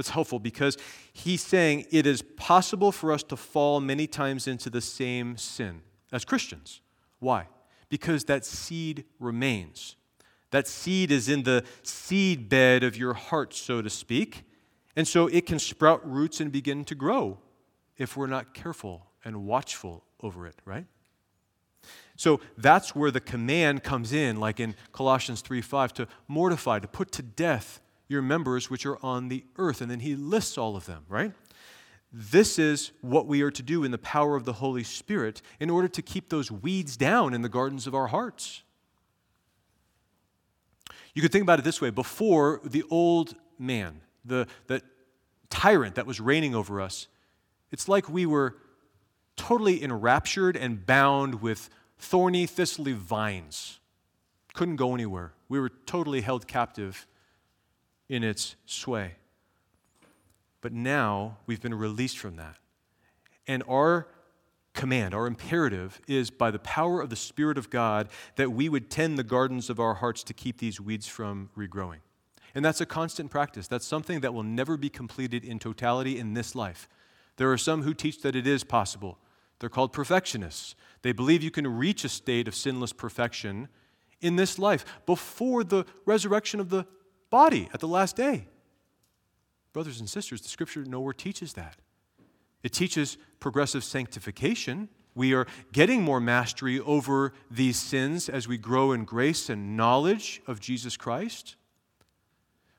That's 0.00 0.08
helpful 0.08 0.38
because 0.38 0.78
he's 1.12 1.42
saying 1.42 1.84
it 1.90 2.06
is 2.06 2.22
possible 2.22 2.90
for 2.90 3.12
us 3.12 3.22
to 3.24 3.36
fall 3.36 3.82
many 3.82 4.06
times 4.06 4.48
into 4.48 4.70
the 4.70 4.80
same 4.80 5.36
sin 5.36 5.82
as 6.10 6.24
Christians. 6.24 6.80
Why? 7.18 7.48
Because 7.90 8.24
that 8.24 8.46
seed 8.46 9.04
remains. 9.18 9.96
That 10.52 10.66
seed 10.66 11.10
is 11.10 11.28
in 11.28 11.42
the 11.42 11.64
seed 11.82 12.48
bed 12.48 12.82
of 12.82 12.96
your 12.96 13.12
heart, 13.12 13.52
so 13.52 13.82
to 13.82 13.90
speak. 13.90 14.44
And 14.96 15.06
so 15.06 15.26
it 15.26 15.44
can 15.44 15.58
sprout 15.58 16.00
roots 16.10 16.40
and 16.40 16.50
begin 16.50 16.82
to 16.86 16.94
grow 16.94 17.36
if 17.98 18.16
we're 18.16 18.26
not 18.26 18.54
careful 18.54 19.06
and 19.22 19.44
watchful 19.44 20.02
over 20.22 20.46
it, 20.46 20.54
right? 20.64 20.86
So 22.16 22.40
that's 22.56 22.96
where 22.96 23.10
the 23.10 23.20
command 23.20 23.82
comes 23.82 24.14
in, 24.14 24.40
like 24.40 24.60
in 24.60 24.76
Colossians 24.92 25.42
3 25.42 25.60
5, 25.60 25.92
to 25.92 26.08
mortify, 26.26 26.78
to 26.78 26.88
put 26.88 27.12
to 27.12 27.22
death 27.22 27.82
your 28.10 28.22
members 28.22 28.68
which 28.68 28.84
are 28.84 28.98
on 29.04 29.28
the 29.28 29.44
earth. 29.56 29.80
And 29.80 29.90
then 29.90 30.00
he 30.00 30.16
lists 30.16 30.58
all 30.58 30.76
of 30.76 30.84
them, 30.84 31.04
right? 31.08 31.32
This 32.12 32.58
is 32.58 32.90
what 33.02 33.26
we 33.26 33.40
are 33.42 33.52
to 33.52 33.62
do 33.62 33.84
in 33.84 33.92
the 33.92 33.98
power 33.98 34.34
of 34.34 34.44
the 34.44 34.54
Holy 34.54 34.82
Spirit 34.82 35.40
in 35.60 35.70
order 35.70 35.86
to 35.86 36.02
keep 36.02 36.28
those 36.28 36.50
weeds 36.50 36.96
down 36.96 37.32
in 37.32 37.42
the 37.42 37.48
gardens 37.48 37.86
of 37.86 37.94
our 37.94 38.08
hearts. 38.08 38.62
You 41.14 41.22
could 41.22 41.30
think 41.30 41.42
about 41.42 41.60
it 41.60 41.64
this 41.64 41.80
way 41.80 41.90
before 41.90 42.60
the 42.64 42.82
old 42.90 43.36
man, 43.60 44.00
the, 44.24 44.48
the 44.66 44.82
tyrant 45.50 45.94
that 45.94 46.06
was 46.06 46.20
reigning 46.20 46.54
over 46.54 46.80
us, 46.80 47.06
it's 47.70 47.88
like 47.88 48.08
we 48.08 48.26
were 48.26 48.56
totally 49.36 49.82
enraptured 49.84 50.56
and 50.56 50.84
bound 50.84 51.40
with 51.40 51.70
thorny, 51.96 52.46
thistly 52.46 52.92
vines. 52.92 53.78
Couldn't 54.52 54.76
go 54.76 54.94
anywhere. 54.94 55.32
We 55.48 55.60
were 55.60 55.68
totally 55.68 56.22
held 56.22 56.48
captive 56.48 57.06
in 58.10 58.24
its 58.24 58.56
sway. 58.66 59.12
But 60.60 60.72
now 60.72 61.38
we've 61.46 61.62
been 61.62 61.74
released 61.74 62.18
from 62.18 62.36
that. 62.36 62.56
And 63.46 63.62
our 63.68 64.08
command, 64.74 65.14
our 65.14 65.26
imperative 65.26 66.00
is 66.08 66.28
by 66.28 66.50
the 66.50 66.58
power 66.58 67.00
of 67.00 67.08
the 67.08 67.16
Spirit 67.16 67.56
of 67.56 67.70
God 67.70 68.08
that 68.34 68.50
we 68.50 68.68
would 68.68 68.90
tend 68.90 69.16
the 69.16 69.22
gardens 69.22 69.70
of 69.70 69.78
our 69.78 69.94
hearts 69.94 70.24
to 70.24 70.34
keep 70.34 70.58
these 70.58 70.80
weeds 70.80 71.06
from 71.06 71.50
regrowing. 71.56 72.00
And 72.52 72.64
that's 72.64 72.80
a 72.80 72.86
constant 72.86 73.30
practice. 73.30 73.68
That's 73.68 73.86
something 73.86 74.20
that 74.20 74.34
will 74.34 74.42
never 74.42 74.76
be 74.76 74.90
completed 74.90 75.44
in 75.44 75.60
totality 75.60 76.18
in 76.18 76.34
this 76.34 76.56
life. 76.56 76.88
There 77.36 77.50
are 77.52 77.58
some 77.58 77.84
who 77.84 77.94
teach 77.94 78.22
that 78.22 78.34
it 78.34 78.46
is 78.46 78.64
possible. 78.64 79.18
They're 79.60 79.68
called 79.68 79.92
perfectionists. 79.92 80.74
They 81.02 81.12
believe 81.12 81.44
you 81.44 81.52
can 81.52 81.78
reach 81.78 82.04
a 82.04 82.08
state 82.08 82.48
of 82.48 82.56
sinless 82.56 82.92
perfection 82.92 83.68
in 84.20 84.34
this 84.34 84.58
life 84.58 84.84
before 85.06 85.62
the 85.62 85.86
resurrection 86.04 86.58
of 86.58 86.70
the 86.70 86.86
body 87.30 87.68
at 87.72 87.80
the 87.80 87.88
last 87.88 88.16
day. 88.16 88.46
Brothers 89.72 90.00
and 90.00 90.10
sisters, 90.10 90.42
the 90.42 90.48
scripture 90.48 90.84
nowhere 90.84 91.12
teaches 91.12 91.52
that. 91.54 91.76
It 92.62 92.72
teaches 92.72 93.16
progressive 93.38 93.84
sanctification. 93.84 94.88
We 95.14 95.32
are 95.32 95.46
getting 95.72 96.02
more 96.02 96.20
mastery 96.20 96.80
over 96.80 97.32
these 97.50 97.78
sins 97.78 98.28
as 98.28 98.46
we 98.46 98.58
grow 98.58 98.92
in 98.92 99.04
grace 99.04 99.48
and 99.48 99.76
knowledge 99.76 100.42
of 100.46 100.60
Jesus 100.60 100.96
Christ. 100.96 101.56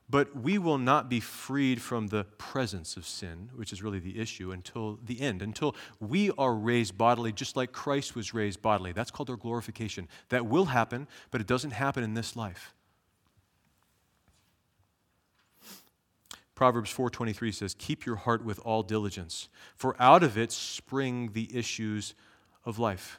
But 0.08 0.36
we 0.36 0.58
will 0.58 0.78
not 0.78 1.08
be 1.08 1.20
freed 1.20 1.80
from 1.80 2.08
the 2.08 2.24
presence 2.24 2.98
of 2.98 3.06
sin, 3.06 3.48
which 3.54 3.72
is 3.72 3.82
really 3.82 3.98
the 3.98 4.18
issue, 4.18 4.52
until 4.52 4.98
the 5.02 5.20
end, 5.22 5.40
until 5.40 5.74
we 6.00 6.30
are 6.36 6.54
raised 6.54 6.98
bodily, 6.98 7.32
just 7.32 7.56
like 7.56 7.72
Christ 7.72 8.14
was 8.14 8.34
raised 8.34 8.60
bodily. 8.60 8.92
That's 8.92 9.10
called 9.10 9.30
our 9.30 9.36
glorification. 9.36 10.08
That 10.28 10.44
will 10.44 10.66
happen, 10.66 11.08
but 11.30 11.40
it 11.40 11.46
doesn't 11.46 11.70
happen 11.70 12.04
in 12.04 12.12
this 12.12 12.36
life. 12.36 12.74
Proverbs 16.62 16.92
4:23 16.92 17.50
says, 17.50 17.74
"Keep 17.76 18.06
your 18.06 18.14
heart 18.14 18.44
with 18.44 18.60
all 18.60 18.84
diligence, 18.84 19.48
for 19.74 20.00
out 20.00 20.22
of 20.22 20.38
it 20.38 20.52
spring 20.52 21.32
the 21.32 21.52
issues 21.52 22.14
of 22.64 22.78
life." 22.78 23.18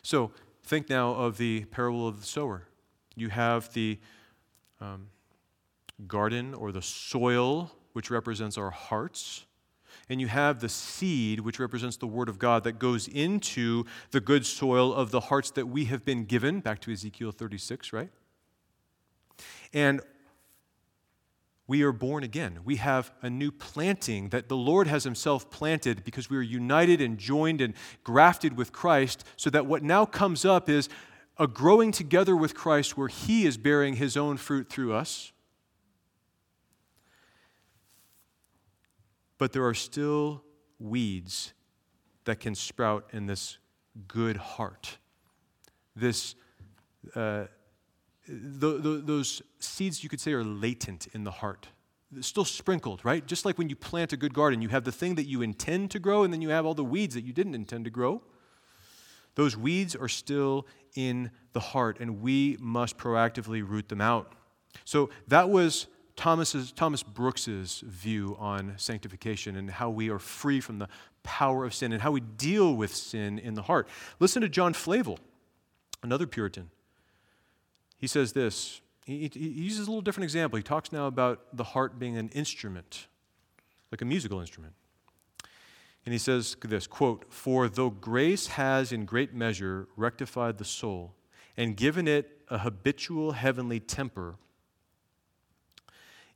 So, 0.00 0.32
think 0.62 0.88
now 0.88 1.10
of 1.10 1.36
the 1.36 1.66
parable 1.66 2.08
of 2.08 2.22
the 2.22 2.26
sower. 2.26 2.66
You 3.14 3.28
have 3.28 3.70
the 3.74 4.00
um, 4.80 5.10
garden 6.06 6.54
or 6.54 6.72
the 6.72 6.80
soil, 6.80 7.76
which 7.92 8.10
represents 8.10 8.56
our 8.56 8.70
hearts. 8.70 9.44
And 10.08 10.18
you 10.18 10.28
have 10.28 10.60
the 10.60 10.70
seed, 10.70 11.40
which 11.40 11.58
represents 11.58 11.98
the 11.98 12.06
Word 12.06 12.30
of 12.30 12.38
God, 12.38 12.64
that 12.64 12.78
goes 12.78 13.06
into 13.06 13.84
the 14.12 14.20
good 14.22 14.46
soil 14.46 14.94
of 14.94 15.10
the 15.10 15.20
hearts 15.20 15.50
that 15.50 15.66
we 15.66 15.84
have 15.84 16.06
been 16.06 16.24
given. 16.24 16.60
Back 16.60 16.80
to 16.80 16.90
Ezekiel 16.90 17.32
36, 17.32 17.92
right? 17.92 18.10
And 19.74 20.00
we 21.66 21.82
are 21.82 21.92
born 21.92 22.22
again. 22.22 22.58
We 22.64 22.76
have 22.76 23.10
a 23.22 23.30
new 23.30 23.50
planting 23.50 24.28
that 24.28 24.48
the 24.48 24.56
Lord 24.56 24.86
has 24.86 25.04
Himself 25.04 25.50
planted 25.50 26.04
because 26.04 26.28
we 26.28 26.36
are 26.36 26.42
united 26.42 27.00
and 27.00 27.16
joined 27.16 27.60
and 27.60 27.74
grafted 28.02 28.56
with 28.56 28.70
Christ, 28.70 29.24
so 29.36 29.48
that 29.50 29.66
what 29.66 29.82
now 29.82 30.04
comes 30.04 30.44
up 30.44 30.68
is 30.68 30.88
a 31.38 31.46
growing 31.46 31.90
together 31.90 32.36
with 32.36 32.54
Christ 32.54 32.98
where 32.98 33.08
He 33.08 33.46
is 33.46 33.56
bearing 33.56 33.94
His 33.94 34.16
own 34.16 34.36
fruit 34.36 34.68
through 34.68 34.92
us. 34.92 35.32
But 39.38 39.52
there 39.52 39.64
are 39.64 39.74
still 39.74 40.44
weeds 40.78 41.54
that 42.24 42.40
can 42.40 42.54
sprout 42.54 43.08
in 43.12 43.26
this 43.26 43.58
good 44.06 44.36
heart. 44.36 44.98
This. 45.96 46.34
Uh, 47.14 47.44
the, 48.26 48.78
the, 48.78 49.02
those 49.04 49.42
seeds, 49.58 50.02
you 50.02 50.08
could 50.08 50.20
say, 50.20 50.32
are 50.32 50.44
latent 50.44 51.08
in 51.12 51.24
the 51.24 51.30
heart. 51.30 51.68
Still 52.20 52.44
sprinkled, 52.44 53.04
right? 53.04 53.26
Just 53.26 53.44
like 53.44 53.58
when 53.58 53.68
you 53.68 53.76
plant 53.76 54.12
a 54.12 54.16
good 54.16 54.34
garden, 54.34 54.62
you 54.62 54.68
have 54.68 54.84
the 54.84 54.92
thing 54.92 55.16
that 55.16 55.24
you 55.24 55.42
intend 55.42 55.90
to 55.92 55.98
grow, 55.98 56.22
and 56.22 56.32
then 56.32 56.40
you 56.40 56.50
have 56.50 56.64
all 56.64 56.74
the 56.74 56.84
weeds 56.84 57.14
that 57.14 57.24
you 57.24 57.32
didn't 57.32 57.54
intend 57.54 57.84
to 57.84 57.90
grow. 57.90 58.22
Those 59.34 59.56
weeds 59.56 59.96
are 59.96 60.08
still 60.08 60.66
in 60.94 61.30
the 61.52 61.60
heart, 61.60 61.98
and 62.00 62.20
we 62.20 62.56
must 62.60 62.96
proactively 62.96 63.68
root 63.68 63.88
them 63.88 64.00
out. 64.00 64.32
So 64.84 65.10
that 65.28 65.50
was 65.50 65.88
Thomas's, 66.16 66.72
Thomas 66.72 67.02
Brooks's 67.02 67.82
view 67.84 68.36
on 68.38 68.74
sanctification 68.76 69.56
and 69.56 69.70
how 69.70 69.90
we 69.90 70.10
are 70.10 70.18
free 70.18 70.60
from 70.60 70.78
the 70.78 70.88
power 71.24 71.64
of 71.64 71.74
sin 71.74 71.92
and 71.92 72.00
how 72.02 72.12
we 72.12 72.20
deal 72.20 72.74
with 72.74 72.94
sin 72.94 73.38
in 73.38 73.54
the 73.54 73.62
heart. 73.62 73.88
Listen 74.20 74.42
to 74.42 74.48
John 74.48 74.72
Flavel, 74.72 75.18
another 76.02 76.26
Puritan. 76.26 76.70
He 77.98 78.06
says 78.06 78.32
this. 78.32 78.80
He, 79.04 79.30
he, 79.32 79.48
uses 79.48 79.86
a 79.86 79.90
little 79.90 80.02
different 80.02 80.24
example. 80.24 80.56
He 80.56 80.62
talks 80.62 80.90
now 80.90 81.06
about 81.06 81.56
the 81.56 81.64
heart 81.64 81.98
being 81.98 82.16
an 82.16 82.30
instrument, 82.30 83.06
like 83.92 84.00
a 84.00 84.04
musical 84.04 84.40
instrument. 84.40 84.72
And 86.06 86.12
he 86.12 86.18
says 86.18 86.56
this 86.62 86.86
quote, 86.86 87.26
For 87.28 87.68
though 87.68 87.90
grace 87.90 88.48
has 88.48 88.92
in 88.92 89.04
great 89.04 89.34
measure 89.34 89.88
rectified 89.96 90.58
the 90.58 90.64
soul 90.64 91.14
and 91.56 91.76
given 91.76 92.08
it 92.08 92.42
a 92.48 92.58
habitual 92.58 93.32
heavenly 93.32 93.80
temper, 93.80 94.36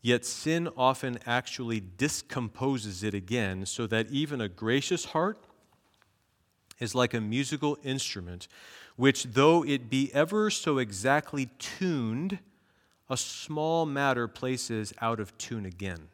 yet 0.00 0.24
sin 0.24 0.68
often 0.76 1.18
actually 1.26 1.82
discomposes 1.96 3.02
it 3.02 3.14
again, 3.14 3.66
so 3.66 3.86
that 3.86 4.10
even 4.10 4.40
a 4.40 4.48
gracious 4.48 5.06
heart 5.06 5.38
is 6.78 6.94
like 6.94 7.14
a 7.14 7.20
musical 7.20 7.76
instrument 7.82 8.46
which, 8.98 9.22
though 9.22 9.64
it 9.64 9.88
be 9.88 10.10
ever 10.12 10.50
so 10.50 10.78
exactly 10.78 11.46
tuned, 11.60 12.40
a 13.08 13.16
small 13.16 13.86
matter 13.86 14.26
places 14.26 14.92
out 15.00 15.20
of 15.20 15.38
tune 15.38 15.64
again. 15.64 16.08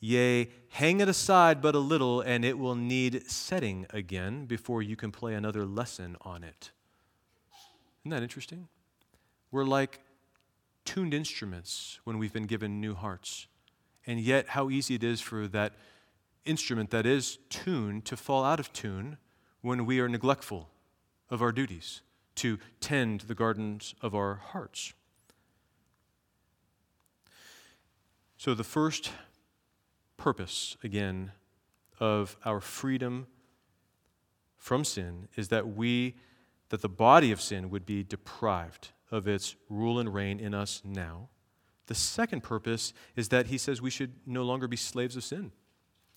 Yea, 0.00 0.48
hang 0.70 1.00
it 1.00 1.10
aside 1.10 1.60
but 1.60 1.74
a 1.74 1.78
little, 1.78 2.22
and 2.22 2.42
it 2.42 2.58
will 2.58 2.74
need 2.74 3.30
setting 3.30 3.86
again 3.90 4.46
before 4.46 4.80
you 4.80 4.96
can 4.96 5.12
play 5.12 5.34
another 5.34 5.66
lesson 5.66 6.16
on 6.22 6.42
it. 6.42 6.70
Isn't 8.00 8.12
that 8.12 8.22
interesting? 8.22 8.68
We're 9.50 9.64
like 9.64 10.00
tuned 10.86 11.12
instruments 11.12 12.00
when 12.04 12.16
we've 12.16 12.32
been 12.32 12.46
given 12.46 12.80
new 12.80 12.94
hearts. 12.94 13.46
And 14.06 14.18
yet, 14.20 14.48
how 14.48 14.70
easy 14.70 14.94
it 14.94 15.04
is 15.04 15.20
for 15.20 15.48
that 15.48 15.74
instrument 16.46 16.88
that 16.92 17.04
is 17.04 17.36
tuned 17.50 18.06
to 18.06 18.16
fall 18.16 18.42
out 18.42 18.58
of 18.58 18.72
tune 18.72 19.18
when 19.60 19.84
we 19.84 20.00
are 20.00 20.08
neglectful 20.08 20.70
of 21.30 21.42
our 21.42 21.52
duties 21.52 22.02
to 22.36 22.58
tend 22.80 23.22
the 23.22 23.34
gardens 23.34 23.94
of 24.00 24.14
our 24.14 24.34
hearts. 24.34 24.92
So, 28.36 28.54
the 28.54 28.64
first 28.64 29.10
purpose, 30.16 30.76
again, 30.84 31.32
of 31.98 32.36
our 32.44 32.60
freedom 32.60 33.26
from 34.58 34.84
sin 34.84 35.28
is 35.36 35.48
that 35.48 35.74
we, 35.74 36.14
that 36.68 36.82
the 36.82 36.88
body 36.88 37.32
of 37.32 37.40
sin 37.40 37.70
would 37.70 37.86
be 37.86 38.02
deprived 38.02 38.90
of 39.10 39.26
its 39.26 39.56
rule 39.68 39.98
and 39.98 40.12
reign 40.12 40.38
in 40.38 40.52
us 40.52 40.82
now. 40.84 41.28
The 41.86 41.94
second 41.94 42.42
purpose 42.42 42.92
is 43.14 43.28
that 43.28 43.46
he 43.46 43.58
says 43.58 43.80
we 43.80 43.90
should 43.90 44.12
no 44.26 44.42
longer 44.42 44.68
be 44.68 44.76
slaves 44.76 45.16
of 45.16 45.24
sin. 45.24 45.52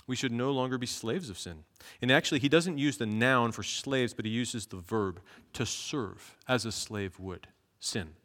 We 0.09 0.15
should 0.15 0.31
no 0.31 0.49
longer 0.49 0.79
be 0.79 0.87
slaves 0.87 1.29
of 1.29 1.37
sin. 1.37 1.65
And 2.01 2.11
actually, 2.11 2.39
he 2.39 2.49
doesn't 2.49 2.79
use 2.79 2.97
the 2.97 3.05
noun 3.05 3.51
for 3.51 3.61
slaves, 3.61 4.11
but 4.11 4.25
he 4.25 4.31
uses 4.31 4.65
the 4.65 4.77
verb 4.77 5.21
to 5.53 5.67
serve 5.67 6.35
as 6.47 6.65
a 6.65 6.71
slave 6.71 7.19
would 7.19 7.45
sin. 7.79 8.15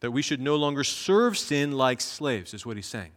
That 0.00 0.12
we 0.12 0.22
should 0.22 0.40
no 0.40 0.56
longer 0.56 0.82
serve 0.82 1.36
sin 1.36 1.72
like 1.72 2.00
slaves, 2.00 2.54
is 2.54 2.64
what 2.64 2.76
he's 2.76 2.86
saying. 2.86 3.10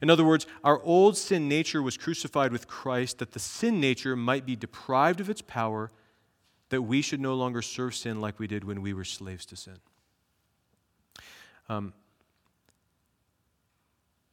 In 0.00 0.08
other 0.08 0.24
words, 0.24 0.46
our 0.64 0.82
old 0.82 1.18
sin 1.18 1.46
nature 1.46 1.82
was 1.82 1.98
crucified 1.98 2.52
with 2.52 2.66
Christ 2.66 3.18
that 3.18 3.32
the 3.32 3.38
sin 3.38 3.80
nature 3.80 4.16
might 4.16 4.46
be 4.46 4.56
deprived 4.56 5.20
of 5.20 5.28
its 5.28 5.42
power, 5.42 5.90
that 6.70 6.80
we 6.80 7.02
should 7.02 7.20
no 7.20 7.34
longer 7.34 7.60
serve 7.60 7.94
sin 7.96 8.18
like 8.18 8.38
we 8.38 8.46
did 8.46 8.64
when 8.64 8.80
we 8.80 8.94
were 8.94 9.04
slaves 9.04 9.44
to 9.44 9.56
sin. 9.56 9.76
Um, 11.68 11.92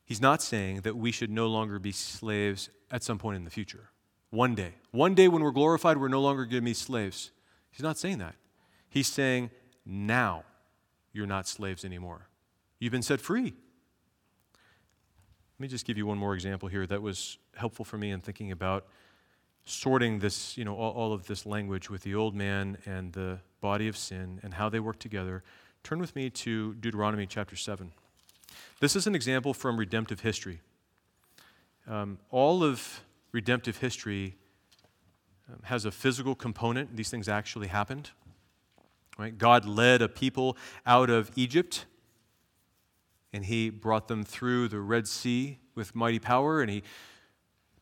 He's 0.06 0.22
not 0.22 0.42
saying 0.42 0.82
that 0.82 0.96
we 0.96 1.12
should 1.12 1.32
no 1.32 1.48
longer 1.48 1.80
be 1.80 1.92
slaves 1.92 2.70
at 2.92 3.04
some 3.04 3.18
point 3.18 3.38
in 3.38 3.44
the 3.44 3.50
future. 3.50 3.90
One 4.30 4.54
day. 4.54 4.76
One 4.92 5.16
day 5.16 5.28
when 5.28 5.42
we're 5.42 5.52
glorified, 5.52 5.98
we're 5.98 6.08
no 6.08 6.22
longer 6.22 6.46
going 6.46 6.62
to 6.62 6.62
be 6.62 6.74
slaves. 6.76 7.32
He's 7.72 7.84
not 7.84 7.98
saying 7.98 8.20
that. 8.20 8.36
He's 8.88 9.08
saying, 9.08 9.50
now 9.86 10.44
you're 11.12 11.26
not 11.26 11.48
slaves 11.48 11.84
anymore. 11.84 12.28
You've 12.80 12.92
been 12.92 13.02
set 13.02 13.20
free. 13.20 13.44
Let 13.44 13.54
me 15.60 15.68
just 15.68 15.86
give 15.86 15.98
you 15.98 16.06
one 16.06 16.18
more 16.18 16.36
example 16.36 16.70
here 16.70 16.86
that 16.86 17.02
was 17.02 17.38
helpful 17.56 17.86
for 17.86 17.98
me 17.98 18.12
in 18.12 18.22
thinking 18.22 18.52
about 18.52 18.86
sorting 19.66 20.20
this, 20.20 20.58
you 20.58 20.66
know, 20.66 20.76
all, 20.76 20.92
all, 20.92 21.14
of 21.14 21.26
this 21.28 21.46
language 21.46 21.90
with 21.90 22.04
the 22.04 22.14
old 22.14 22.36
man 22.36 22.78
and 22.86 23.14
the 23.14 23.40
body 23.62 23.88
of 23.88 23.98
sin 23.98 24.40
and 24.44 24.54
how 24.54 24.70
they 24.70 24.80
work 24.80 25.00
together. 25.00 25.44
Turn 25.84 26.00
with 26.00 26.16
me 26.16 26.30
to 26.30 26.76
Deuteronomy 26.76 27.26
chapter 27.26 27.56
7. 27.56 27.92
This 28.80 28.96
is 28.96 29.08
an 29.08 29.16
example 29.16 29.54
from 29.54 29.78
redemptive 29.78 30.22
history. 30.22 30.62
Um, 31.88 32.20
all 32.32 32.64
of 32.64 33.02
redemptive 33.32 33.78
history 33.78 34.36
um, 35.52 35.60
has 35.64 35.86
a 35.86 35.92
physical 35.92 36.36
component. 36.36 36.96
These 36.96 37.10
things 37.10 37.30
actually 37.30 37.68
happened. 37.68 38.12
Right? 39.18 39.38
God 39.38 39.66
led 39.66 40.02
a 40.02 40.10
people 40.10 40.58
out 40.86 41.10
of 41.10 41.32
Egypt, 41.36 41.86
and 43.32 43.46
He 43.46 43.70
brought 43.70 44.08
them 44.08 44.24
through 44.24 44.68
the 44.68 44.80
Red 44.80 45.08
Sea 45.08 45.60
with 45.74 45.96
mighty 45.96 46.20
power, 46.20 46.62
and 46.62 46.70
He 46.70 46.84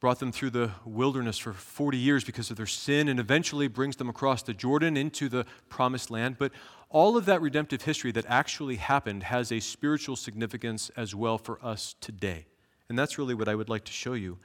brought 0.04 0.20
them 0.20 0.34
through 0.34 0.50
the 0.50 0.70
wilderness 0.84 1.38
for 1.38 1.54
40 1.54 1.98
years 1.98 2.26
because 2.26 2.52
of 2.52 2.58
their 2.58 2.66
sin, 2.66 3.08
and 3.08 3.22
eventually 3.22 3.70
brings 3.70 3.96
them 3.96 4.10
across 4.10 4.44
the 4.44 4.54
Jordan 4.54 4.98
into 4.98 5.30
the 5.30 5.46
promised 5.70 6.12
land. 6.12 6.36
But 6.38 6.52
all 6.90 7.16
of 7.16 7.24
that 7.24 7.42
redemptive 7.42 7.84
history 7.84 8.12
that 8.12 8.26
actually 8.28 8.76
happened 8.76 9.24
has 9.24 9.50
a 9.50 9.62
spiritual 9.62 10.18
significance 10.18 10.92
as 10.98 11.16
well 11.16 11.38
for 11.38 11.58
us 11.64 11.96
today. 12.02 12.48
And 12.90 13.00
that's 13.00 13.18
really 13.18 13.34
what 13.34 13.48
I 13.48 13.56
would 13.56 13.70
like 13.70 13.86
to 13.86 13.94
show 13.94 14.12
you 14.12 14.40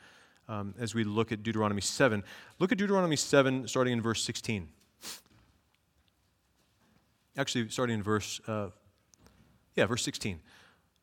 um, 0.48 0.76
as 0.78 0.94
we 0.94 1.02
look 1.02 1.32
at 1.32 1.42
Deuteronomy 1.42 1.80
7. 1.80 2.22
Look 2.60 2.70
at 2.70 2.78
Deuteronomy 2.78 3.16
7, 3.16 3.66
starting 3.66 3.94
in 3.94 4.00
verse 4.00 4.22
16. 4.22 4.68
Actually, 7.36 7.68
starting 7.70 7.94
in 7.94 8.02
verse, 8.04 8.40
uh, 8.46 8.68
yeah, 9.74 9.86
verse 9.86 10.04
16. 10.04 10.38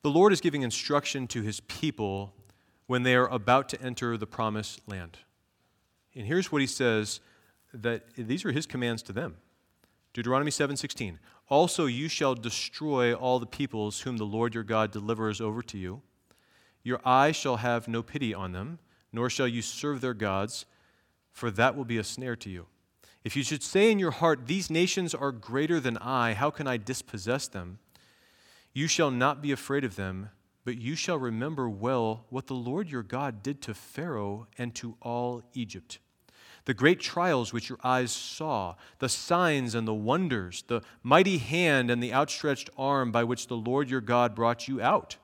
The 0.03 0.09
Lord 0.09 0.31
is 0.31 0.39
giving 0.39 0.61
instruction 0.61 1.27
to 1.27 1.41
his 1.41 1.59
people 1.59 2.34
when 2.87 3.03
they 3.03 3.15
are 3.15 3.27
about 3.27 3.69
to 3.69 3.81
enter 3.81 4.17
the 4.17 4.27
promised 4.27 4.81
land. 4.87 5.19
And 6.13 6.25
here's 6.25 6.51
what 6.51 6.61
he 6.61 6.67
says 6.67 7.19
that 7.73 8.05
these 8.15 8.45
are 8.45 8.51
his 8.51 8.65
commands 8.65 9.03
to 9.03 9.13
them. 9.13 9.37
Deuteronomy 10.13 10.51
7:16. 10.51 11.19
Also 11.49 11.85
you 11.85 12.07
shall 12.07 12.35
destroy 12.35 13.13
all 13.13 13.39
the 13.39 13.45
peoples 13.45 14.01
whom 14.01 14.17
the 14.17 14.25
Lord 14.25 14.55
your 14.55 14.63
God 14.63 14.91
delivers 14.91 15.41
over 15.41 15.61
to 15.63 15.77
you. 15.77 16.01
Your 16.83 17.01
eye 17.05 17.31
shall 17.31 17.57
have 17.57 17.87
no 17.87 18.01
pity 18.01 18.33
on 18.33 18.51
them, 18.51 18.79
nor 19.11 19.29
shall 19.29 19.47
you 19.47 19.61
serve 19.61 20.01
their 20.01 20.13
gods, 20.13 20.65
for 21.31 21.51
that 21.51 21.75
will 21.75 21.85
be 21.85 21.97
a 21.97 22.03
snare 22.03 22.35
to 22.37 22.49
you. 22.49 22.67
If 23.23 23.35
you 23.35 23.43
should 23.43 23.63
say 23.63 23.91
in 23.91 23.99
your 23.99 24.11
heart, 24.11 24.45
These 24.45 24.69
nations 24.69 25.13
are 25.13 25.31
greater 25.31 25.79
than 25.79 25.97
I, 25.97 26.33
how 26.33 26.51
can 26.51 26.67
I 26.67 26.77
dispossess 26.77 27.47
them? 27.47 27.79
You 28.71 28.87
shall 28.87 29.11
not 29.11 29.41
be 29.41 29.51
afraid 29.51 29.83
of 29.83 29.95
them, 29.95 30.29
but 30.65 30.79
you 30.79 30.95
shall 30.95 31.17
remember 31.17 31.69
well 31.69 32.25
what 32.29 32.47
the 32.47 32.55
Lord 32.55 32.89
your 32.89 33.03
God 33.03 33.43
did 33.43 33.61
to 33.61 33.73
Pharaoh 33.73 34.47
and 34.57 34.73
to 34.75 34.97
all 35.01 35.43
Egypt. 35.53 35.99
The 36.65 36.73
great 36.73 36.99
trials 36.99 37.53
which 37.53 37.69
your 37.69 37.77
eyes 37.83 38.11
saw, 38.11 38.73
the 38.97 39.07
signs 39.07 39.75
and 39.75 39.87
the 39.87 39.93
wonders, 39.93 40.63
the 40.67 40.81
mighty 41.03 41.37
hand 41.37 41.91
and 41.91 42.01
the 42.01 42.11
outstretched 42.11 42.71
arm 42.75 43.11
by 43.11 43.23
which 43.23 43.45
the 43.45 43.55
Lord 43.55 43.91
your 43.91 44.01
God 44.01 44.33
brought 44.33 44.67
you 44.67 44.81
out. 44.81 45.17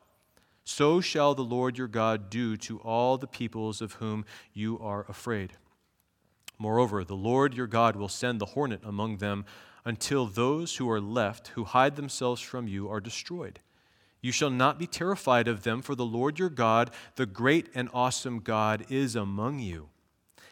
So 0.64 1.02
shall 1.02 1.34
the 1.34 1.44
Lord 1.44 1.80
your 1.80 1.88
God 1.88 2.30
do 2.30 2.56
to 2.58 2.78
all 2.80 3.18
the 3.18 3.26
peoples 3.26 3.82
of 3.82 3.94
whom 3.94 4.24
you 4.54 4.78
are 4.80 5.08
afraid. 5.10 5.54
Moreover, 6.60 7.04
the 7.04 7.16
Lord 7.16 7.56
your 7.56 7.66
God 7.66 7.96
will 7.96 8.08
send 8.08 8.40
the 8.40 8.46
hornet 8.46 8.82
among 8.84 9.18
them 9.18 9.46
until 9.84 10.28
those 10.28 10.76
who 10.76 10.88
are 10.88 11.02
left, 11.02 11.48
who 11.50 11.64
hide 11.64 11.96
themselves 11.96 12.40
from 12.40 12.68
you, 12.68 12.88
are 12.88 13.02
destroyed. 13.02 13.60
You 14.22 14.32
shall 14.32 14.52
not 14.52 14.78
be 14.78 14.88
terrified 14.88 15.48
of 15.48 15.64
them, 15.64 15.82
for 15.82 15.96
the 15.96 16.06
Lord 16.06 16.38
your 16.38 16.50
God, 16.50 16.92
the 17.16 17.26
great 17.26 17.70
and 17.74 17.90
awesome 17.94 18.40
God, 18.40 18.86
is 18.90 19.16
among 19.16 19.60
you. 19.60 19.90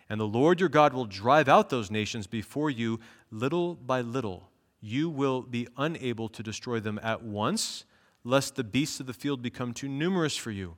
And 0.09 0.19
the 0.19 0.27
Lord 0.27 0.59
your 0.59 0.69
God 0.69 0.93
will 0.93 1.05
drive 1.05 1.47
out 1.47 1.69
those 1.69 1.91
nations 1.91 2.25
before 2.25 2.71
you 2.71 2.99
little 3.29 3.75
by 3.75 4.01
little. 4.01 4.49
You 4.81 5.09
will 5.09 5.43
be 5.43 5.67
unable 5.77 6.29
to 6.29 6.41
destroy 6.41 6.79
them 6.79 6.99
at 7.03 7.21
once, 7.21 7.85
lest 8.23 8.55
the 8.55 8.63
beasts 8.63 8.99
of 8.99 9.05
the 9.05 9.13
field 9.13 9.41
become 9.43 9.73
too 9.73 9.87
numerous 9.87 10.35
for 10.35 10.51
you. 10.51 10.77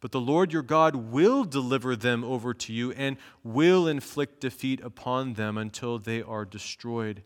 But 0.00 0.12
the 0.12 0.20
Lord 0.20 0.50
your 0.50 0.62
God 0.62 0.96
will 0.96 1.44
deliver 1.44 1.94
them 1.94 2.24
over 2.24 2.54
to 2.54 2.72
you 2.72 2.92
and 2.92 3.18
will 3.44 3.86
inflict 3.86 4.40
defeat 4.40 4.80
upon 4.80 5.34
them 5.34 5.58
until 5.58 5.98
they 5.98 6.22
are 6.22 6.46
destroyed. 6.46 7.22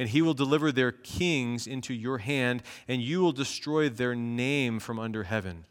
And 0.00 0.08
he 0.08 0.22
will 0.22 0.32
deliver 0.32 0.72
their 0.72 0.92
kings 0.92 1.66
into 1.66 1.92
your 1.92 2.16
hand, 2.16 2.62
and 2.88 3.02
you 3.02 3.20
will 3.20 3.32
destroy 3.32 3.90
their 3.90 4.14
name 4.14 4.80
from 4.80 4.98
under 4.98 5.24
heaven. 5.24 5.66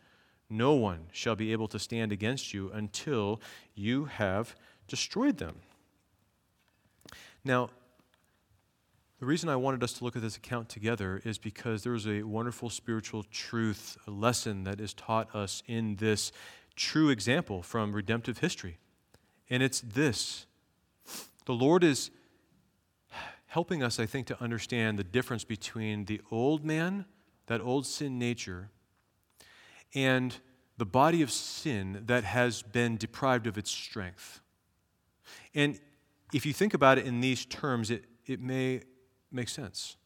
No 0.51 0.73
one 0.73 1.07
shall 1.11 1.35
be 1.35 1.51
able 1.51 1.67
to 1.69 1.79
stand 1.79 2.11
against 2.11 2.53
you 2.53 2.69
until 2.71 3.41
you 3.73 4.05
have 4.05 4.53
destroyed 4.87 5.39
them. 5.39 5.55
Now, 7.43 7.71
the 9.19 9.25
reason 9.25 9.49
I 9.49 9.55
wanted 9.55 9.83
us 9.83 9.93
to 9.93 10.03
look 10.03 10.15
at 10.15 10.21
this 10.21 10.37
account 10.37 10.69
together 10.69 11.19
is 11.25 11.39
because 11.39 11.81
there 11.81 11.95
is 11.95 12.05
a 12.05 12.21
wonderful 12.21 12.69
spiritual 12.69 13.23
truth, 13.31 13.97
a 14.05 14.11
lesson 14.11 14.63
that 14.65 14.79
is 14.79 14.93
taught 14.93 15.33
us 15.33 15.63
in 15.65 15.95
this 15.95 16.31
true 16.75 17.09
example 17.09 17.63
from 17.63 17.93
redemptive 17.93 18.37
history. 18.37 18.77
And 19.49 19.63
it's 19.63 19.81
this 19.81 20.45
the 21.47 21.53
Lord 21.53 21.83
is 21.83 22.11
helping 23.49 23.81
us, 23.81 23.99
I 23.99 24.05
think, 24.05 24.27
to 24.27 24.41
understand 24.41 24.97
the 24.97 25.03
difference 25.03 25.43
between 25.43 26.05
the 26.05 26.21
old 26.29 26.63
man, 26.63 27.05
that 27.47 27.61
old 27.61 27.85
sin 27.85 28.19
nature, 28.19 28.69
and 29.95 30.35
the 30.77 30.85
body 30.85 31.23
of 31.23 31.31
sin 31.31 32.03
that 32.05 32.23
has 32.23 32.61
been 32.61 32.95
deprived 32.95 33.47
of 33.47 33.57
its 33.57 33.71
strength. 33.71 34.39
And 35.55 35.79
if 36.31 36.45
you 36.45 36.53
think 36.53 36.75
about 36.75 36.99
it 36.99 37.07
in 37.07 37.21
these 37.21 37.43
terms, 37.43 37.89
it, 37.89 38.05
it 38.27 38.39
may 38.39 38.81
make 39.31 39.49
sense. 39.49 39.97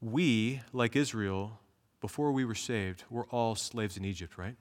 We, 0.00 0.60
like 0.72 0.94
Israel, 0.94 1.58
before 2.00 2.30
we 2.30 2.44
were 2.44 2.54
saved, 2.54 3.02
were 3.10 3.26
all 3.26 3.56
slaves 3.56 3.96
in 3.96 4.04
Egypt, 4.04 4.38
right? 4.38 4.56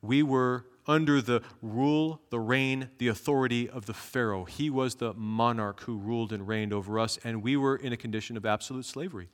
We 0.00 0.22
were 0.22 0.66
under 0.86 1.20
the 1.20 1.42
rule, 1.60 2.22
the 2.30 2.40
reign, 2.40 2.88
the 2.98 3.08
authority 3.08 3.68
of 3.68 3.86
the 3.86 3.94
Pharaoh. 3.94 4.44
He 4.44 4.70
was 4.70 4.96
the 4.96 5.12
monarch 5.14 5.82
who 5.82 5.98
ruled 5.98 6.32
and 6.32 6.48
reigned 6.48 6.72
over 6.72 6.98
us, 6.98 7.18
and 7.22 7.42
we 7.42 7.56
were 7.56 7.76
in 7.76 7.92
a 7.92 7.96
condition 7.96 8.36
of 8.36 8.46
absolute 8.46 8.86
slavery. 8.86 9.28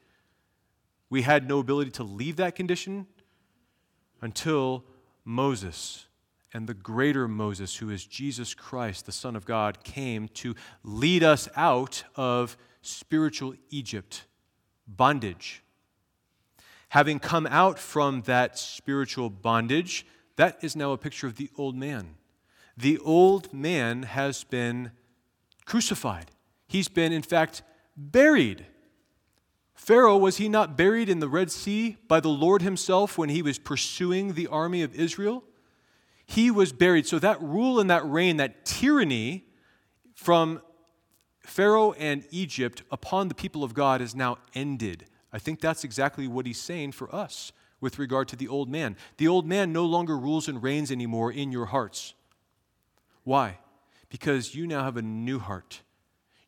We 1.08 1.22
had 1.22 1.46
no 1.48 1.60
ability 1.60 1.92
to 1.92 2.02
leave 2.02 2.36
that 2.36 2.56
condition 2.56 3.06
until 4.20 4.84
Moses 5.24 6.06
and 6.52 6.68
the 6.68 6.74
greater 6.74 7.28
Moses, 7.28 7.76
who 7.76 7.90
is 7.90 8.06
Jesus 8.06 8.54
Christ, 8.54 9.06
the 9.06 9.12
Son 9.12 9.36
of 9.36 9.44
God, 9.44 9.82
came 9.84 10.28
to 10.28 10.54
lead 10.82 11.22
us 11.22 11.48
out 11.56 12.04
of 12.14 12.56
spiritual 12.80 13.54
Egypt, 13.70 14.24
bondage. 14.86 15.62
Having 16.90 17.18
come 17.18 17.46
out 17.48 17.78
from 17.78 18.22
that 18.22 18.56
spiritual 18.56 19.30
bondage, 19.30 20.06
that 20.36 20.58
is 20.62 20.74
now 20.74 20.92
a 20.92 20.98
picture 20.98 21.26
of 21.26 21.36
the 21.36 21.50
old 21.56 21.76
man. 21.76 22.16
The 22.76 22.98
old 22.98 23.52
man 23.52 24.02
has 24.02 24.44
been 24.44 24.90
crucified. 25.64 26.30
He's 26.66 26.88
been, 26.88 27.12
in 27.12 27.22
fact, 27.22 27.62
buried. 27.96 28.66
Pharaoh, 29.74 30.16
was 30.16 30.38
he 30.38 30.48
not 30.48 30.76
buried 30.76 31.08
in 31.08 31.20
the 31.20 31.28
Red 31.28 31.50
Sea 31.50 31.96
by 32.08 32.20
the 32.20 32.28
Lord 32.28 32.62
himself 32.62 33.16
when 33.16 33.28
he 33.28 33.42
was 33.42 33.58
pursuing 33.58 34.32
the 34.32 34.46
army 34.48 34.82
of 34.82 34.94
Israel? 34.94 35.44
He 36.26 36.50
was 36.50 36.72
buried. 36.72 37.06
So 37.06 37.18
that 37.18 37.40
rule 37.40 37.78
and 37.78 37.90
that 37.90 38.08
reign, 38.08 38.38
that 38.38 38.64
tyranny 38.64 39.44
from 40.14 40.62
Pharaoh 41.40 41.92
and 41.92 42.24
Egypt 42.30 42.82
upon 42.90 43.28
the 43.28 43.34
people 43.34 43.62
of 43.62 43.74
God 43.74 44.00
is 44.00 44.14
now 44.14 44.38
ended. 44.54 45.06
I 45.32 45.38
think 45.38 45.60
that's 45.60 45.84
exactly 45.84 46.26
what 46.26 46.46
he's 46.46 46.60
saying 46.60 46.92
for 46.92 47.14
us 47.14 47.52
with 47.84 47.98
regard 47.98 48.26
to 48.28 48.36
the 48.36 48.48
old 48.48 48.70
man. 48.70 48.96
The 49.18 49.28
old 49.28 49.46
man 49.46 49.70
no 49.70 49.84
longer 49.84 50.16
rules 50.16 50.48
and 50.48 50.62
reigns 50.62 50.90
anymore 50.90 51.30
in 51.30 51.52
your 51.52 51.66
hearts. 51.66 52.14
Why? 53.24 53.58
Because 54.08 54.54
you 54.54 54.66
now 54.66 54.84
have 54.84 54.96
a 54.96 55.02
new 55.02 55.38
heart. 55.38 55.82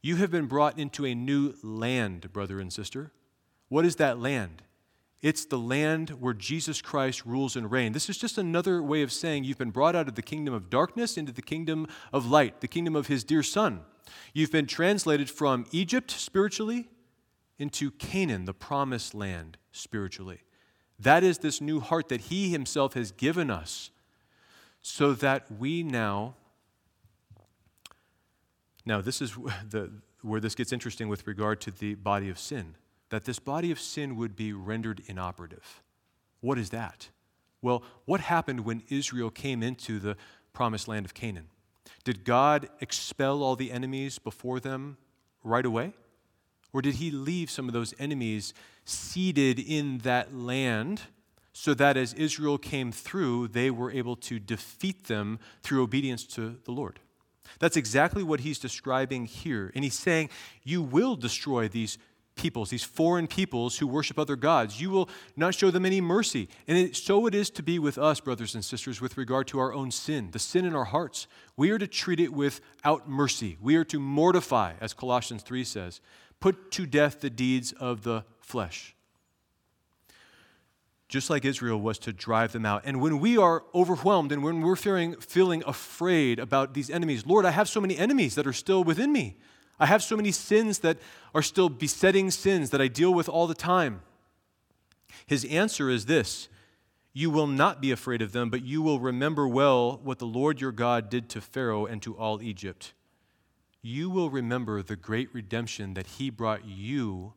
You 0.00 0.16
have 0.16 0.30
been 0.30 0.46
brought 0.46 0.78
into 0.78 1.04
a 1.04 1.14
new 1.14 1.54
land, 1.62 2.32
brother 2.32 2.58
and 2.58 2.72
sister. 2.72 3.12
What 3.68 3.84
is 3.84 3.96
that 3.96 4.18
land? 4.18 4.62
It's 5.20 5.44
the 5.44 5.58
land 5.58 6.10
where 6.10 6.32
Jesus 6.32 6.80
Christ 6.80 7.26
rules 7.26 7.54
and 7.54 7.70
reigns. 7.70 7.92
This 7.92 8.08
is 8.08 8.16
just 8.16 8.38
another 8.38 8.82
way 8.82 9.02
of 9.02 9.12
saying 9.12 9.44
you've 9.44 9.58
been 9.58 9.70
brought 9.70 9.94
out 9.94 10.08
of 10.08 10.14
the 10.14 10.22
kingdom 10.22 10.54
of 10.54 10.70
darkness 10.70 11.18
into 11.18 11.32
the 11.32 11.42
kingdom 11.42 11.86
of 12.14 12.24
light, 12.30 12.62
the 12.62 12.68
kingdom 12.68 12.96
of 12.96 13.08
his 13.08 13.24
dear 13.24 13.42
Son. 13.42 13.82
You've 14.32 14.52
been 14.52 14.66
translated 14.66 15.28
from 15.28 15.66
Egypt 15.70 16.10
spiritually 16.10 16.88
into 17.58 17.90
Canaan, 17.90 18.46
the 18.46 18.54
promised 18.54 19.14
land 19.14 19.58
spiritually. 19.70 20.40
That 20.98 21.22
is 21.22 21.38
this 21.38 21.60
new 21.60 21.80
heart 21.80 22.08
that 22.08 22.22
He 22.22 22.50
Himself 22.50 22.94
has 22.94 23.12
given 23.12 23.50
us 23.50 23.90
so 24.82 25.12
that 25.14 25.50
we 25.58 25.82
now. 25.82 26.34
Now, 28.84 29.00
this 29.00 29.20
is 29.20 29.32
the, 29.68 29.90
where 30.22 30.40
this 30.40 30.54
gets 30.54 30.72
interesting 30.72 31.08
with 31.08 31.26
regard 31.26 31.60
to 31.62 31.70
the 31.70 31.94
body 31.94 32.28
of 32.28 32.38
sin. 32.38 32.76
That 33.10 33.24
this 33.24 33.38
body 33.38 33.70
of 33.70 33.80
sin 33.80 34.16
would 34.16 34.36
be 34.36 34.52
rendered 34.52 35.02
inoperative. 35.06 35.82
What 36.40 36.58
is 36.58 36.70
that? 36.70 37.08
Well, 37.62 37.82
what 38.04 38.20
happened 38.20 38.60
when 38.60 38.82
Israel 38.88 39.30
came 39.30 39.62
into 39.62 39.98
the 39.98 40.16
promised 40.52 40.88
land 40.88 41.04
of 41.04 41.14
Canaan? 41.14 41.48
Did 42.04 42.24
God 42.24 42.68
expel 42.80 43.42
all 43.42 43.56
the 43.56 43.72
enemies 43.72 44.18
before 44.18 44.60
them 44.60 44.96
right 45.42 45.66
away? 45.66 45.94
Or 46.76 46.82
did 46.82 46.96
he 46.96 47.10
leave 47.10 47.50
some 47.50 47.68
of 47.68 47.72
those 47.72 47.94
enemies 47.98 48.52
seated 48.84 49.58
in 49.58 49.96
that 50.00 50.34
land 50.34 51.00
so 51.54 51.72
that 51.72 51.96
as 51.96 52.12
Israel 52.12 52.58
came 52.58 52.92
through, 52.92 53.48
they 53.48 53.70
were 53.70 53.90
able 53.90 54.14
to 54.16 54.38
defeat 54.38 55.04
them 55.04 55.38
through 55.62 55.82
obedience 55.82 56.24
to 56.34 56.58
the 56.66 56.72
Lord? 56.72 57.00
That's 57.60 57.78
exactly 57.78 58.22
what 58.22 58.40
he's 58.40 58.58
describing 58.58 59.24
here. 59.24 59.72
And 59.74 59.84
he's 59.84 59.98
saying, 59.98 60.28
You 60.64 60.82
will 60.82 61.16
destroy 61.16 61.66
these 61.66 61.96
peoples, 62.34 62.68
these 62.68 62.84
foreign 62.84 63.26
peoples 63.26 63.78
who 63.78 63.86
worship 63.86 64.18
other 64.18 64.36
gods. 64.36 64.78
You 64.78 64.90
will 64.90 65.08
not 65.34 65.54
show 65.54 65.70
them 65.70 65.86
any 65.86 66.02
mercy. 66.02 66.46
And 66.68 66.76
it, 66.76 66.96
so 66.96 67.26
it 67.26 67.34
is 67.34 67.48
to 67.50 67.62
be 67.62 67.78
with 67.78 67.96
us, 67.96 68.20
brothers 68.20 68.54
and 68.54 68.62
sisters, 68.62 69.00
with 69.00 69.16
regard 69.16 69.46
to 69.48 69.58
our 69.58 69.72
own 69.72 69.90
sin, 69.90 70.30
the 70.32 70.38
sin 70.38 70.66
in 70.66 70.76
our 70.76 70.84
hearts. 70.84 71.26
We 71.56 71.70
are 71.70 71.78
to 71.78 71.86
treat 71.86 72.20
it 72.20 72.34
without 72.34 73.08
mercy. 73.08 73.56
We 73.62 73.76
are 73.76 73.84
to 73.84 73.98
mortify, 73.98 74.74
as 74.82 74.92
Colossians 74.92 75.42
3 75.42 75.64
says, 75.64 76.02
put 76.40 76.70
to 76.72 76.86
death 76.86 77.20
the 77.20 77.30
deeds 77.30 77.72
of 77.72 78.02
the 78.02 78.24
flesh. 78.40 78.94
Just 81.08 81.30
like 81.30 81.44
Israel 81.44 81.80
was 81.80 81.98
to 82.00 82.12
drive 82.12 82.52
them 82.52 82.66
out. 82.66 82.82
And 82.84 83.00
when 83.00 83.20
we 83.20 83.38
are 83.38 83.64
overwhelmed 83.74 84.32
and 84.32 84.42
when 84.42 84.60
we're 84.60 84.76
feeling, 84.76 85.14
feeling 85.20 85.62
afraid 85.66 86.38
about 86.40 86.74
these 86.74 86.90
enemies, 86.90 87.24
Lord, 87.24 87.44
I 87.44 87.52
have 87.52 87.68
so 87.68 87.80
many 87.80 87.96
enemies 87.96 88.34
that 88.34 88.46
are 88.46 88.52
still 88.52 88.82
within 88.82 89.12
me. 89.12 89.36
I 89.78 89.86
have 89.86 90.02
so 90.02 90.16
many 90.16 90.32
sins 90.32 90.80
that 90.80 90.98
are 91.34 91.42
still 91.42 91.68
besetting 91.68 92.30
sins 92.30 92.70
that 92.70 92.80
I 92.80 92.88
deal 92.88 93.14
with 93.14 93.28
all 93.28 93.46
the 93.46 93.54
time. 93.54 94.02
His 95.26 95.44
answer 95.44 95.90
is 95.90 96.06
this 96.06 96.48
You 97.12 97.30
will 97.30 97.46
not 97.46 97.80
be 97.80 97.92
afraid 97.92 98.20
of 98.20 98.32
them, 98.32 98.50
but 98.50 98.64
you 98.64 98.82
will 98.82 98.98
remember 98.98 99.46
well 99.46 100.00
what 100.02 100.18
the 100.18 100.26
Lord 100.26 100.60
your 100.60 100.72
God 100.72 101.08
did 101.08 101.28
to 101.30 101.40
Pharaoh 101.40 101.86
and 101.86 102.02
to 102.02 102.16
all 102.16 102.42
Egypt. 102.42 102.94
You 103.88 104.10
will 104.10 104.30
remember 104.30 104.82
the 104.82 104.96
great 104.96 105.32
redemption 105.32 105.94
that 105.94 106.08
he 106.08 106.28
brought 106.28 106.64
you 106.64 107.34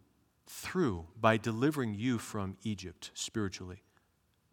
through 0.47 1.05
by 1.21 1.37
delivering 1.37 1.93
you 1.93 2.17
from 2.17 2.57
Egypt 2.63 3.11
spiritually 3.13 3.83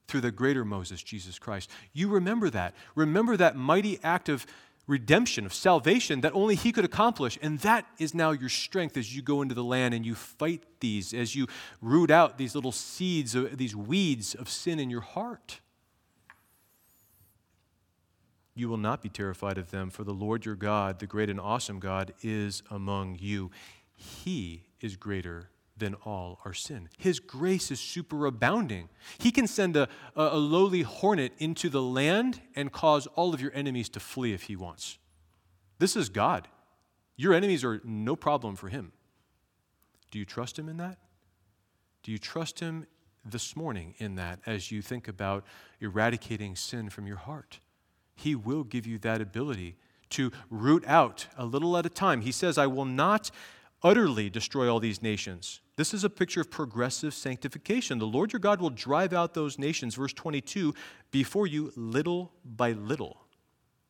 through 0.07 0.21
the 0.21 0.31
greater 0.31 0.63
Moses, 0.63 1.03
Jesus 1.03 1.39
Christ. 1.39 1.71
You 1.95 2.09
remember 2.09 2.51
that. 2.51 2.75
Remember 2.95 3.35
that 3.39 3.57
mighty 3.57 3.99
act 4.03 4.29
of 4.29 4.45
redemption, 4.87 5.47
of 5.47 5.55
salvation 5.55 6.21
that 6.21 6.35
only 6.35 6.55
He 6.55 6.71
could 6.71 6.85
accomplish. 6.85 7.39
And 7.41 7.61
that 7.61 7.87
is 7.99 8.13
now 8.13 8.33
your 8.33 8.51
strength 8.51 8.99
as 8.99 9.17
you 9.17 9.23
go 9.23 9.41
into 9.41 9.55
the 9.55 9.65
land 9.65 9.95
and 9.95 10.05
you 10.05 10.15
fight 10.15 10.65
these, 10.81 11.15
as 11.15 11.35
you 11.35 11.47
root 11.81 12.11
out 12.11 12.37
these 12.37 12.55
little 12.55 12.73
seeds, 12.73 13.35
of 13.35 13.57
these 13.57 13.75
weeds 13.75 14.35
of 14.35 14.51
sin 14.51 14.79
in 14.79 14.91
your 14.91 15.01
heart. 15.01 15.61
You 18.57 18.71
will 18.71 18.79
not 18.79 19.03
be 19.03 19.11
terrified 19.11 19.59
of 19.59 19.71
them, 19.71 19.91
for 19.91 20.03
the 20.03 20.15
Lord 20.15 20.47
your 20.47 20.57
God, 20.57 20.99
the 20.99 21.07
great 21.07 21.29
and 21.29 21.39
awesome 21.39 21.79
God, 21.79 22.15
is 22.23 22.63
among 22.71 23.19
you. 23.21 23.51
He 23.95 24.65
is 24.81 24.97
greater 24.97 25.51
than 25.77 25.95
all 26.07 26.41
our 26.47 26.55
sin. 26.55 26.89
His 26.97 27.21
grace 27.21 27.71
is 27.71 27.79
superabounding. 27.79 28.89
He 29.19 29.31
can 29.31 29.47
send 29.47 29.77
a, 29.77 29.91
a, 30.17 30.39
lowly 30.39 30.81
hornet 30.81 31.33
into 31.37 31.69
the 31.69 31.83
land 31.83 32.41
and 32.55 32.73
cause 32.73 33.07
all 33.09 33.35
of 33.35 33.43
your 33.43 33.53
enemies 33.55 33.91
to 33.91 34.01
flee 34.01 34.33
if 34.33 34.45
he 34.45 34.57
wants. 34.57 34.97
This 35.79 35.95
is 35.95 36.09
God. 36.09 36.49
Your 37.15 37.35
enemies 37.35 37.63
are 37.63 37.83
no 37.85 38.17
problem 38.17 38.57
for 38.57 38.71
him. 38.71 38.93
Do 40.11 40.19
you 40.19 40.25
trust 40.25 40.59
him 40.59 40.71
in 40.71 40.79
that? 40.79 40.97
Do 42.03 42.11
you 42.11 42.19
trust 42.19 42.61
him 42.61 42.87
this 43.23 43.55
morning 43.55 43.95
in 43.99 44.15
that 44.15 44.41
as 44.47 44.73
you 44.73 44.81
think 44.81 45.09
about 45.09 45.45
eradicating 45.79 46.57
sin 46.57 46.89
from 46.89 47.07
your 47.07 47.19
heart? 47.19 47.61
He 48.17 48.35
will 48.35 48.65
give 48.65 48.87
you 48.87 48.99
that 48.99 49.21
ability 49.21 49.77
to 50.11 50.33
root 50.51 50.85
out 50.87 51.27
a 51.37 51.45
little 51.45 51.77
at 51.77 51.87
a 51.87 51.91
time. 51.91 52.23
He 52.23 52.33
says, 52.33 52.59
I 52.59 52.67
will 52.67 52.85
not 52.85 53.31
utterly 53.83 54.31
destroy 54.31 54.71
all 54.71 54.81
these 54.81 55.03
nations. 55.03 55.61
This 55.77 55.93
is 55.93 56.05
a 56.05 56.11
picture 56.11 56.41
of 56.41 56.51
progressive 56.51 57.13
sanctification. 57.13 57.99
The 57.99 58.07
Lord 58.07 58.33
your 58.33 58.41
God 58.41 58.61
will 58.61 58.71
drive 58.71 59.13
out 59.13 59.35
those 59.35 59.59
nations, 59.59 59.95
verse 59.95 60.13
22, 60.13 60.75
before 61.11 61.47
you 61.47 61.73
little 61.77 62.33
by 62.45 62.73
little. 62.73 63.27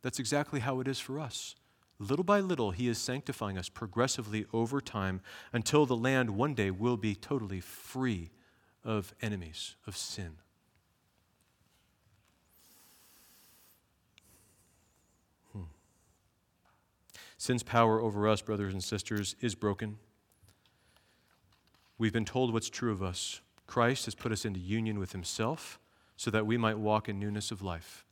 That's 0.03 0.19
exactly 0.19 0.61
how 0.61 0.81
it 0.81 0.89
is 0.89 0.99
for 0.99 1.21
us. 1.21 1.55
Little 1.99 2.25
by 2.25 2.41
little, 2.41 2.73
He 2.73 2.89
is 2.89 2.99
sanctifying 2.99 3.57
us 3.57 3.69
progressively 3.69 4.47
over 4.53 4.81
time 4.81 5.21
until 5.53 5.87
the 5.87 5.97
land 5.97 6.31
one 6.31 6.55
day 6.55 6.71
will 6.71 6.97
be 6.97 7.15
totally 7.15 7.61
free 7.61 8.31
of 8.85 9.15
enemies, 9.23 9.77
of 9.87 9.97
sin. 9.97 10.37
Sin's 17.39 17.63
power 17.63 18.01
over 18.01 18.29
us, 18.29 18.41
brothers 18.41 18.73
and 18.73 18.83
sisters, 18.83 19.37
is 19.41 19.55
broken. 19.55 19.99
We've 21.99 22.13
been 22.13 22.25
told 22.25 22.53
what's 22.53 22.71
true 22.71 22.93
of 22.93 23.03
us. 23.03 23.41
Christ 23.67 24.05
has 24.05 24.15
put 24.15 24.33
us 24.33 24.45
into 24.45 24.61
union 24.61 24.99
with 24.99 25.13
Himself 25.13 25.79
so 26.17 26.31
that 26.31 26.47
we 26.47 26.57
might 26.57 26.79
walk 26.79 27.09
in 27.09 27.19
newness 27.19 27.51
of 27.51 27.63
life. 27.63 28.05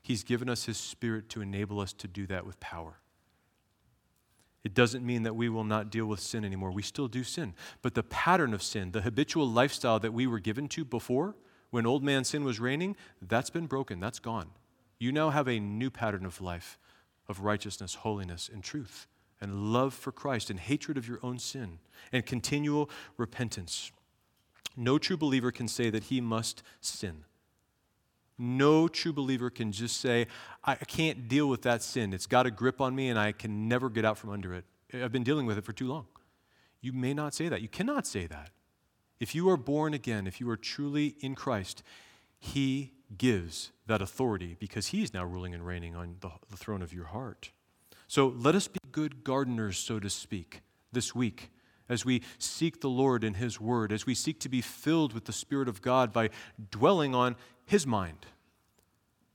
He's 0.00 0.24
given 0.24 0.48
us 0.48 0.64
His 0.64 0.78
Spirit 0.78 1.28
to 1.30 1.42
enable 1.42 1.80
us 1.80 1.92
to 1.94 2.08
do 2.08 2.26
that 2.26 2.46
with 2.46 2.58
power. 2.60 2.98
It 4.64 4.74
doesn't 4.74 5.04
mean 5.04 5.24
that 5.24 5.34
we 5.34 5.48
will 5.48 5.64
not 5.64 5.90
deal 5.90 6.06
with 6.06 6.20
sin 6.20 6.44
anymore. 6.44 6.70
We 6.70 6.82
still 6.82 7.08
do 7.08 7.24
sin. 7.24 7.54
But 7.82 7.94
the 7.94 8.02
pattern 8.04 8.54
of 8.54 8.62
sin, 8.62 8.92
the 8.92 9.02
habitual 9.02 9.48
lifestyle 9.48 9.98
that 10.00 10.12
we 10.12 10.26
were 10.26 10.38
given 10.38 10.68
to 10.68 10.84
before, 10.84 11.34
when 11.70 11.86
old 11.86 12.04
man 12.04 12.22
sin 12.24 12.44
was 12.44 12.60
reigning, 12.60 12.96
that's 13.20 13.50
been 13.50 13.66
broken. 13.66 13.98
That's 13.98 14.18
gone. 14.18 14.50
You 14.98 15.10
now 15.10 15.30
have 15.30 15.48
a 15.48 15.58
new 15.58 15.90
pattern 15.90 16.24
of 16.24 16.40
life, 16.40 16.78
of 17.28 17.40
righteousness, 17.40 17.94
holiness, 17.96 18.50
and 18.52 18.62
truth 18.62 19.06
and 19.42 19.72
love 19.72 19.92
for 19.92 20.12
Christ 20.12 20.50
and 20.50 20.60
hatred 20.60 20.96
of 20.96 21.08
your 21.08 21.18
own 21.22 21.38
sin 21.38 21.80
and 22.12 22.24
continual 22.24 22.88
repentance. 23.16 23.90
No 24.76 24.98
true 24.98 25.16
believer 25.16 25.50
can 25.50 25.66
say 25.66 25.90
that 25.90 26.04
he 26.04 26.20
must 26.20 26.62
sin. 26.80 27.24
No 28.38 28.88
true 28.88 29.12
believer 29.12 29.50
can 29.50 29.72
just 29.72 30.00
say, 30.00 30.28
I 30.64 30.76
can't 30.76 31.28
deal 31.28 31.48
with 31.48 31.62
that 31.62 31.82
sin. 31.82 32.12
It's 32.12 32.26
got 32.26 32.46
a 32.46 32.50
grip 32.50 32.80
on 32.80 32.94
me 32.94 33.08
and 33.08 33.18
I 33.18 33.32
can 33.32 33.68
never 33.68 33.90
get 33.90 34.04
out 34.04 34.16
from 34.16 34.30
under 34.30 34.54
it. 34.54 34.64
I've 34.94 35.12
been 35.12 35.24
dealing 35.24 35.46
with 35.46 35.58
it 35.58 35.64
for 35.64 35.72
too 35.72 35.88
long. 35.88 36.06
You 36.80 36.92
may 36.92 37.12
not 37.12 37.34
say 37.34 37.48
that. 37.48 37.62
You 37.62 37.68
cannot 37.68 38.06
say 38.06 38.26
that. 38.26 38.50
If 39.18 39.34
you 39.34 39.48
are 39.50 39.56
born 39.56 39.92
again, 39.92 40.26
if 40.26 40.40
you 40.40 40.48
are 40.50 40.56
truly 40.56 41.16
in 41.20 41.34
Christ, 41.34 41.82
He 42.38 42.92
gives 43.18 43.72
that 43.86 44.02
authority 44.02 44.56
because 44.58 44.88
He 44.88 45.02
is 45.02 45.12
now 45.12 45.24
ruling 45.24 45.54
and 45.54 45.66
reigning 45.66 45.94
on 45.94 46.16
the, 46.20 46.30
the 46.50 46.56
throne 46.56 46.82
of 46.82 46.92
your 46.92 47.06
heart. 47.06 47.50
So 48.08 48.28
let 48.36 48.54
us 48.54 48.68
be 48.68 48.78
good 48.90 49.24
gardeners, 49.24 49.78
so 49.78 49.98
to 49.98 50.10
speak, 50.10 50.62
this 50.92 51.14
week 51.14 51.50
as 51.88 52.04
we 52.04 52.22
seek 52.38 52.80
the 52.80 52.88
Lord 52.88 53.22
in 53.22 53.34
His 53.34 53.60
Word, 53.60 53.92
as 53.92 54.06
we 54.06 54.14
seek 54.14 54.40
to 54.40 54.48
be 54.48 54.60
filled 54.60 55.12
with 55.12 55.26
the 55.26 55.32
Spirit 55.32 55.68
of 55.68 55.82
God 55.82 56.12
by 56.12 56.30
dwelling 56.70 57.14
on 57.14 57.36
His 57.66 57.86
mind 57.86 58.26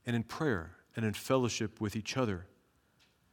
and 0.04 0.16
in 0.16 0.24
prayer 0.24 0.72
and 0.96 1.04
in 1.04 1.12
fellowship 1.12 1.80
with 1.80 1.94
each 1.94 2.16
other. 2.16 2.46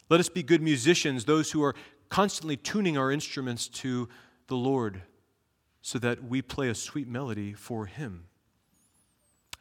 Let 0.09 0.19
us 0.19 0.29
be 0.29 0.43
good 0.43 0.61
musicians, 0.61 1.25
those 1.25 1.51
who 1.51 1.63
are 1.63 1.73
constantly 2.09 2.55
tuning 2.55 2.97
our 2.97 3.11
instruments 3.11 3.67
to 3.67 4.07
the 4.47 4.55
Lord 4.55 5.01
so 5.81 5.97
that 5.99 6.23
we 6.23 6.41
play 6.41 6.69
a 6.69 6.75
sweet 6.75 7.07
melody 7.07 7.53
for 7.53 7.87
Him. 7.87 8.25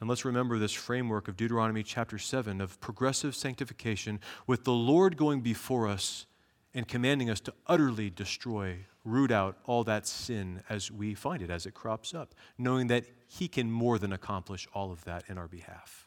And 0.05 0.09
let's 0.11 0.27
remember 0.27 0.59
this 0.59 0.75
framework 0.75 1.29
of 1.29 1.37
Deuteronomy 1.39 1.83
chapter 1.83 2.19
7 2.19 2.61
of 2.61 2.79
progressive 2.79 3.35
sanctification 3.35 4.21
with 4.47 4.65
the 4.65 4.71
Lord 4.71 5.17
going 5.17 5.41
before 5.41 5.89
us 5.89 6.27
and 6.75 6.87
commanding 6.87 7.31
us 7.31 7.41
to 7.41 7.55
utterly 7.67 8.11
destroy, 8.11 8.81
root 9.03 9.31
out 9.31 9.57
all 9.65 9.83
that 9.85 10.07
sin 10.07 10.61
as 10.69 10.91
we 10.91 11.15
find 11.15 11.41
it, 11.41 11.49
as 11.49 11.65
it 11.65 11.73
crops 11.73 12.13
up, 12.13 12.35
knowing 12.59 12.89
that 12.89 13.07
He 13.27 13.49
can 13.49 13.71
more 13.71 13.99
than 13.99 14.13
accomplish 14.13 14.69
all 14.75 14.93
of 14.93 15.05
that 15.05 15.25
in 15.27 15.39
our 15.39 15.49
behalf. 15.49 16.07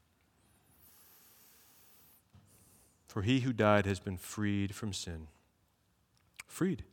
For 3.08 3.24
he 3.24 3.40
who 3.40 3.52
died 3.52 3.88
has 3.88 4.00
been 4.00 4.18
freed 4.18 4.76
from 4.76 4.94
sin. 4.94 5.26
Freed. 6.46 6.84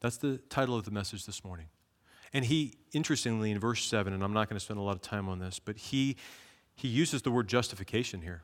That's 0.00 0.16
the 0.16 0.38
title 0.48 0.74
of 0.74 0.86
the 0.86 0.90
message 0.90 1.24
this 1.24 1.44
morning. 1.44 1.66
And 2.34 2.44
he, 2.44 2.74
interestingly, 2.92 3.52
in 3.52 3.60
verse 3.60 3.84
7, 3.84 4.12
and 4.12 4.22
I'm 4.22 4.32
not 4.32 4.48
going 4.48 4.58
to 4.58 4.64
spend 4.64 4.80
a 4.80 4.82
lot 4.82 4.96
of 4.96 5.02
time 5.02 5.28
on 5.28 5.38
this, 5.38 5.60
but 5.60 5.78
he, 5.78 6.16
he 6.74 6.88
uses 6.88 7.22
the 7.22 7.30
word 7.30 7.46
justification 7.46 8.22
here. 8.22 8.42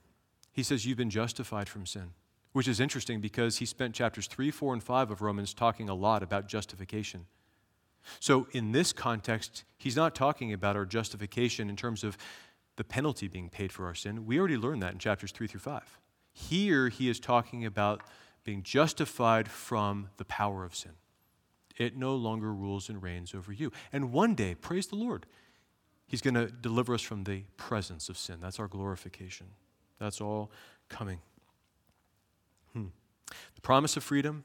He 0.52 0.62
says, 0.62 0.86
You've 0.86 0.96
been 0.96 1.10
justified 1.10 1.68
from 1.68 1.84
sin, 1.84 2.12
which 2.52 2.68
is 2.68 2.78
interesting 2.78 3.20
because 3.20 3.58
he 3.58 3.66
spent 3.66 3.94
chapters 3.94 4.28
3, 4.28 4.52
4, 4.52 4.74
and 4.74 4.82
5 4.82 5.10
of 5.10 5.20
Romans 5.20 5.52
talking 5.52 5.88
a 5.88 5.94
lot 5.94 6.22
about 6.22 6.46
justification. 6.46 7.26
So, 8.20 8.46
in 8.52 8.70
this 8.70 8.92
context, 8.92 9.64
he's 9.76 9.96
not 9.96 10.14
talking 10.14 10.52
about 10.52 10.76
our 10.76 10.86
justification 10.86 11.68
in 11.68 11.76
terms 11.76 12.04
of 12.04 12.16
the 12.76 12.84
penalty 12.84 13.26
being 13.26 13.50
paid 13.50 13.72
for 13.72 13.86
our 13.86 13.94
sin. 13.94 14.24
We 14.24 14.38
already 14.38 14.56
learned 14.56 14.82
that 14.82 14.92
in 14.92 14.98
chapters 14.98 15.32
3 15.32 15.48
through 15.48 15.60
5. 15.60 15.98
Here, 16.32 16.88
he 16.88 17.10
is 17.10 17.18
talking 17.18 17.66
about 17.66 18.02
being 18.44 18.62
justified 18.62 19.48
from 19.48 20.10
the 20.16 20.24
power 20.24 20.64
of 20.64 20.74
sin. 20.74 20.92
It 21.80 21.96
no 21.96 22.14
longer 22.14 22.52
rules 22.52 22.90
and 22.90 23.02
reigns 23.02 23.34
over 23.34 23.54
you. 23.54 23.72
And 23.90 24.12
one 24.12 24.34
day, 24.34 24.54
praise 24.54 24.88
the 24.88 24.96
Lord, 24.96 25.24
He's 26.06 26.20
going 26.20 26.34
to 26.34 26.48
deliver 26.48 26.92
us 26.92 27.00
from 27.00 27.24
the 27.24 27.44
presence 27.56 28.10
of 28.10 28.18
sin. 28.18 28.36
That's 28.42 28.60
our 28.60 28.68
glorification. 28.68 29.46
That's 29.98 30.20
all 30.20 30.50
coming. 30.90 31.20
Hmm. 32.74 32.88
The 33.54 33.60
promise 33.62 33.96
of 33.96 34.04
freedom, 34.04 34.44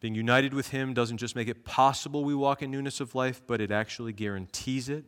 being 0.00 0.16
united 0.16 0.52
with 0.52 0.70
Him, 0.70 0.92
doesn't 0.92 1.18
just 1.18 1.36
make 1.36 1.46
it 1.46 1.64
possible 1.64 2.24
we 2.24 2.34
walk 2.34 2.62
in 2.62 2.72
newness 2.72 2.98
of 2.98 3.14
life, 3.14 3.40
but 3.46 3.60
it 3.60 3.70
actually 3.70 4.12
guarantees 4.12 4.88
it. 4.88 5.04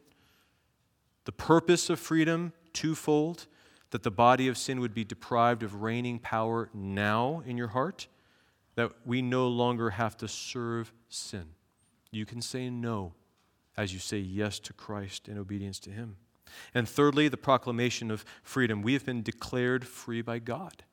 The 1.24 1.32
purpose 1.32 1.90
of 1.90 1.98
freedom, 1.98 2.52
twofold 2.72 3.48
that 3.90 4.04
the 4.04 4.12
body 4.12 4.46
of 4.46 4.56
sin 4.56 4.78
would 4.78 4.94
be 4.94 5.02
deprived 5.02 5.64
of 5.64 5.82
reigning 5.82 6.20
power 6.20 6.70
now 6.72 7.42
in 7.44 7.56
your 7.56 7.68
heart, 7.68 8.06
that 8.74 8.92
we 9.04 9.22
no 9.22 9.48
longer 9.48 9.90
have 9.90 10.16
to 10.18 10.28
serve 10.28 10.92
sin. 11.08 11.46
You 12.10 12.26
can 12.26 12.42
say 12.42 12.70
no 12.70 13.14
as 13.76 13.92
you 13.92 13.98
say 13.98 14.18
yes 14.18 14.58
to 14.60 14.72
Christ 14.72 15.28
in 15.28 15.38
obedience 15.38 15.78
to 15.80 15.90
Him. 15.90 16.16
And 16.74 16.88
thirdly, 16.88 17.28
the 17.28 17.36
proclamation 17.36 18.10
of 18.10 18.24
freedom. 18.42 18.82
We 18.82 18.92
have 18.92 19.06
been 19.06 19.22
declared 19.22 19.86
free 19.86 20.20
by 20.20 20.38
God. 20.38 20.84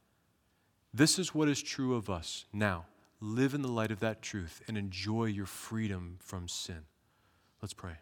This 0.93 1.19
is 1.19 1.36
what 1.36 1.49
is 1.49 1.61
true 1.61 1.95
of 1.95 2.09
us 2.09 2.45
now. 2.53 2.86
Live 3.21 3.53
in 3.53 3.61
the 3.61 3.67
light 3.67 3.91
of 3.91 3.99
that 3.99 4.21
truth 4.21 4.61
and 4.67 4.77
enjoy 4.77 5.25
your 5.25 5.45
freedom 5.45 6.17
from 6.19 6.47
sin. 6.47 6.86
Let's 7.61 7.73
pray. 7.73 7.97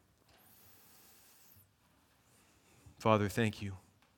Father, 3.00 3.28
thank 3.28 3.62
you 3.62 3.74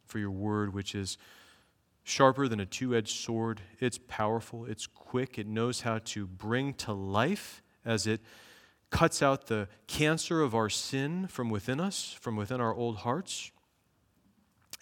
for 0.06 0.20
your 0.20 0.32
word, 0.32 0.74
which 0.74 0.94
is 0.94 1.18
sharper 2.10 2.48
than 2.48 2.60
a 2.60 2.66
two 2.66 2.96
edged 2.96 3.16
sword. 3.16 3.62
It's 3.80 4.00
powerful, 4.08 4.66
it's 4.66 4.88
quick, 4.88 5.38
it 5.38 5.48
knows 5.48 5.82
how 5.82 6.00
to 6.06 6.26
bring 6.26 6.74
to 6.76 6.92
life 6.92 7.62
as 7.86 8.08
it 8.08 8.22
cuts 8.90 9.22
out 9.22 9.46
the 9.46 9.68
cancer 9.86 10.42
of 10.42 10.56
our 10.56 10.70
sin 10.70 11.28
from 11.28 11.50
within 11.50 11.80
us, 11.80 12.18
from 12.20 12.36
within 12.36 12.60
our 12.60 12.74
old 12.74 12.98
hearts. 12.98 13.52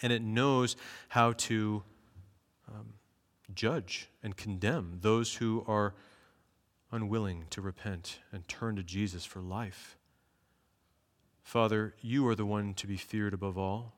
and 0.01 0.13
it 0.13 0.21
knows 0.21 0.75
how 1.09 1.34
to 1.34 1.84
um, 2.67 2.93
judge 3.53 4.09
and 4.21 4.38
condemn 4.38 4.99
those 5.01 5.36
who 5.36 5.63
are 5.67 5.95
unwilling 6.91 7.45
to 7.49 7.61
repent 7.61 8.19
and 8.32 8.47
turn 8.47 8.75
to 8.75 8.84
Jesus 8.84 9.25
for 9.25 9.41
life. 9.41 9.97
Father, 11.41 11.95
you 12.01 12.28
are 12.28 12.36
the 12.36 12.45
one 12.45 12.73
to 12.75 12.88
be 12.88 12.97
feared 12.97 13.34
above 13.34 13.57
all. 13.57 13.97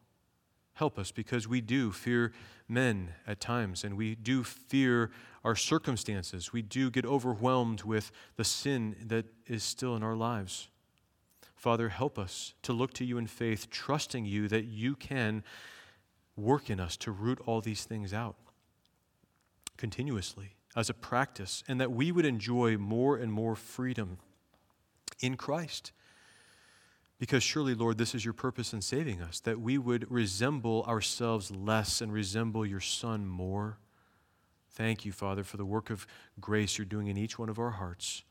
Help 0.79 0.97
us 0.97 1.11
because 1.11 1.45
we 1.45 1.59
do 1.59 1.91
fear 1.91 2.31
men 2.69 3.09
at 3.27 3.41
times 3.41 3.83
and 3.83 3.97
we 3.97 4.15
do 4.15 4.45
fear 4.45 5.11
our 5.43 5.53
circumstances. 5.53 6.53
We 6.53 6.61
do 6.61 6.89
get 6.89 7.05
overwhelmed 7.05 7.83
with 7.83 8.13
the 8.37 8.45
sin 8.45 8.95
that 9.07 9.25
is 9.45 9.61
still 9.61 9.97
in 9.97 10.03
our 10.03 10.15
lives. 10.15 10.69
Father, 11.53 11.89
help 11.89 12.17
us 12.17 12.53
to 12.61 12.71
look 12.71 12.93
to 12.93 13.03
you 13.03 13.17
in 13.17 13.27
faith, 13.27 13.69
trusting 13.69 14.23
you 14.23 14.47
that 14.47 14.67
you 14.67 14.95
can 14.95 15.43
work 16.37 16.69
in 16.69 16.79
us 16.79 16.95
to 16.95 17.11
root 17.11 17.41
all 17.45 17.59
these 17.59 17.83
things 17.83 18.13
out 18.13 18.37
continuously 19.75 20.55
as 20.77 20.89
a 20.89 20.93
practice, 20.93 21.61
and 21.67 21.81
that 21.81 21.91
we 21.91 22.09
would 22.09 22.25
enjoy 22.25 22.77
more 22.77 23.17
and 23.17 23.33
more 23.33 23.57
freedom 23.57 24.17
in 25.19 25.35
Christ. 25.35 25.91
Because 27.19 27.43
surely, 27.43 27.75
Lord, 27.75 27.97
this 27.97 28.15
is 28.15 28.23
your 28.23 28.33
purpose 28.33 28.73
in 28.73 28.81
saving 28.81 29.21
us, 29.21 29.41
that 29.41 29.59
we 29.59 29.77
would 29.77 30.09
resemble 30.09 30.83
ourselves 30.87 31.51
less 31.51 31.99
and 31.99 32.13
resemble 32.13 32.65
your 32.65 32.79
Son 32.79 33.27
more. 33.27 33.77
Thank 34.71 35.03
you, 35.03 35.11
Father, 35.11 35.43
for 35.43 35.57
the 35.57 35.65
work 35.65 35.89
of 35.89 36.07
grace 36.39 36.77
you're 36.77 36.85
doing 36.85 37.07
in 37.07 37.17
each 37.17 37.37
one 37.37 37.49
of 37.49 37.59
our 37.59 37.71
hearts. 37.71 38.23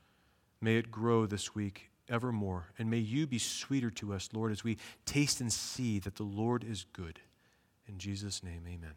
May 0.61 0.77
it 0.77 0.91
grow 0.91 1.27
this 1.27 1.55
week 1.55 1.91
evermore, 2.09 2.73
and 2.79 2.91
may 2.91 2.99
you 2.99 3.27
be 3.27 3.39
sweeter 3.39 3.91
to 3.91 4.15
us, 4.15 4.31
Lord, 4.33 4.51
as 4.51 4.65
we 4.65 4.79
taste 5.05 5.43
and 5.43 5.53
see 5.53 5.99
that 5.99 6.17
the 6.17 6.23
Lord 6.23 6.65
is 6.65 6.87
good. 6.95 7.21
In 7.87 7.99
Jesus' 7.99 8.43
name, 8.43 8.63
amen. 8.67 8.95